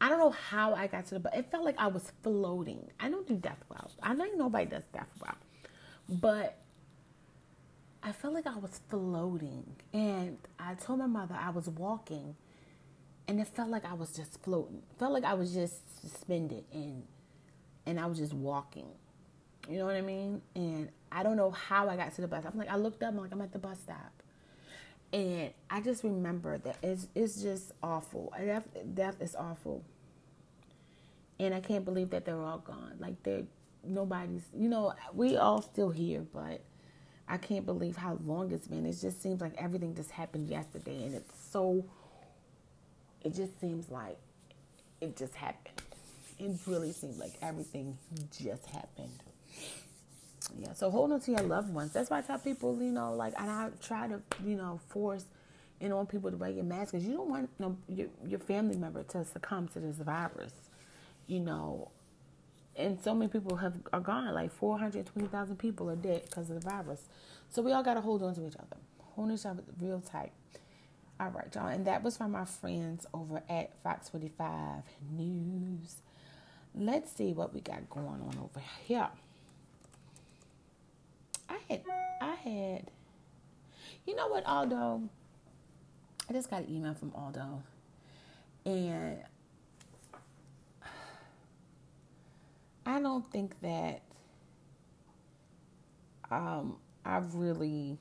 I 0.00 0.08
don't 0.08 0.18
know 0.18 0.30
how 0.30 0.74
I 0.74 0.88
got 0.88 1.06
to 1.06 1.14
the 1.14 1.20
bus. 1.20 1.32
It 1.34 1.50
felt 1.50 1.64
like 1.64 1.78
I 1.78 1.86
was 1.86 2.12
floating. 2.22 2.90
I 2.98 3.08
don't 3.08 3.26
do 3.26 3.36
death 3.36 3.62
well. 3.70 3.88
I 4.02 4.14
know 4.14 4.26
nobody 4.36 4.66
does 4.66 4.82
death 4.92 5.08
well. 5.20 5.36
But 6.08 6.58
I 8.02 8.10
felt 8.10 8.34
like 8.34 8.48
I 8.48 8.58
was 8.58 8.80
floating. 8.90 9.64
And 9.92 10.38
I 10.58 10.74
told 10.74 10.98
my 10.98 11.06
mother 11.06 11.36
I 11.38 11.50
was 11.50 11.68
walking 11.68 12.34
and 13.28 13.40
it 13.40 13.46
felt 13.46 13.70
like 13.70 13.84
I 13.84 13.94
was 13.94 14.12
just 14.12 14.42
floating. 14.42 14.78
It 14.90 14.98
felt 14.98 15.12
like 15.12 15.24
I 15.24 15.34
was 15.34 15.54
just 15.54 15.91
suspended 16.02 16.64
and 16.72 17.04
and 17.86 17.98
I 17.98 18.06
was 18.06 18.18
just 18.18 18.32
walking. 18.32 18.88
You 19.68 19.78
know 19.78 19.86
what 19.86 19.96
I 19.96 20.02
mean? 20.02 20.42
And 20.54 20.88
I 21.10 21.22
don't 21.22 21.36
know 21.36 21.50
how 21.50 21.88
I 21.88 21.96
got 21.96 22.14
to 22.14 22.20
the 22.20 22.28
bus. 22.28 22.44
I'm 22.44 22.58
like 22.58 22.70
I 22.70 22.76
looked 22.76 23.02
up, 23.02 23.10
I'm 23.10 23.20
like 23.20 23.32
I'm 23.32 23.40
at 23.40 23.52
the 23.52 23.58
bus 23.58 23.78
stop. 23.80 24.12
And 25.12 25.50
I 25.68 25.80
just 25.80 26.04
remember 26.04 26.56
that 26.58 26.78
it's, 26.82 27.06
it's 27.14 27.42
just 27.42 27.72
awful. 27.82 28.32
Death, 28.38 28.66
death 28.94 29.16
is 29.20 29.36
awful. 29.36 29.84
And 31.38 31.54
I 31.54 31.60
can't 31.60 31.84
believe 31.84 32.10
that 32.10 32.24
they're 32.24 32.40
all 32.40 32.58
gone. 32.58 32.94
Like 32.98 33.22
they're 33.22 33.44
nobody's, 33.84 34.42
you 34.56 34.68
know, 34.68 34.94
we 35.12 35.36
all 35.36 35.60
still 35.60 35.90
here, 35.90 36.24
but 36.32 36.62
I 37.28 37.36
can't 37.36 37.66
believe 37.66 37.96
how 37.96 38.18
long 38.24 38.52
it's 38.52 38.66
been. 38.66 38.86
It 38.86 38.98
just 39.00 39.22
seems 39.22 39.40
like 39.40 39.54
everything 39.58 39.94
just 39.94 40.10
happened 40.10 40.48
yesterday, 40.48 41.04
and 41.04 41.14
it's 41.14 41.34
so. 41.50 41.84
It 43.22 43.34
just 43.34 43.60
seems 43.60 43.88
like 43.90 44.18
it 45.00 45.16
just 45.16 45.34
happened. 45.34 45.80
It 46.42 46.58
really 46.66 46.92
seemed 46.92 47.18
like 47.18 47.34
everything 47.42 47.98
just 48.30 48.66
happened. 48.66 49.22
Yeah 50.58 50.72
so 50.74 50.90
hold 50.90 51.12
on 51.12 51.20
to 51.20 51.30
your 51.30 51.42
loved 51.42 51.72
ones. 51.72 51.92
That's 51.92 52.10
why 52.10 52.18
i 52.18 52.20
tell 52.22 52.38
people 52.38 52.76
you 52.82 52.90
know 52.90 53.14
like 53.14 53.34
and 53.38 53.50
i 53.50 53.70
try 53.80 54.08
to 54.08 54.20
you 54.44 54.56
know 54.56 54.80
force 54.88 55.24
you 55.80 55.88
know 55.88 56.04
people 56.04 56.30
to 56.30 56.36
wear 56.36 56.50
your 56.50 56.64
mask 56.64 56.92
because 56.92 57.06
you 57.06 57.14
don't 57.14 57.28
want 57.28 57.48
you 57.58 57.66
know, 57.66 57.76
your, 57.88 58.08
your 58.26 58.38
family 58.40 58.76
member 58.76 59.02
to 59.04 59.24
succumb 59.24 59.68
to 59.68 59.80
this 59.80 59.96
virus 59.96 60.52
you 61.26 61.40
know. 61.40 61.90
And 62.76 62.98
so 63.02 63.14
many 63.14 63.30
people 63.30 63.56
have 63.56 63.74
are 63.92 64.00
gone. 64.00 64.32
Like 64.34 64.50
420000 64.52 65.56
people 65.58 65.90
are 65.90 65.96
dead 65.96 66.22
because 66.24 66.50
of 66.50 66.62
the 66.62 66.68
virus. 66.68 67.02
So 67.50 67.60
we 67.62 67.72
all 67.72 67.82
got 67.82 67.94
to 67.94 68.00
hold 68.00 68.22
on 68.22 68.34
to 68.34 68.46
each 68.46 68.56
other. 68.56 68.76
Hold 69.14 69.30
each 69.32 69.44
other 69.44 69.62
real 69.80 70.00
tight. 70.00 70.32
All 71.20 71.30
right 71.30 71.54
y'all. 71.54 71.68
And 71.68 71.86
that 71.86 72.02
was 72.02 72.16
from 72.16 72.34
our 72.34 72.46
friends 72.46 73.06
over 73.12 73.42
at 73.48 73.80
fox 73.82 74.08
45 74.08 74.82
news 75.10 75.96
let's 76.74 77.12
see 77.12 77.32
what 77.32 77.52
we 77.54 77.60
got 77.60 77.88
going 77.90 78.06
on 78.06 78.38
over 78.42 78.60
here 78.86 79.08
I 81.48 81.58
had, 81.68 81.82
I 82.20 82.34
had, 82.34 82.90
you 84.06 84.16
know 84.16 84.28
what, 84.28 84.44
Aldo? 84.46 85.02
I 86.28 86.32
just 86.32 86.50
got 86.50 86.62
an 86.62 86.74
email 86.74 86.94
from 86.94 87.12
Aldo, 87.14 87.62
and 88.64 89.18
I 92.86 93.00
don't 93.00 93.30
think 93.30 93.60
that 93.60 94.00
um, 96.30 96.76
I 97.04 97.18
really 97.34 97.98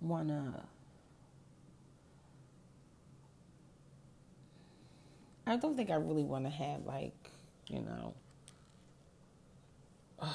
wanna. 0.00 0.64
I 5.48 5.56
don't 5.56 5.76
think 5.76 5.90
I 5.90 5.94
really 5.94 6.24
want 6.24 6.44
to 6.44 6.50
have 6.50 6.84
like, 6.84 7.30
you 7.68 7.80
know. 7.80 8.14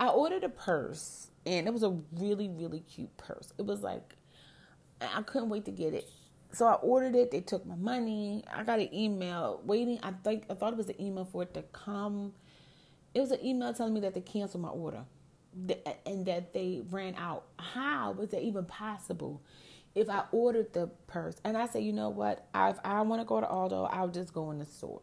I 0.00 0.08
ordered 0.08 0.44
a 0.44 0.48
purse 0.48 1.28
and 1.46 1.66
it 1.66 1.72
was 1.72 1.82
a 1.82 1.96
really, 2.12 2.48
really 2.48 2.80
cute 2.80 3.16
purse. 3.16 3.52
It 3.58 3.66
was 3.66 3.80
like, 3.82 4.14
I 5.00 5.22
couldn't 5.22 5.48
wait 5.48 5.64
to 5.64 5.70
get 5.70 5.94
it. 5.94 6.08
So 6.52 6.66
I 6.66 6.74
ordered 6.74 7.14
it. 7.14 7.30
They 7.30 7.40
took 7.40 7.64
my 7.64 7.76
money. 7.76 8.44
I 8.52 8.64
got 8.64 8.80
an 8.80 8.92
email 8.94 9.60
waiting. 9.64 9.98
I 10.02 10.12
think 10.24 10.44
I 10.50 10.54
thought 10.54 10.72
it 10.72 10.76
was 10.76 10.88
an 10.88 11.00
email 11.00 11.24
for 11.24 11.42
it 11.42 11.54
to 11.54 11.62
come. 11.72 12.32
It 13.14 13.20
was 13.20 13.30
an 13.30 13.44
email 13.44 13.72
telling 13.72 13.94
me 13.94 14.00
that 14.00 14.14
they 14.14 14.20
canceled 14.20 14.62
my 14.62 14.68
order 14.68 15.04
and 16.06 16.26
that 16.26 16.52
they 16.52 16.82
ran 16.90 17.14
out. 17.16 17.44
How 17.58 18.12
was 18.12 18.30
that 18.30 18.42
even 18.42 18.64
possible? 18.64 19.42
If 19.94 20.08
I 20.08 20.24
ordered 20.30 20.72
the 20.72 20.88
purse 21.06 21.36
and 21.44 21.56
I 21.56 21.66
say, 21.66 21.80
you 21.80 21.92
know 21.92 22.10
what, 22.10 22.46
I, 22.54 22.70
if 22.70 22.78
I 22.84 23.00
want 23.02 23.20
to 23.20 23.24
go 23.24 23.40
to 23.40 23.46
Aldo, 23.46 23.84
I'll 23.84 24.08
just 24.08 24.32
go 24.32 24.50
in 24.50 24.58
the 24.58 24.66
store. 24.66 25.00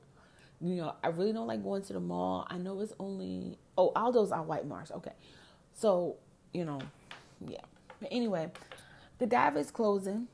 You 0.62 0.76
know, 0.76 0.96
I 1.04 1.10
really 1.10 1.34
don't 1.34 1.48
like 1.48 1.64
going 1.64 1.84
to 1.84 1.94
the 1.94 2.00
mall. 2.00 2.48
I 2.50 2.58
know 2.58 2.80
it's 2.80 2.94
only 3.00 3.58
oh 3.78 3.92
Aldo's 3.96 4.32
on 4.32 4.48
White 4.48 4.66
Marsh. 4.66 4.90
Okay, 4.92 5.12
so 5.74 6.16
you 6.54 6.66
know, 6.66 6.80
yeah. 7.46 7.62
But 8.00 8.10
anyway, 8.12 8.52
the 9.20 9.28
dive 9.28 9.56
is 9.58 9.70
closing. 9.70 10.28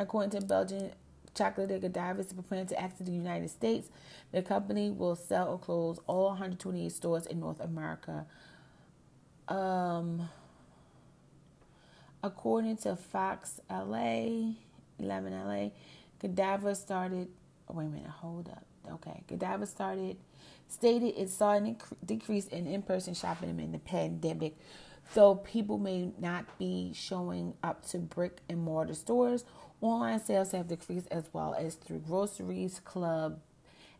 According 0.00 0.30
to 0.30 0.46
Belgian 0.46 0.92
chocolate 1.38 1.80
Godiva 1.80 2.20
is 2.20 2.32
preparing 2.32 2.66
to 2.66 2.82
exit 2.82 3.06
the 3.06 3.12
United 3.12 3.50
States. 3.50 3.88
The 4.32 4.42
company 4.42 4.90
will 4.90 5.16
sell 5.16 5.48
or 5.48 5.58
close 5.58 6.00
all 6.06 6.26
128 6.30 6.90
stores 6.90 7.26
in 7.26 7.40
North 7.40 7.60
America. 7.60 8.26
Um, 9.46 10.28
according 12.22 12.76
to 12.78 12.96
Fox 12.96 13.60
LA, 13.70 14.54
11 14.98 15.32
LA, 15.32 15.70
Godiva 16.20 16.74
started. 16.74 17.28
Oh, 17.68 17.74
wait 17.74 17.86
a 17.86 17.88
minute, 17.88 18.10
hold 18.10 18.48
up. 18.48 18.64
Okay, 18.90 19.22
Godiva 19.26 19.66
started 19.66 20.16
stated 20.68 21.14
it 21.16 21.30
saw 21.30 21.52
an 21.52 21.66
a 21.66 22.04
decrease 22.04 22.46
in 22.46 22.66
in-person 22.66 23.14
shopping 23.14 23.50
amid 23.50 23.72
the 23.72 23.78
pandemic, 23.78 24.56
So 25.10 25.36
people 25.36 25.78
may 25.78 26.12
not 26.18 26.58
be 26.58 26.92
showing 26.94 27.54
up 27.62 27.86
to 27.88 27.98
brick 27.98 28.40
and 28.48 28.60
mortar 28.60 28.94
stores. 28.94 29.44
Online 29.80 30.20
sales 30.20 30.52
have 30.52 30.68
decreased 30.68 31.08
as 31.10 31.24
well 31.32 31.54
as 31.54 31.76
through 31.76 32.00
groceries, 32.00 32.80
club, 32.84 33.40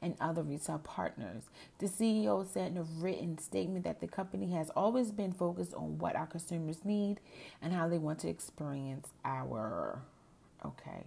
and 0.01 0.17
other 0.21 0.43
retail 0.43 0.79
partners. 0.79 1.45
The 1.79 1.87
CEO 1.87 2.47
said 2.47 2.73
in 2.73 2.79
a 2.79 2.83
written 2.83 3.39
statement 3.39 3.85
that 3.85 4.01
the 4.01 4.07
company 4.09 4.53
has 4.53 4.71
always 4.71 5.11
been 5.11 5.33
focused 5.33 5.75
on 5.75 5.99
what 5.99 6.17
our 6.17 6.27
consumers 6.27 6.85
need 6.85 7.21
and 7.63 7.73
how 7.73 7.89
they 7.89 7.99
want 7.99 8.21
to 8.21 8.29
experience 8.29 9.09
our. 9.25 10.03
Okay. 10.65 11.05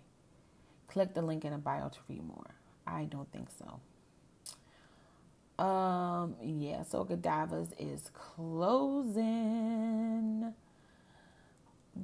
Click 0.87 1.13
the 1.13 1.21
link 1.21 1.45
in 1.45 1.51
the 1.51 1.57
bio 1.57 1.89
to 1.89 1.99
read 2.09 2.23
more. 2.25 2.55
I 2.85 3.05
don't 3.05 3.31
think 3.31 3.47
so. 3.57 3.79
Um, 5.63 6.35
yeah, 6.43 6.83
so 6.83 7.05
Godiva's 7.05 7.69
is 7.77 8.09
closing. 8.13 9.23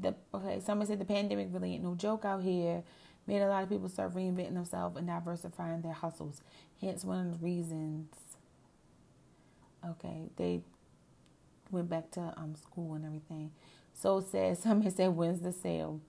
The 0.02 0.14
okay, 0.34 0.60
somebody 0.64 0.90
said 0.90 1.00
the 1.00 1.06
pandemic 1.06 1.48
really 1.52 1.74
ain't 1.74 1.84
no 1.84 1.96
joke 1.96 2.24
out 2.26 2.44
here. 2.44 2.84
Made 3.28 3.42
a 3.42 3.48
lot 3.48 3.64
of 3.64 3.70
people 3.70 3.90
start 3.90 4.16
reinventing 4.16 4.54
themselves 4.56 4.98
and 4.98 5.08
diversifying 5.08 5.82
their 5.82 5.94
hustles. 5.94 6.42
Hence 6.82 7.04
one 7.06 7.28
of 7.28 7.40
the 7.40 7.46
reasons. 7.46 8.08
Okay, 9.86 10.30
they 10.38 10.62
went 11.72 11.90
back 11.90 12.12
to 12.12 12.34
um 12.38 12.56
school 12.56 12.94
and 12.96 13.06
everything. 13.06 13.52
So 13.94 14.22
said 14.22 14.58
somebody 14.60 14.92
said 14.92 15.10
when's 15.16 15.42
the 15.42 15.52
sale? 15.52 16.02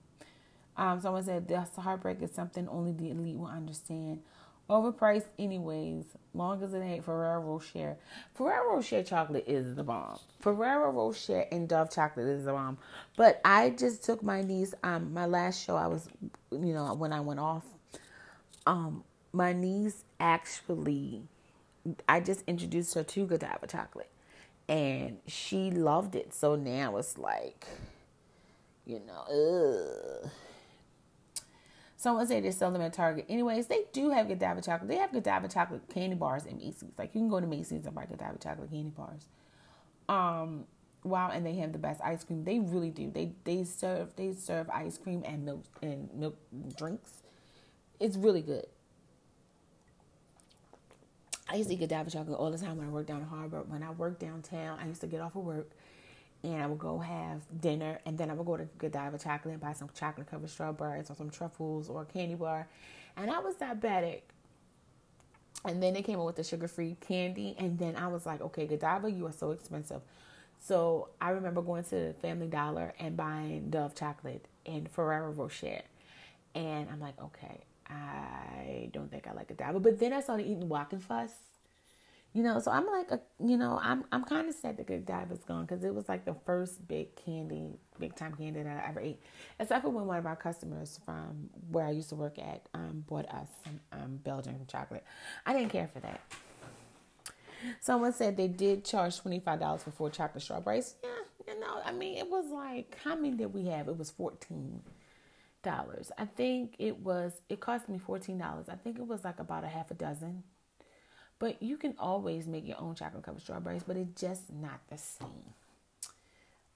Um, 0.77 1.01
someone 1.01 1.23
said 1.23 1.47
this 1.47 1.69
heartbreak 1.77 2.21
is 2.21 2.31
something 2.33 2.67
only 2.69 2.93
the 2.93 3.11
elite 3.11 3.37
will 3.37 3.47
understand. 3.47 4.21
Overpriced 4.69 5.25
anyways, 5.39 6.05
long 6.35 6.61
as 6.63 6.75
it 6.75 6.81
ain't 6.81 7.03
Ferrero 7.03 7.41
Rocher. 7.41 7.97
Ferrero 8.35 8.75
Rocher 8.75 9.03
chocolate 9.03 9.45
is 9.47 9.73
the 9.75 9.83
bomb. 9.83 10.19
Ferrero 10.41 10.91
Rocher 10.91 11.45
and 11.51 11.67
Dove 11.67 11.89
chocolate 11.89 12.27
is 12.27 12.45
the 12.45 12.51
bomb. 12.51 12.77
But 13.17 13.41
I 13.43 13.71
just 13.71 14.03
took 14.03 14.21
my 14.21 14.43
niece, 14.43 14.75
um, 14.83 15.11
my 15.11 15.25
last 15.25 15.63
show 15.65 15.75
I 15.75 15.87
was, 15.87 16.07
you 16.51 16.73
know, 16.73 16.93
when 16.93 17.11
I 17.11 17.19
went 17.19 17.39
off, 17.39 17.65
um, 18.67 19.03
my 19.33 19.53
niece 19.53 20.03
actually, 20.19 21.23
I 22.07 22.19
just 22.19 22.43
introduced 22.45 22.93
her 22.93 23.03
to 23.03 23.25
Godiva 23.25 23.65
chocolate. 23.67 24.11
And 24.67 25.17
she 25.25 25.71
loved 25.71 26.13
it. 26.15 26.31
So 26.31 26.55
now 26.55 26.97
it's 26.97 27.17
like, 27.17 27.65
you 28.85 29.01
know, 29.07 30.21
ugh. 30.23 30.29
Someone 31.99 32.25
say 32.27 32.39
they 32.39 32.51
sell 32.51 32.71
them 32.71 32.81
at 32.81 32.93
Target. 32.93 33.25
Anyways, 33.27 33.67
they 33.67 33.83
do 33.91 34.09
have 34.11 34.29
Godiva 34.29 34.61
chocolate. 34.61 34.87
They 34.87 34.95
have 34.95 35.11
Godiva 35.11 35.49
chocolate 35.49 35.81
candy 35.93 36.15
bars 36.15 36.45
in 36.45 36.55
Macy's. 36.55 36.93
Like 36.97 37.13
you 37.13 37.19
can 37.19 37.27
go 37.27 37.41
to 37.41 37.45
Macy's 37.45 37.85
and 37.85 37.93
buy 37.93 38.05
Godiva 38.05 38.37
chocolate 38.41 38.71
candy 38.71 38.91
bars. 38.91 39.27
Um, 40.07 40.63
wow, 41.03 41.29
and 41.29 41.45
they 41.45 41.55
have 41.55 41.73
the 41.73 41.77
best 41.77 41.99
ice 42.01 42.23
cream. 42.23 42.45
They 42.45 42.59
really 42.59 42.89
do. 42.89 43.11
They 43.11 43.33
they 43.43 43.65
serve 43.65 44.15
they 44.15 44.31
serve 44.31 44.69
ice 44.69 44.97
cream 44.97 45.23
and 45.25 45.43
milk 45.43 45.65
and 45.81 46.09
milk 46.13 46.37
drinks. 46.77 47.21
It's 47.99 48.15
really 48.15 48.43
good. 48.43 48.67
I 51.49 51.55
used 51.55 51.67
to 51.67 51.75
eat 51.75 51.81
Godiva 51.81 52.09
chocolate 52.09 52.39
all 52.39 52.49
the 52.49 52.57
time 52.57 52.77
when 52.77 52.87
I 52.87 52.91
worked 52.91 53.09
down 53.09 53.19
in 53.19 53.27
Harbor. 53.27 53.63
When 53.67 53.83
I 53.83 53.89
worked 53.91 54.21
downtown, 54.21 54.79
I 54.81 54.87
used 54.87 55.01
to 55.01 55.07
get 55.07 55.19
off 55.19 55.35
of 55.35 55.43
work 55.43 55.69
and 56.43 56.61
I 56.61 56.65
would 56.67 56.79
go 56.79 56.99
have 56.99 57.41
dinner, 57.59 57.99
and 58.05 58.17
then 58.17 58.29
I 58.29 58.33
would 58.33 58.45
go 58.45 58.57
to 58.57 58.67
Godiva 58.77 59.17
Chocolate 59.17 59.53
and 59.53 59.61
buy 59.61 59.73
some 59.73 59.89
chocolate 59.93 60.27
covered 60.29 60.49
strawberries 60.49 61.09
or 61.09 61.15
some 61.15 61.29
truffles 61.29 61.89
or 61.89 62.03
a 62.03 62.05
candy 62.05 62.35
bar, 62.35 62.67
and 63.17 63.29
I 63.29 63.39
was 63.39 63.55
diabetic. 63.55 64.21
And 65.65 65.83
then 65.83 65.93
they 65.93 66.01
came 66.01 66.17
up 66.19 66.25
with 66.25 66.37
the 66.37 66.43
sugar 66.43 66.69
free 66.69 66.95
candy, 67.01 67.55
and 67.59 67.77
then 67.77 67.97
I 67.97 68.07
was 68.07 68.25
like, 68.25 68.39
okay, 68.39 68.65
Godiva, 68.65 69.11
you 69.11 69.25
are 69.25 69.33
so 69.33 69.51
expensive. 69.51 70.01
So 70.61 71.09
I 71.19 71.31
remember 71.31 71.61
going 71.61 71.83
to 71.85 71.95
the 71.95 72.15
Family 72.21 72.47
Dollar 72.47 72.93
and 72.99 73.17
buying 73.17 73.69
Dove 73.69 73.93
chocolate 73.93 74.45
and 74.65 74.89
Ferrero 74.89 75.31
Rocher, 75.31 75.81
and 76.55 76.89
I'm 76.89 77.01
like, 77.01 77.21
okay, 77.21 77.61
I 77.89 78.89
don't 78.93 79.11
think 79.11 79.27
I 79.27 79.33
like 79.33 79.49
Godiva. 79.49 79.81
But 79.81 79.99
then 79.99 80.13
I 80.13 80.21
started 80.21 80.45
eating 80.45 80.69
Walking 80.69 80.99
Fuss 80.99 81.31
you 82.33 82.43
know, 82.43 82.59
so 82.59 82.69
I'm 82.71 82.85
like, 82.85 83.09
a, 83.11 83.19
you 83.43 83.57
know, 83.57 83.79
I'm 83.81 84.03
I'm 84.11 84.23
kind 84.23 84.47
of 84.47 84.53
sad 84.53 84.77
that 84.77 84.87
Godiva's 84.87 85.43
gone 85.47 85.65
because 85.65 85.83
it 85.83 85.93
was 85.93 86.07
like 86.07 86.25
the 86.25 86.35
first 86.45 86.87
big 86.87 87.15
candy, 87.15 87.71
big 87.99 88.15
time 88.15 88.35
candy 88.35 88.61
that 88.61 88.83
I 88.85 88.87
ever 88.87 88.99
ate. 88.99 89.19
Except 89.59 89.83
for 89.83 89.89
when 89.89 90.05
one 90.05 90.17
of 90.17 90.27
our 90.27 90.35
customers 90.35 90.99
from 91.05 91.49
where 91.71 91.87
I 91.87 91.91
used 91.91 92.09
to 92.09 92.15
work 92.15 92.37
at 92.37 92.67
um, 92.75 93.03
bought 93.07 93.27
us 93.29 93.47
some 93.63 93.79
um, 93.91 94.19
Belgian 94.23 94.59
chocolate. 94.67 95.03
I 95.45 95.53
didn't 95.53 95.71
care 95.71 95.87
for 95.87 95.99
that. 96.01 96.21
Someone 97.81 98.13
said 98.13 98.37
they 98.37 98.47
did 98.47 98.85
charge 98.85 99.17
twenty 99.17 99.39
five 99.39 99.59
dollars 99.59 99.81
for 99.81 99.91
four 99.91 100.11
chocolate 100.11 100.43
strawberries. 100.43 100.95
Yeah, 101.03 101.53
you 101.53 101.59
know, 101.59 101.81
I 101.83 101.91
mean, 101.91 102.17
it 102.17 102.29
was 102.29 102.45
like 102.51 102.95
how 103.03 103.15
many 103.15 103.31
did 103.31 103.53
we 103.53 103.65
have? 103.65 103.87
It 103.87 103.97
was 103.97 104.11
fourteen 104.11 104.81
dollars. 105.63 106.11
I 106.15 106.25
think 106.25 106.75
it 106.77 106.99
was. 106.99 107.41
It 107.49 107.59
cost 107.59 107.89
me 107.89 107.97
fourteen 107.97 108.37
dollars. 108.37 108.69
I 108.69 108.75
think 108.75 108.99
it 108.99 109.07
was 109.07 109.23
like 109.23 109.39
about 109.39 109.63
a 109.63 109.67
half 109.67 109.89
a 109.89 109.95
dozen 109.95 110.43
but 111.39 111.61
you 111.63 111.77
can 111.77 111.95
always 111.97 112.47
make 112.47 112.67
your 112.67 112.79
own 112.79 112.95
chocolate 112.95 113.23
covered 113.23 113.41
strawberries, 113.41 113.83
but 113.83 113.97
it's 113.97 114.19
just 114.19 114.51
not 114.53 114.81
the 114.89 114.97
same. 114.97 115.53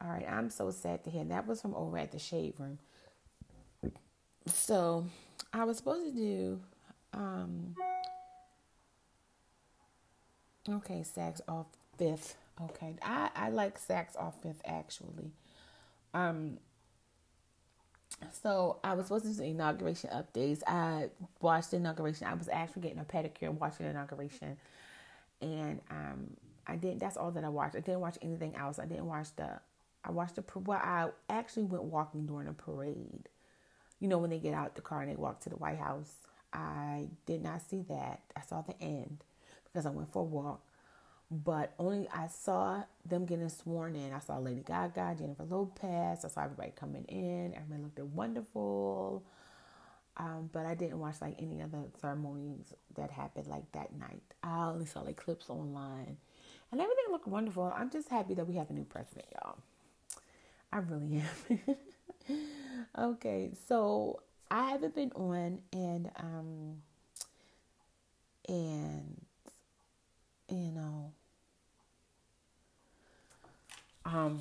All 0.02 0.10
right, 0.10 0.26
I'm 0.30 0.50
so 0.50 0.72
sad 0.72 1.04
to 1.04 1.10
hear 1.10 1.24
that 1.26 1.48
was 1.48 1.62
from 1.62 1.76
over 1.76 1.98
at 1.98 2.12
the 2.12 2.20
Shade 2.20 2.54
Room. 2.58 2.80
So 4.48 5.06
I 5.54 5.64
was 5.64 5.78
supposed 5.78 6.06
to 6.06 6.12
do 6.12 6.60
um 7.14 7.76
okay, 10.70 11.04
Saks 11.06 11.42
off 11.48 11.68
fifth. 11.98 12.38
Okay. 12.62 12.96
I, 13.02 13.30
I 13.36 13.50
like 13.50 13.80
Saks 13.80 14.18
off 14.18 14.42
fifth 14.42 14.62
actually. 14.66 15.32
Um 16.14 16.58
so 18.32 18.80
I 18.84 18.94
was 18.94 19.08
supposed 19.08 19.26
to 19.26 19.34
do 19.34 19.44
inauguration 19.44 20.10
updates. 20.12 20.62
I 20.68 21.10
watched 21.42 21.72
the 21.72 21.78
inauguration. 21.78 22.28
I 22.28 22.34
was 22.34 22.50
actually 22.50 22.84
getting 22.84 23.00
a 23.00 23.04
pedicure 23.04 23.50
and 23.50 23.60
watching 23.60 23.86
the 23.86 23.92
inauguration, 23.92 24.58
and 25.42 25.82
um, 25.90 26.38
I 26.68 26.76
didn't. 26.76 27.00
That's 27.00 27.18
all 27.18 27.32
that 27.32 27.44
I 27.44 27.50
watched. 27.50 27.76
I 27.76 27.80
didn't 27.80 28.02
watch 28.02 28.18
anything 28.22 28.56
else. 28.56 28.80
I 28.80 28.86
didn't 28.86 29.08
watch 29.08 29.28
the. 29.36 29.60
I 30.04 30.12
watched 30.12 30.36
the. 30.36 30.44
Well, 30.60 30.80
I 30.82 31.10
actually 31.30 31.64
went 31.64 31.84
walking 31.84 32.26
during 32.26 32.48
the 32.48 32.54
parade. 32.54 33.30
You 34.00 34.08
know 34.08 34.18
when 34.18 34.30
they 34.30 34.40
get 34.40 34.54
out 34.54 34.76
the 34.76 34.82
car 34.82 35.02
and 35.02 35.12
they 35.12 35.16
walk 35.16 35.40
to 35.42 35.50
the 35.50 35.56
White 35.56 35.80
House. 35.80 36.14
I 36.52 37.08
did 37.26 37.42
not 37.42 37.62
see 37.62 37.84
that. 37.90 38.22
I 38.36 38.42
saw 38.42 38.62
the 38.62 38.80
end 38.82 39.24
because 39.64 39.86
I 39.86 39.90
went 39.90 40.12
for 40.12 40.20
a 40.20 40.26
walk 40.26 40.62
but 41.34 41.74
only 41.80 42.08
I 42.10 42.28
saw 42.28 42.84
them 43.06 43.26
getting 43.26 43.50
sworn 43.50 43.96
in. 43.96 44.14
I 44.14 44.20
saw 44.20 44.38
Lady 44.38 44.64
Gaga, 44.66 45.16
Jennifer 45.18 45.44
Lopez. 45.44 46.24
I 46.24 46.28
saw 46.28 46.44
everybody 46.44 46.72
coming 46.76 47.06
in. 47.06 47.54
Everybody 47.56 47.84
looked 47.84 48.00
wonderful. 48.00 49.24
Um, 50.16 50.50
but 50.54 50.66
I 50.68 50.76
didn't 50.76 51.00
watch 51.00 51.16
like 51.22 51.36
any 51.40 51.62
other 51.62 51.80
ceremonies 52.00 52.74
that 52.96 53.10
happened 53.10 53.48
like 53.48 53.72
that 53.72 53.96
night. 53.98 54.22
I 54.44 54.68
only 54.68 54.86
saw 54.86 55.02
like 55.02 55.18
clips 55.18 55.50
online, 55.50 56.18
and 56.72 56.80
everything 56.80 57.06
looked 57.10 57.28
wonderful. 57.28 57.74
I'm 57.76 57.90
just 57.90 58.10
happy 58.10 58.36
that 58.36 58.48
we 58.48 58.56
have 58.56 58.70
a 58.70 58.74
new 58.74 58.84
president, 58.84 59.26
y'all. 59.34 59.58
I 60.72 60.78
really 60.78 61.24
am. 62.30 62.36
okay, 62.98 63.52
so 63.68 64.22
I 64.52 64.70
haven't 64.70 64.94
been 64.94 65.12
on, 65.16 65.62
and 65.72 66.12
um, 66.18 66.82
and 68.48 69.20
you 70.48 70.72
know 70.72 71.12
um, 74.06 74.40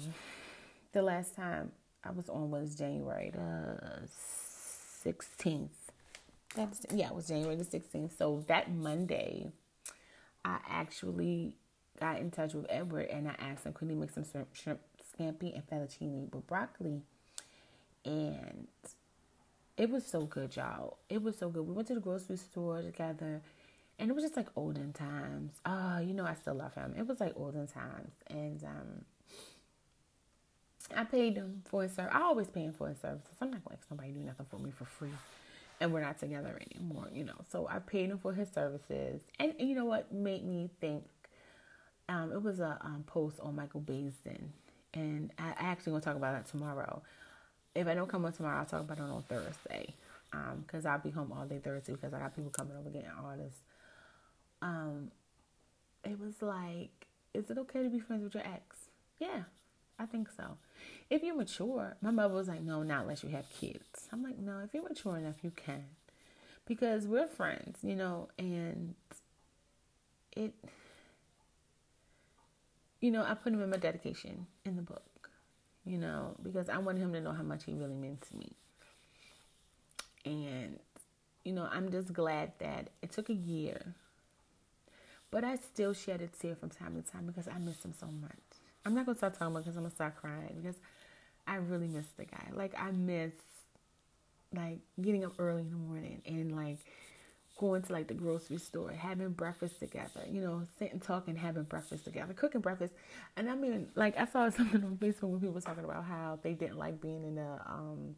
the 0.92 1.02
last 1.02 1.36
time 1.36 1.72
I 2.04 2.10
was 2.10 2.28
on 2.28 2.50
was 2.50 2.74
January 2.74 3.30
the 3.30 4.08
sixteenth. 5.02 5.90
That's 6.54 6.84
yeah, 6.92 7.08
it 7.08 7.14
was 7.14 7.28
January 7.28 7.56
the 7.56 7.64
sixteenth. 7.64 8.16
So 8.16 8.44
that 8.48 8.70
Monday, 8.72 9.52
I 10.44 10.58
actually 10.68 11.54
got 11.98 12.18
in 12.18 12.30
touch 12.30 12.54
with 12.54 12.66
Edward 12.68 13.08
and 13.10 13.28
I 13.28 13.34
asked 13.38 13.64
him 13.64 13.72
could 13.72 13.88
he 13.88 13.94
make 13.94 14.10
some 14.10 14.24
shrimp, 14.24 14.54
shrimp 14.54 14.80
scampi 15.18 15.54
and 15.54 15.66
fettuccine 15.66 16.32
with 16.34 16.46
broccoli, 16.46 17.02
and 18.04 18.66
it 19.76 19.90
was 19.90 20.04
so 20.06 20.22
good, 20.22 20.54
y'all. 20.56 20.98
It 21.08 21.22
was 21.22 21.38
so 21.38 21.48
good. 21.48 21.66
We 21.66 21.74
went 21.74 21.88
to 21.88 21.94
the 21.94 22.00
grocery 22.00 22.36
store 22.36 22.82
together. 22.82 23.42
And 23.98 24.10
it 24.10 24.14
was 24.14 24.24
just 24.24 24.36
like 24.36 24.48
olden 24.56 24.92
times. 24.92 25.52
Uh, 25.64 26.00
you 26.02 26.12
know 26.14 26.24
I 26.24 26.34
still 26.34 26.54
love 26.54 26.74
him. 26.74 26.94
It 26.98 27.06
was 27.06 27.20
like 27.20 27.34
olden 27.36 27.66
times. 27.66 28.12
And 28.28 28.62
um 28.64 29.04
I 30.94 31.04
paid 31.04 31.36
him 31.36 31.62
for 31.66 31.82
his 31.82 31.92
service. 31.92 32.12
I 32.14 32.22
always 32.22 32.48
pay 32.48 32.70
for 32.76 32.88
his 32.88 32.98
services. 33.00 33.34
I'm 33.40 33.50
not 33.50 33.62
to 33.64 33.70
let 33.70 33.78
somebody 33.88 34.10
do 34.12 34.20
nothing 34.20 34.46
for 34.50 34.58
me 34.58 34.70
for 34.70 34.84
free. 34.84 35.10
and 35.80 35.92
we're 35.92 36.00
not 36.00 36.18
together 36.18 36.58
anymore, 36.70 37.08
you 37.12 37.24
know. 37.24 37.34
So 37.50 37.66
I 37.68 37.78
paid 37.80 38.10
him 38.10 38.18
for 38.18 38.32
his 38.32 38.48
services, 38.54 39.22
and, 39.40 39.54
and 39.58 39.68
you 39.68 39.74
know 39.74 39.84
what 39.84 40.12
made 40.12 40.44
me 40.44 40.70
think? 40.80 41.04
Um, 42.08 42.32
it 42.32 42.42
was 42.42 42.60
a 42.60 42.78
um, 42.84 43.04
post 43.06 43.40
on 43.40 43.56
Michael 43.56 43.80
Baisden, 43.80 44.48
and 44.94 45.30
I, 45.38 45.50
I 45.50 45.54
actually 45.70 45.92
gonna 45.92 46.04
talk 46.04 46.16
about 46.16 46.34
that 46.34 46.46
tomorrow. 46.50 47.02
If 47.74 47.86
I 47.86 47.94
don't 47.94 48.08
come 48.08 48.24
on 48.24 48.32
tomorrow, 48.32 48.58
I'll 48.58 48.66
talk 48.66 48.80
about 48.82 48.98
it 48.98 49.02
on 49.02 49.22
Thursday, 49.22 49.94
Um, 50.32 50.64
because 50.66 50.84
um, 50.84 50.92
I'll 50.92 50.98
be 50.98 51.10
home 51.10 51.32
all 51.32 51.46
day 51.46 51.58
Thursday 51.58 51.92
because 51.94 52.12
I 52.12 52.18
got 52.18 52.34
people 52.36 52.50
coming 52.50 52.76
over 52.76 52.90
getting 52.90 53.08
artists. 53.24 53.60
Um, 54.60 55.10
it 56.04 56.18
was 56.20 56.34
like, 56.42 57.06
is 57.34 57.50
it 57.50 57.58
okay 57.58 57.82
to 57.82 57.88
be 57.88 57.98
friends 58.00 58.24
with 58.24 58.34
your 58.34 58.44
ex? 58.46 58.76
Yeah, 59.18 59.44
I 60.02 60.06
think 60.06 60.28
so. 60.36 60.56
If 61.10 61.22
you're 61.22 61.36
mature, 61.36 61.96
my 62.02 62.10
mother 62.10 62.34
was 62.34 62.48
like, 62.48 62.62
no, 62.62 62.82
not 62.82 63.02
unless 63.02 63.22
you 63.22 63.28
have 63.30 63.48
kids. 63.50 64.08
I'm 64.12 64.22
like, 64.24 64.36
no, 64.36 64.58
if 64.64 64.74
you're 64.74 64.82
mature 64.82 65.16
enough, 65.16 65.36
you 65.42 65.52
can. 65.54 65.84
Because 66.66 67.06
we're 67.06 67.28
friends, 67.28 67.78
you 67.82 67.94
know, 67.94 68.28
and 68.36 68.94
it, 70.36 70.54
you 73.00 73.12
know, 73.12 73.22
I 73.22 73.34
put 73.34 73.52
him 73.52 73.62
in 73.62 73.70
my 73.70 73.76
dedication 73.76 74.46
in 74.64 74.74
the 74.74 74.82
book, 74.82 75.30
you 75.84 75.98
know, 75.98 76.34
because 76.42 76.68
I 76.68 76.78
want 76.78 76.98
him 76.98 77.12
to 77.12 77.20
know 77.20 77.32
how 77.32 77.44
much 77.44 77.64
he 77.64 77.72
really 77.72 77.94
meant 77.94 78.22
to 78.30 78.36
me. 78.36 78.52
And, 80.24 80.80
you 81.44 81.52
know, 81.52 81.68
I'm 81.70 81.92
just 81.92 82.12
glad 82.12 82.52
that 82.58 82.88
it 83.02 83.12
took 83.12 83.28
a 83.28 83.34
year, 83.34 83.94
but 85.30 85.44
I 85.44 85.56
still 85.56 85.94
shed 85.94 86.22
a 86.22 86.26
tear 86.26 86.56
from 86.56 86.70
time 86.70 87.00
to 87.00 87.08
time 87.08 87.26
because 87.26 87.46
I 87.46 87.58
miss 87.58 87.84
him 87.84 87.94
so 87.98 88.06
much. 88.06 88.51
I'm 88.84 88.94
not 88.94 89.06
gonna 89.06 89.18
start 89.18 89.34
talking 89.34 89.48
about 89.48 89.64
because 89.64 89.76
I'm 89.76 89.82
gonna 89.82 89.94
start 89.94 90.16
crying 90.16 90.60
because 90.60 90.76
I 91.46 91.56
really 91.56 91.88
miss 91.88 92.06
the 92.16 92.24
guy. 92.24 92.48
Like 92.52 92.74
I 92.78 92.90
miss 92.90 93.32
like 94.54 94.78
getting 95.00 95.24
up 95.24 95.32
early 95.38 95.62
in 95.62 95.70
the 95.70 95.76
morning 95.76 96.22
and 96.26 96.54
like 96.54 96.78
going 97.58 97.82
to 97.82 97.92
like 97.92 98.08
the 98.08 98.14
grocery 98.14 98.58
store, 98.58 98.90
having 98.90 99.30
breakfast 99.30 99.78
together, 99.78 100.24
you 100.30 100.40
know, 100.40 100.62
sitting 100.78 101.00
talking, 101.00 101.36
having 101.36 101.62
breakfast 101.64 102.04
together, 102.04 102.32
cooking 102.32 102.60
breakfast. 102.60 102.94
And 103.36 103.48
I 103.48 103.54
mean, 103.54 103.88
like 103.94 104.18
I 104.18 104.26
saw 104.26 104.50
something 104.50 104.82
on 104.82 104.96
Facebook 104.96 105.30
when 105.30 105.40
people 105.40 105.54
were 105.54 105.60
talking 105.60 105.84
about 105.84 106.04
how 106.04 106.38
they 106.42 106.54
didn't 106.54 106.78
like 106.78 107.00
being 107.00 107.24
in 107.24 107.36
the 107.36 107.60
um, 107.66 108.16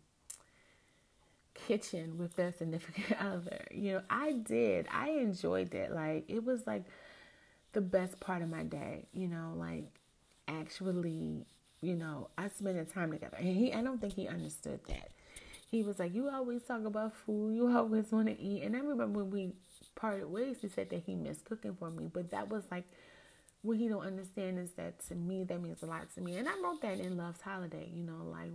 kitchen 1.55 2.19
with 2.19 2.35
their 2.37 2.53
significant 2.53 3.21
other. 3.21 3.67
You 3.71 3.95
know, 3.95 4.03
I 4.09 4.33
did. 4.33 4.87
I 4.91 5.11
enjoyed 5.11 5.75
it. 5.75 5.93
Like 5.93 6.25
it 6.29 6.45
was 6.45 6.67
like 6.67 6.85
the 7.73 7.81
best 7.81 8.19
part 8.21 8.43
of 8.43 8.49
my 8.49 8.63
day, 8.63 9.07
you 9.13 9.29
know, 9.29 9.53
like 9.57 9.91
actually, 10.49 11.47
you 11.81 11.97
know, 11.97 12.29
I 12.39 12.49
spending 12.49 12.87
time 12.87 13.13
together. 13.13 13.37
And 13.39 13.57
he 13.57 13.73
I 13.73 13.83
don't 13.83 14.01
think 14.01 14.15
he 14.15 14.29
understood 14.29 14.81
that. 14.89 15.11
He 15.71 15.83
was 15.83 15.99
like, 15.99 16.15
You 16.15 16.29
always 16.31 16.63
talk 16.65 16.85
about 16.85 17.15
food, 17.15 17.55
you 17.55 17.75
always 17.77 18.13
want 18.13 18.29
to 18.29 18.41
eat. 18.41 18.63
And 18.63 18.77
I 18.77 18.81
remember 18.81 19.07
when 19.07 19.31
we 19.31 19.53
parted 19.95 20.27
ways, 20.31 20.59
he 20.61 20.69
said 20.69 20.91
that 20.91 21.03
he 21.07 21.15
missed 21.15 21.45
cooking 21.45 21.75
for 21.75 21.91
me. 21.91 22.09
But 22.13 22.31
that 22.31 22.49
was 22.51 22.65
like 22.71 22.85
what 23.63 23.79
he 23.79 23.89
don't 23.89 24.05
understand 24.07 24.59
is 24.59 24.73
that 24.73 25.01
to 25.09 25.15
me 25.15 25.45
that 25.45 25.63
means 25.63 25.83
a 25.83 25.87
lot 25.87 26.13
to 26.15 26.21
me. 26.21 26.37
And 26.37 26.49
I 26.49 26.53
wrote 26.63 26.83
that 26.83 27.01
in 27.01 27.17
Love's 27.17 27.41
Holiday, 27.41 27.91
you 27.93 28.05
know, 28.05 28.25
like 28.31 28.53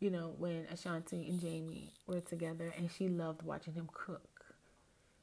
you 0.00 0.10
know, 0.10 0.34
when 0.38 0.66
Ashanti 0.72 1.28
and 1.28 1.40
Jamie 1.40 1.92
were 2.06 2.20
together 2.20 2.72
and 2.76 2.90
she 2.90 3.08
loved 3.08 3.42
watching 3.42 3.74
him 3.74 3.88
cook. 3.92 4.26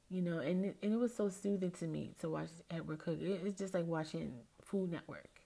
You 0.09 0.21
know, 0.21 0.39
and 0.39 0.65
it, 0.65 0.77
and 0.81 0.93
it 0.93 0.97
was 0.97 1.13
so 1.15 1.29
soothing 1.29 1.71
to 1.71 1.85
me 1.85 2.13
to 2.21 2.29
watch 2.29 2.49
Edward 2.71 2.99
cook. 2.99 3.19
It, 3.21 3.41
it's 3.45 3.59
just 3.59 3.73
like 3.73 3.85
watching 3.85 4.33
Food 4.63 4.91
Network 4.91 5.36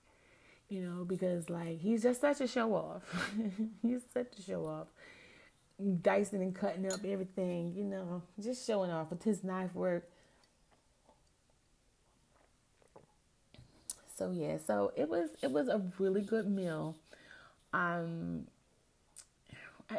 you 0.72 0.82
know, 0.82 1.04
because 1.04 1.50
like 1.50 1.80
he's 1.80 2.02
just 2.02 2.22
such 2.22 2.40
a 2.40 2.48
show 2.48 2.74
off. 2.74 3.04
he's 3.82 4.02
such 4.14 4.40
a 4.40 4.42
show 4.42 4.66
off. 4.66 4.88
Dicing 6.02 6.42
and 6.42 6.56
cutting 6.56 6.92
up 6.92 7.04
everything, 7.04 7.74
you 7.76 7.84
know, 7.84 8.24
just 8.40 8.66
showing 8.66 8.90
off 8.90 9.10
with 9.10 9.24
his 9.24 9.44
knife 9.44 9.76
work. 9.76 10.08
So 14.16 14.32
yeah, 14.32 14.58
so 14.66 14.94
it 14.96 15.10
was 15.10 15.32
it 15.42 15.52
was 15.52 15.68
a 15.68 15.82
really 16.00 16.22
good 16.22 16.50
meal. 16.50 16.96
Um 17.74 18.48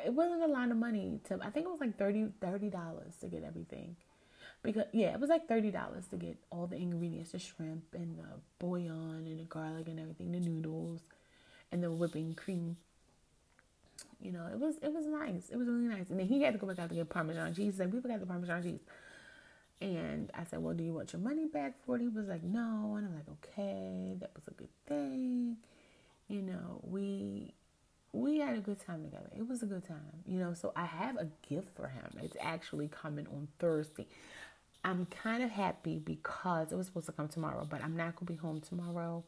it 0.06 0.14
wasn't 0.14 0.42
a 0.42 0.46
lot 0.46 0.70
of 0.70 0.78
money 0.78 1.20
to 1.24 1.38
I 1.42 1.50
think 1.50 1.66
it 1.66 1.70
was 1.70 1.80
like 1.80 1.98
30 1.98 2.70
dollars 2.70 3.16
to 3.20 3.26
get 3.26 3.44
everything 3.44 3.96
because 4.62 4.84
yeah, 4.92 5.12
it 5.12 5.20
was 5.20 5.30
like 5.30 5.48
thirty 5.48 5.70
dollars 5.70 6.06
to 6.08 6.16
get 6.16 6.36
all 6.50 6.66
the 6.66 6.76
ingredients: 6.76 7.32
the 7.32 7.38
shrimp 7.38 7.84
and 7.94 8.18
the 8.18 8.40
bouillon 8.58 9.26
and 9.26 9.40
the 9.40 9.44
garlic 9.44 9.88
and 9.88 9.98
everything, 9.98 10.32
the 10.32 10.40
noodles, 10.40 11.00
and 11.70 11.82
the 11.82 11.90
whipping 11.90 12.34
cream. 12.34 12.76
You 14.20 14.32
know, 14.32 14.46
it 14.52 14.58
was 14.58 14.76
it 14.82 14.92
was 14.92 15.06
nice. 15.06 15.48
It 15.50 15.56
was 15.56 15.66
really 15.68 15.88
nice. 15.88 16.10
And 16.10 16.18
then 16.18 16.26
he 16.26 16.42
had 16.42 16.52
to 16.52 16.58
go 16.58 16.66
back 16.66 16.78
out 16.78 16.88
to 16.90 16.94
get 16.94 17.08
Parmesan 17.08 17.54
cheese. 17.54 17.78
Like 17.78 17.92
we 17.92 18.00
forgot 18.00 18.20
the 18.20 18.26
Parmesan 18.26 18.62
cheese. 18.62 18.80
And 19.80 20.30
I 20.32 20.44
said, 20.44 20.62
Well, 20.62 20.74
do 20.74 20.84
you 20.84 20.94
want 20.94 21.12
your 21.12 21.20
money 21.20 21.46
back 21.46 21.74
for 21.84 21.96
it? 21.96 22.02
He 22.02 22.08
was 22.08 22.28
like, 22.28 22.44
No. 22.44 22.94
And 22.96 23.06
I'm 23.06 23.14
like, 23.14 23.28
Okay, 23.42 24.16
that 24.20 24.30
was 24.34 24.46
a 24.46 24.52
good 24.52 24.68
thing. 24.86 25.56
You 26.28 26.42
know, 26.42 26.80
we 26.84 27.52
we 28.12 28.38
had 28.38 28.56
a 28.56 28.60
good 28.60 28.80
time 28.80 29.02
together. 29.02 29.30
It 29.36 29.48
was 29.48 29.62
a 29.62 29.66
good 29.66 29.86
time. 29.86 30.22
You 30.26 30.38
know, 30.38 30.54
so 30.54 30.72
I 30.76 30.84
have 30.84 31.16
a 31.16 31.26
gift 31.48 31.74
for 31.74 31.88
him. 31.88 32.10
It's 32.22 32.36
actually 32.40 32.88
coming 32.88 33.26
on 33.26 33.48
Thursday. 33.58 34.06
I'm 34.84 35.06
kind 35.06 35.42
of 35.42 35.50
happy 35.50 35.98
because 35.98 36.72
it 36.72 36.76
was 36.76 36.86
supposed 36.86 37.06
to 37.06 37.12
come 37.12 37.28
tomorrow, 37.28 37.66
but 37.68 37.82
I'm 37.82 37.96
not 37.96 38.16
gonna 38.16 38.26
be 38.26 38.36
home 38.36 38.60
tomorrow. 38.60 39.24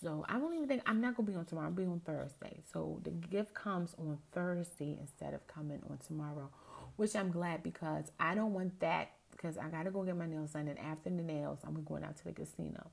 So 0.00 0.24
I 0.28 0.38
don't 0.38 0.54
even 0.54 0.68
think 0.68 0.82
I'm 0.86 1.00
not 1.00 1.16
gonna 1.16 1.28
be 1.28 1.34
on 1.34 1.44
tomorrow. 1.44 1.68
I'll 1.68 1.72
be 1.72 1.84
on 1.84 2.00
Thursday. 2.00 2.60
So 2.72 3.00
the 3.02 3.10
gift 3.10 3.54
comes 3.54 3.94
on 3.98 4.18
Thursday 4.32 4.96
instead 5.00 5.34
of 5.34 5.46
coming 5.48 5.80
on 5.90 5.98
tomorrow, 6.06 6.50
which 6.96 7.16
I'm 7.16 7.30
glad 7.30 7.62
because 7.62 8.12
I 8.20 8.34
don't 8.34 8.52
want 8.52 8.78
that 8.80 9.10
because 9.32 9.58
I 9.58 9.68
gotta 9.68 9.90
go 9.90 10.02
get 10.04 10.16
my 10.16 10.26
nails 10.26 10.52
done. 10.52 10.68
And 10.68 10.78
after 10.78 11.10
the 11.10 11.22
nails, 11.22 11.58
I'm 11.64 11.82
going 11.84 12.04
out 12.04 12.16
to 12.18 12.24
the 12.24 12.32
casino, 12.32 12.90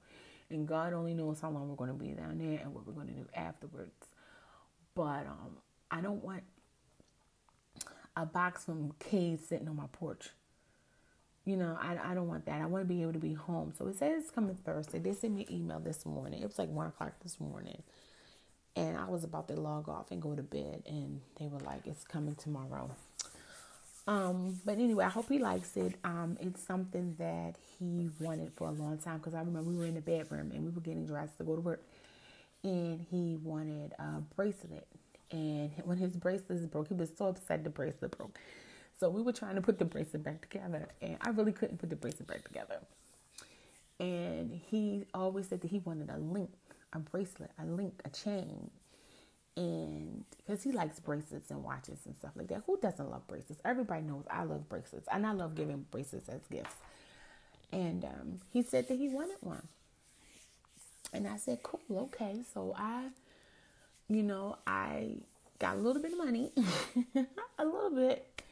and 0.50 0.68
God 0.68 0.94
only 0.94 1.14
knows 1.14 1.42
how 1.42 1.52
long 1.52 1.70
we're 1.70 1.76
gonna 1.76 1.94
be 1.94 2.08
down 2.10 2.40
there 2.40 2.60
and 2.60 2.74
what 2.74 2.88
we're 2.88 2.94
gonna 2.94 3.12
do 3.12 3.28
afterwards. 3.36 4.08
But 4.96 5.28
um, 5.28 5.58
I 5.92 6.02
don't 6.02 6.24
want 6.24 6.44
a 8.16 8.26
box 8.26 8.66
from 8.66 8.94
Kay's 9.00 9.46
sitting 9.48 9.68
on 9.68 9.76
my 9.76 9.88
porch 9.92 10.30
you 11.46 11.58
know, 11.58 11.78
I, 11.82 11.98
I 12.12 12.14
don't 12.16 12.28
want 12.28 12.46
that. 12.46 12.62
I 12.62 12.66
want 12.66 12.88
to 12.88 12.88
be 12.94 13.02
able 13.02 13.14
to 13.14 13.20
be 13.20 13.34
home. 13.34 13.74
So 13.78 13.88
it 13.88 13.98
says 13.98 14.24
it's 14.24 14.32
coming 14.32 14.56
Thursday. 14.66 15.00
They 15.00 15.14
sent 15.14 15.36
me 15.36 15.46
an 15.50 15.56
email 15.56 15.80
this 15.80 16.06
morning. 16.06 16.42
It 16.42 16.48
was 16.48 16.60
like 16.60 16.70
one 16.70 16.88
o'clock 16.88 17.14
this 17.24 17.40
morning. 17.40 17.84
And 18.76 18.98
I 18.98 19.06
was 19.06 19.24
about 19.24 19.48
to 19.50 19.56
log 19.56 19.90
off 19.90 20.12
and 20.12 20.22
go 20.22 20.36
to 20.36 20.44
bed. 20.44 20.84
And 20.88 21.22
they 21.40 21.48
were 21.48 21.60
like, 21.60 21.88
it's 21.88 22.04
coming 22.06 22.36
tomorrow. 22.36 22.92
Um, 24.08 24.60
but 24.66 24.74
anyway, 24.74 25.06
I 25.06 25.10
hope 25.10 25.30
he 25.30 25.40
likes 25.40 25.78
it. 25.78 25.96
Um, 26.04 26.38
it's 26.42 26.64
something 26.64 27.16
that 27.20 27.56
he 27.80 28.10
wanted 28.20 28.52
for 28.54 28.68
a 28.68 28.72
long 28.72 28.98
time 28.98 29.20
because 29.20 29.34
I 29.34 29.40
remember 29.40 29.70
we 29.70 29.78
were 29.78 29.86
in 29.86 29.96
the 29.96 30.02
bedroom 30.02 30.52
and 30.54 30.66
we 30.66 30.72
were 30.72 30.82
getting 30.82 31.06
dressed 31.06 31.38
to 31.38 31.44
go 31.46 31.56
to 31.56 31.62
work, 31.62 31.84
and 32.64 33.06
he 33.12 33.38
wanted 33.44 33.94
a 34.00 34.22
bracelet. 34.36 34.88
And 35.32 35.72
when 35.86 35.98
his 35.98 36.16
bracelet 36.18 36.70
broke, 36.72 36.90
he 36.90 36.96
was 36.96 37.10
so 37.18 37.28
upset 37.28 37.64
the 37.64 37.70
bracelet 37.70 38.18
broke. 38.18 38.38
So 39.00 39.10
we 39.10 39.22
were 39.22 39.34
trying 39.34 39.56
to 39.56 39.62
put 39.62 39.80
the 39.80 39.86
bracelet 39.86 40.24
back 40.24 40.42
together, 40.50 40.88
and 41.02 41.18
I 41.22 41.30
really 41.30 41.52
couldn't 41.52 41.80
put 41.80 41.90
the 41.90 41.96
bracelet 41.96 42.28
back 42.28 42.44
together. 42.44 42.80
And 44.00 44.60
he 44.70 45.06
always 45.14 45.48
said 45.48 45.62
that 45.62 45.70
he 45.72 45.80
wanted 45.80 46.10
a 46.10 46.18
link, 46.18 46.52
a 46.94 47.00
bracelet, 47.00 47.52
a 47.62 47.66
link, 47.66 48.02
a 48.06 48.10
chain. 48.10 48.70
And 49.56 50.26
because 50.38 50.64
he 50.64 50.72
likes 50.72 51.00
bracelets 51.00 51.52
and 51.52 51.64
watches 51.64 52.00
and 52.06 52.16
stuff 52.16 52.32
like 52.36 52.48
that. 52.48 52.64
Who 52.66 52.78
doesn't 52.78 53.10
love 53.10 53.28
bracelets? 53.28 53.62
Everybody 53.64 54.02
knows 54.04 54.24
I 54.30 54.44
love 54.44 54.68
bracelets, 54.70 55.08
and 55.12 55.26
I 55.26 55.32
love 55.32 55.56
giving 55.56 55.86
bracelets 55.92 56.30
as 56.30 56.42
gifts. 56.52 56.76
And 57.72 58.04
um, 58.06 58.40
he 58.52 58.62
said 58.64 58.88
that 58.88 58.98
he 58.98 59.10
wanted 59.10 59.38
one. 59.42 59.68
And 61.12 61.28
I 61.28 61.38
said, 61.38 61.62
cool, 61.64 61.80
okay. 61.92 62.38
So 62.54 62.74
I, 62.78 63.06
you 64.10 64.24
know, 64.24 64.58
I 64.66 65.18
got 65.60 65.76
a 65.76 65.80
little 65.80 66.02
bit 66.02 66.14
of 66.14 66.18
money, 66.18 66.52
a 67.60 67.66
little 67.66 67.92
bit, 67.92 68.43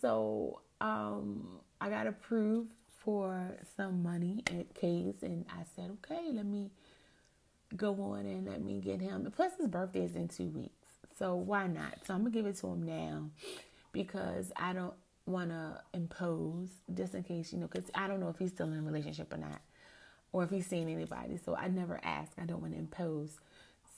so 0.00 0.60
um, 0.80 1.60
I 1.80 1.88
got 1.90 2.06
approved 2.06 2.70
for 2.98 3.56
some 3.76 4.02
money 4.02 4.42
at 4.46 4.74
Kay's, 4.74 5.22
and 5.22 5.44
I 5.50 5.62
said, 5.74 5.90
okay, 6.04 6.30
let 6.32 6.46
me 6.46 6.70
go 7.76 7.94
on 8.00 8.20
and 8.20 8.46
let 8.46 8.62
me 8.62 8.80
get 8.80 9.00
him. 9.00 9.24
And 9.24 9.34
plus, 9.34 9.52
his 9.58 9.68
birthday 9.68 10.04
is 10.04 10.16
in 10.16 10.28
two 10.28 10.48
weeks, 10.48 10.88
so 11.18 11.34
why 11.34 11.66
not? 11.66 12.06
So 12.06 12.14
I'm 12.14 12.20
gonna 12.20 12.30
give 12.30 12.46
it 12.46 12.56
to 12.56 12.68
him 12.68 12.82
now 12.82 13.30
because 13.92 14.52
I 14.56 14.72
don't 14.72 14.94
want 15.26 15.50
to 15.50 15.80
impose 15.92 16.68
just 16.94 17.14
in 17.14 17.22
case 17.22 17.52
you 17.52 17.58
know, 17.58 17.66
because 17.66 17.90
I 17.94 18.08
don't 18.08 18.20
know 18.20 18.28
if 18.28 18.38
he's 18.38 18.50
still 18.50 18.66
in 18.66 18.78
a 18.78 18.82
relationship 18.82 19.32
or 19.32 19.36
not, 19.36 19.60
or 20.32 20.44
if 20.44 20.50
he's 20.50 20.66
seeing 20.66 20.88
anybody. 20.88 21.38
So 21.44 21.54
I 21.54 21.68
never 21.68 22.00
ask. 22.02 22.32
I 22.40 22.44
don't 22.44 22.60
want 22.60 22.72
to 22.74 22.78
impose. 22.78 23.38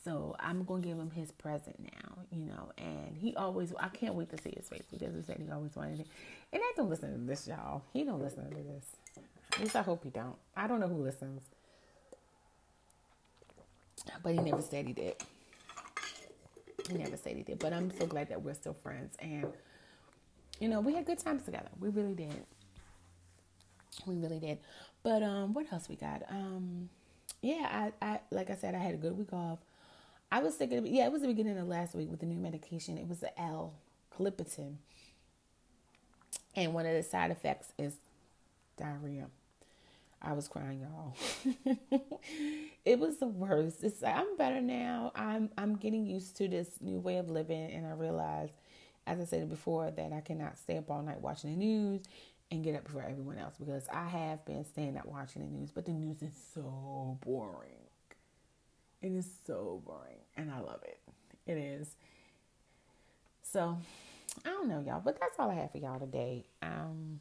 So 0.05 0.34
I'm 0.40 0.64
gonna 0.64 0.82
give 0.82 0.98
him 0.98 1.11
his 1.11 1.30
present 1.32 1.78
now, 1.80 2.18
you 2.30 2.46
know, 2.46 2.72
and 2.78 3.16
he 3.16 3.34
always 3.36 3.72
I 3.78 3.88
can't 3.88 4.14
wait 4.14 4.30
to 4.30 4.38
see 4.42 4.55
his 4.57 4.68
face 4.68 4.84
because 4.90 5.14
he 5.14 5.22
said 5.22 5.42
he 5.44 5.51
always 5.51 5.76
wanted 5.76 6.01
it. 6.01 6.07
And 6.53 6.62
I 6.62 6.72
don't 6.76 6.88
listen 6.88 7.12
to 7.12 7.18
this, 7.18 7.46
y'all. 7.46 7.82
He 7.92 8.05
don't 8.05 8.22
listen 8.22 8.48
to 8.48 8.55
this. 8.57 8.84
At 9.53 9.61
least 9.61 9.76
I 9.76 9.82
hope 9.82 10.05
he 10.05 10.11
don't. 10.11 10.36
I 10.57 10.66
don't 10.66 10.80
know 10.80 10.88
who 10.88 11.03
listens. 11.03 11.42
But 14.22 14.32
he 14.32 14.40
never 14.40 14.62
said 14.62 14.86
he 14.86 14.92
did. 14.94 15.16
He 16.88 16.94
never 16.94 17.16
said 17.16 17.36
he 17.36 17.42
did. 17.42 17.59
But 17.59 17.72
I'm 17.72 17.90
so 17.98 18.07
glad 18.07 18.30
that 18.30 18.42
we're 18.42 18.55
still 18.55 18.74
friends 18.74 19.16
and 19.20 19.53
you 20.61 20.68
know, 20.68 20.80
we 20.80 20.94
had 20.94 21.07
good 21.07 21.18
times 21.18 21.44
together. 21.44 21.70
We 21.80 21.88
really 21.88 22.14
did. 22.14 22.44
We 24.07 24.16
really 24.16 24.38
did. 24.38 24.59
But 25.03 25.22
um, 25.22 25.55
what 25.55 25.72
else 25.72 25.88
we 25.88 25.96
got? 25.96 26.22
Um, 26.28 26.90
yeah, 27.42 27.90
I, 28.03 28.07
I 28.07 28.20
like 28.30 28.51
I 28.51 28.55
said, 28.55 28.74
I 28.74 28.78
had 28.78 28.94
a 28.94 28.98
good 28.98 29.16
week 29.16 29.32
off. 29.32 29.59
I 30.33 30.41
was 30.41 30.55
thinking, 30.55 30.87
yeah, 30.87 31.07
it 31.07 31.12
was 31.12 31.22
the 31.22 31.28
beginning 31.28 31.59
of 31.59 31.66
last 31.66 31.95
week 31.95 32.11
with 32.11 32.20
the 32.20 32.26
new 32.26 32.39
medication. 32.39 32.99
It 32.99 33.09
was 33.09 33.20
the 33.20 33.39
L 33.41 33.74
Gliptin, 34.16 34.76
and 36.55 36.74
one 36.74 36.87
of 36.87 36.93
the 36.95 37.03
side 37.03 37.31
effects 37.31 37.72
is 37.78 37.95
diarrhea. 38.76 39.26
I 40.22 40.33
was 40.35 40.49
crying, 40.49 40.81
y'all. 40.81 41.16
it 42.85 42.99
was 42.99 43.18
the 43.18 43.26
worst. 43.26 43.83
It's, 43.83 44.03
I'm 44.03 44.37
better 44.37 44.61
now. 44.61 45.12
I'm 45.14 45.51
I'm 45.57 45.76
getting 45.76 46.07
used 46.07 46.37
to 46.37 46.49
this 46.49 46.68
new 46.81 47.01
way 47.01 47.16
of 47.16 47.31
living, 47.31 47.72
and 47.72 47.87
I 47.87 47.93
realize, 47.93 48.51
as 49.07 49.18
I 49.20 49.24
said 49.24 49.49
before, 49.49 49.91
that 49.91 50.12
I 50.12 50.20
cannot 50.20 50.59
stay 50.59 50.76
up 50.76 50.91
all 50.91 51.03
night 51.03 51.20
watching 51.20 51.51
the 51.51 51.57
news 51.57 52.03
and 52.51 52.64
get 52.64 52.74
up 52.74 52.85
before 52.85 53.03
everyone 53.03 53.39
else 53.39 53.55
because 53.59 53.87
I 53.93 54.09
have 54.09 54.45
been 54.45 54.64
staying 54.64 54.97
up 54.99 55.07
watching 55.07 55.43
the 55.43 55.49
news, 55.49 55.70
but 55.70 55.87
the 55.87 55.93
news 55.93 56.20
is 56.22 56.33
so 56.55 57.18
boring. 57.24 57.70
It 59.03 59.12
is 59.12 59.31
so 59.47 59.83
boring, 59.87 60.20
and 60.37 60.51
I 60.51 60.61
love 60.61 60.83
it. 60.85 60.99
It 61.47 61.57
is. 61.57 61.97
So, 63.43 63.78
I 64.45 64.49
don't 64.49 64.68
know, 64.68 64.83
y'all, 64.87 65.03
but 65.05 65.18
that's 65.20 65.35
all 65.39 65.51
I 65.51 65.55
have 65.55 65.72
for 65.72 65.78
y'all 65.78 65.99
today. 65.99 66.45
Um, 66.62 67.20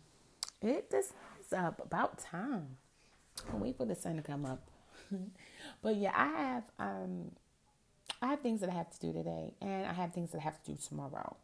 it 0.61 0.91
this 0.91 1.13
is 1.45 1.53
up 1.53 1.81
about 1.83 2.19
time. 2.19 2.77
I'll 3.51 3.59
wait 3.59 3.77
for 3.77 3.85
the 3.85 3.95
sun 3.95 4.17
to 4.17 4.21
come 4.21 4.45
up. 4.45 4.61
but 5.81 5.95
yeah, 5.95 6.11
I 6.13 6.27
have 6.27 6.63
um, 6.77 7.31
I 8.21 8.27
have 8.27 8.41
things 8.41 8.61
that 8.61 8.69
I 8.69 8.73
have 8.73 8.89
to 8.91 8.99
do 8.99 9.13
today, 9.13 9.53
and 9.61 9.85
I 9.85 9.93
have 9.93 10.13
things 10.13 10.31
that 10.31 10.39
I 10.39 10.41
have 10.41 10.61
to 10.63 10.71
do 10.71 10.77
tomorrow. 10.77 11.37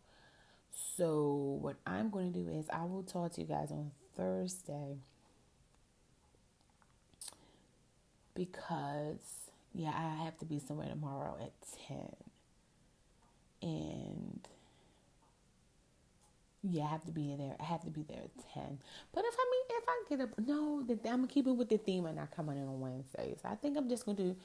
So, 0.97 1.57
what 1.61 1.77
I'm 1.85 2.09
going 2.09 2.33
to 2.33 2.39
do 2.39 2.49
is 2.49 2.65
I 2.69 2.83
will 2.83 3.03
talk 3.03 3.33
to 3.33 3.41
you 3.41 3.47
guys 3.47 3.71
on 3.71 3.91
Thursday 4.15 4.97
because, 8.33 9.44
yeah, 9.75 9.91
I 9.93 10.23
have 10.23 10.37
to 10.39 10.45
be 10.45 10.59
somewhere 10.59 10.87
tomorrow 10.87 11.37
at 11.41 11.51
10. 11.87 11.97
And 13.61 14.47
yeah, 16.63 16.85
I 16.85 16.87
have 16.87 17.05
to 17.05 17.11
be 17.11 17.31
in 17.31 17.39
there. 17.39 17.55
I 17.59 17.63
have 17.65 17.83
to 17.83 17.89
be 17.89 18.03
there 18.03 18.21
at 18.23 18.53
10. 18.53 18.79
But 19.13 19.25
if 19.25 19.35
I 19.37 19.45
mean, 19.51 19.63
if 19.69 19.83
I 19.87 20.03
get 20.09 20.21
up, 20.21 20.47
no, 20.47 20.79
I'm 20.79 21.17
going 21.17 21.27
to 21.27 21.33
keep 21.33 21.47
it 21.47 21.51
with 21.51 21.69
the 21.69 21.77
theme 21.77 22.05
and 22.05 22.15
not 22.15 22.31
coming 22.35 22.57
in 22.57 22.63
on 22.63 22.79
Wednesdays. 22.79 23.39
I 23.43 23.55
think 23.55 23.77
I'm 23.77 23.89
just 23.89 24.05
going 24.05 24.17
to 24.17 24.23
do 24.23 24.35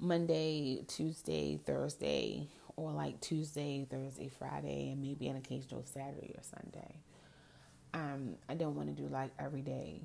Monday, 0.00 0.82
Tuesday, 0.88 1.58
Thursday, 1.64 2.48
or 2.76 2.90
like 2.90 3.20
Tuesday, 3.20 3.86
Thursday, 3.88 4.28
Friday, 4.28 4.90
and 4.90 5.00
maybe 5.00 5.28
an 5.28 5.36
occasional 5.36 5.84
Saturday 5.84 6.34
or 6.36 6.42
Sunday. 6.42 6.96
Um, 7.94 8.34
I 8.48 8.54
don't 8.54 8.74
want 8.74 8.94
to 8.94 9.00
do 9.02 9.08
like 9.08 9.30
every 9.38 9.62
day. 9.62 10.00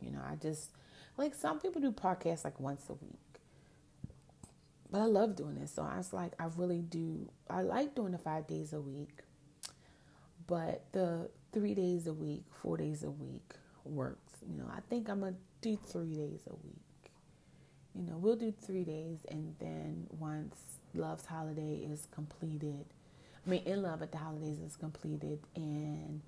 You 0.00 0.10
know, 0.10 0.20
I 0.26 0.36
just 0.36 0.70
like 1.18 1.34
some 1.34 1.60
people 1.60 1.80
do 1.80 1.92
podcasts 1.92 2.44
like 2.44 2.58
once 2.58 2.82
a 2.88 2.94
week. 2.94 3.27
But 4.90 5.00
I 5.02 5.04
love 5.04 5.36
doing 5.36 5.56
this. 5.56 5.72
So 5.74 5.82
I 5.82 5.98
was 5.98 6.12
like, 6.12 6.32
I 6.38 6.46
really 6.56 6.80
do. 6.80 7.30
I 7.50 7.62
like 7.62 7.94
doing 7.94 8.12
the 8.12 8.18
five 8.18 8.46
days 8.46 8.72
a 8.72 8.80
week. 8.80 9.20
But 10.46 10.84
the 10.92 11.30
three 11.52 11.74
days 11.74 12.06
a 12.06 12.12
week, 12.12 12.44
four 12.50 12.76
days 12.76 13.02
a 13.02 13.10
week 13.10 13.52
works. 13.84 14.32
You 14.50 14.58
know, 14.58 14.70
I 14.74 14.80
think 14.88 15.08
I'm 15.10 15.20
to 15.20 15.34
do 15.60 15.78
three 15.86 16.14
days 16.14 16.40
a 16.48 16.54
week. 16.54 17.12
You 17.94 18.02
know, 18.10 18.16
we'll 18.16 18.36
do 18.36 18.52
three 18.64 18.84
days. 18.84 19.18
And 19.28 19.54
then 19.58 20.06
once 20.18 20.56
Love's 20.94 21.26
Holiday 21.26 21.86
is 21.90 22.06
completed. 22.10 22.86
I 23.46 23.50
mean, 23.50 23.62
In 23.64 23.82
Love 23.82 24.02
at 24.02 24.12
the 24.12 24.18
Holidays 24.18 24.58
is 24.60 24.76
completed, 24.76 25.40
and 25.56 26.20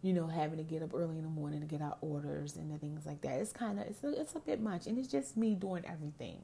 you 0.00 0.12
know, 0.12 0.26
having 0.26 0.58
to 0.58 0.64
get 0.64 0.82
up 0.82 0.94
early 0.94 1.18
in 1.18 1.22
the 1.22 1.30
morning 1.30 1.60
to 1.60 1.66
get 1.66 1.80
our 1.82 1.96
orders 2.00 2.56
and 2.56 2.72
the 2.72 2.78
things 2.78 3.06
like 3.06 3.20
that. 3.22 3.38
It's 3.40 3.52
kind 3.52 3.78
of 3.78 3.86
it's 3.86 4.02
a, 4.02 4.20
it's 4.20 4.34
a 4.34 4.40
bit 4.40 4.60
much, 4.60 4.86
and 4.86 4.98
it's 4.98 5.08
just 5.08 5.36
me 5.36 5.54
doing 5.54 5.84
everything. 5.86 6.42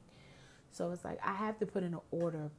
So 0.71 0.91
it's 0.91 1.03
like 1.03 1.19
I 1.25 1.33
have 1.33 1.59
to 1.59 1.65
put 1.65 1.83
in 1.83 1.93
an 1.93 1.99
order 2.11 2.49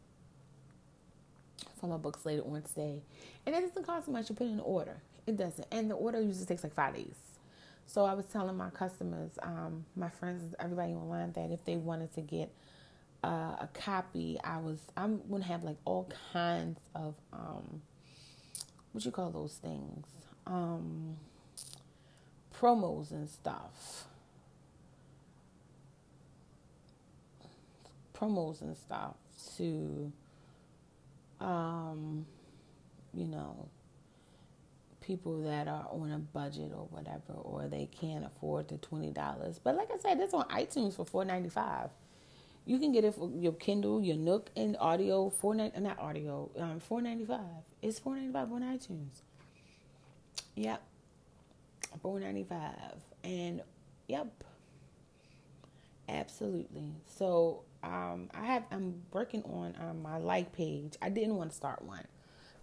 for 1.80 1.86
my 1.86 1.96
books 1.96 2.26
later 2.26 2.42
on 2.42 2.62
today, 2.62 3.02
and 3.46 3.54
it 3.54 3.60
doesn't 3.60 3.86
cost 3.86 4.08
much 4.08 4.26
to 4.26 4.34
put 4.34 4.46
in 4.46 4.54
an 4.54 4.60
order. 4.60 4.96
It 5.26 5.36
doesn't, 5.36 5.66
and 5.70 5.90
the 5.90 5.94
order 5.94 6.20
usually 6.20 6.46
takes 6.46 6.62
like 6.64 6.74
five 6.74 6.94
days. 6.94 7.14
So 7.86 8.04
I 8.04 8.14
was 8.14 8.24
telling 8.26 8.56
my 8.56 8.70
customers, 8.70 9.32
um, 9.42 9.84
my 9.96 10.08
friends, 10.08 10.54
everybody 10.60 10.92
online 10.92 11.32
that 11.32 11.50
if 11.50 11.64
they 11.64 11.76
wanted 11.76 12.14
to 12.14 12.20
get 12.20 12.52
uh, 13.24 13.56
a 13.60 13.68
copy, 13.74 14.38
I 14.44 14.58
was 14.58 14.78
I'm 14.96 15.20
gonna 15.30 15.44
have 15.44 15.64
like 15.64 15.76
all 15.84 16.10
kinds 16.32 16.78
of 16.94 17.14
um, 17.32 17.82
what 18.92 19.04
you 19.04 19.10
call 19.10 19.30
those 19.30 19.54
things, 19.54 20.06
um, 20.46 21.16
promos 22.56 23.10
and 23.10 23.28
stuff, 23.28 24.06
promos 28.20 28.60
and 28.60 28.76
stuff 28.76 29.14
to, 29.56 30.12
um, 31.40 32.26
you 33.14 33.26
know, 33.26 33.68
people 35.00 35.42
that 35.42 35.66
are 35.66 35.88
on 35.90 36.12
a 36.12 36.18
budget 36.18 36.72
or 36.74 36.86
whatever, 36.90 37.32
or 37.42 37.66
they 37.68 37.88
can't 38.00 38.24
afford 38.24 38.68
the 38.68 38.76
twenty 38.78 39.10
dollars. 39.10 39.58
But 39.62 39.76
like 39.76 39.90
I 39.92 39.98
said, 39.98 40.20
it's 40.20 40.34
on 40.34 40.44
iTunes 40.48 40.94
for 40.94 41.04
four 41.04 41.24
ninety 41.24 41.48
five. 41.48 41.90
You 42.66 42.78
can 42.78 42.92
get 42.92 43.04
it 43.04 43.14
for 43.14 43.30
your 43.34 43.54
Kindle, 43.54 44.02
your 44.02 44.16
Nook, 44.16 44.50
and 44.54 44.76
audio. 44.78 45.30
Four 45.30 45.54
not 45.54 45.98
audio. 45.98 46.50
Um, 46.58 46.78
four 46.78 47.00
ninety 47.00 47.24
five. 47.24 47.64
It's 47.82 47.98
four 47.98 48.14
ninety 48.14 48.32
five 48.32 48.52
on 48.52 48.62
iTunes. 48.62 49.22
Yep, 50.54 50.82
four 52.02 52.20
ninety 52.20 52.44
five, 52.44 53.00
and 53.24 53.62
yep, 54.08 54.44
absolutely. 56.08 56.92
So 57.06 57.64
um, 57.82 58.28
I 58.34 58.44
have. 58.46 58.64
I'm 58.70 59.02
working 59.12 59.42
on 59.44 59.74
um, 59.80 60.02
my 60.02 60.18
like 60.18 60.52
page. 60.52 60.94
I 61.00 61.08
didn't 61.08 61.36
want 61.36 61.50
to 61.50 61.56
start 61.56 61.82
one, 61.82 62.04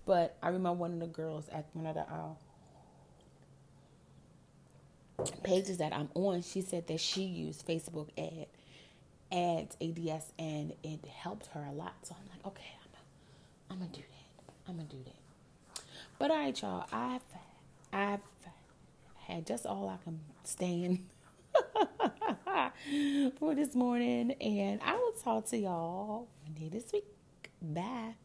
but 0.06 0.38
I 0.44 0.48
remember 0.50 0.74
one 0.74 0.94
of 0.94 1.00
the 1.00 1.08
girls 1.08 1.50
at 1.50 1.66
one 1.74 1.88
of 1.88 1.96
the 1.96 2.02
uh, 2.02 2.34
pages 5.44 5.78
that 5.80 5.94
I'm 5.94 6.10
on. 6.14 6.42
She 6.44 6.62
said 6.62 6.88
that 6.88 7.00
she 7.00 7.24
used 7.24 7.66
Facebook 7.68 8.10
ad 8.18 8.48
ads 9.32 9.76
ADS 9.82 10.32
and 10.40 10.74
it 10.84 11.06
helped 11.06 11.48
her 11.48 11.66
a 11.70 11.74
lot. 11.74 11.94
So 12.04 12.16
I'm 12.20 12.30
like, 12.30 12.46
okay, 12.46 12.72
I'm 12.84 12.90
gonna, 12.92 13.04
I'm 13.72 13.78
gonna 13.80 13.92
do 13.92 14.02
that. 14.02 14.54
I'm 14.70 14.76
gonna 14.78 14.88
do 14.90 15.04
that. 15.06 15.82
But 16.20 16.32
all 16.32 16.38
right, 16.38 16.62
y'all, 16.62 16.86
I've 16.92 17.22
I've 17.92 18.22
had 19.28 19.46
just 19.46 19.66
all 19.66 19.90
I 19.90 19.98
can 20.04 20.20
stand 20.44 21.06
for 23.40 23.56
this 23.56 23.76
morning, 23.76 24.32
and 24.34 24.82
I 24.84 24.96
will 24.96 25.14
talk 25.24 25.46
to 25.48 25.58
y'all 25.58 26.28
Monday 26.46 26.70
this 26.70 26.92
week. 26.92 27.06
Bye. 27.62 28.16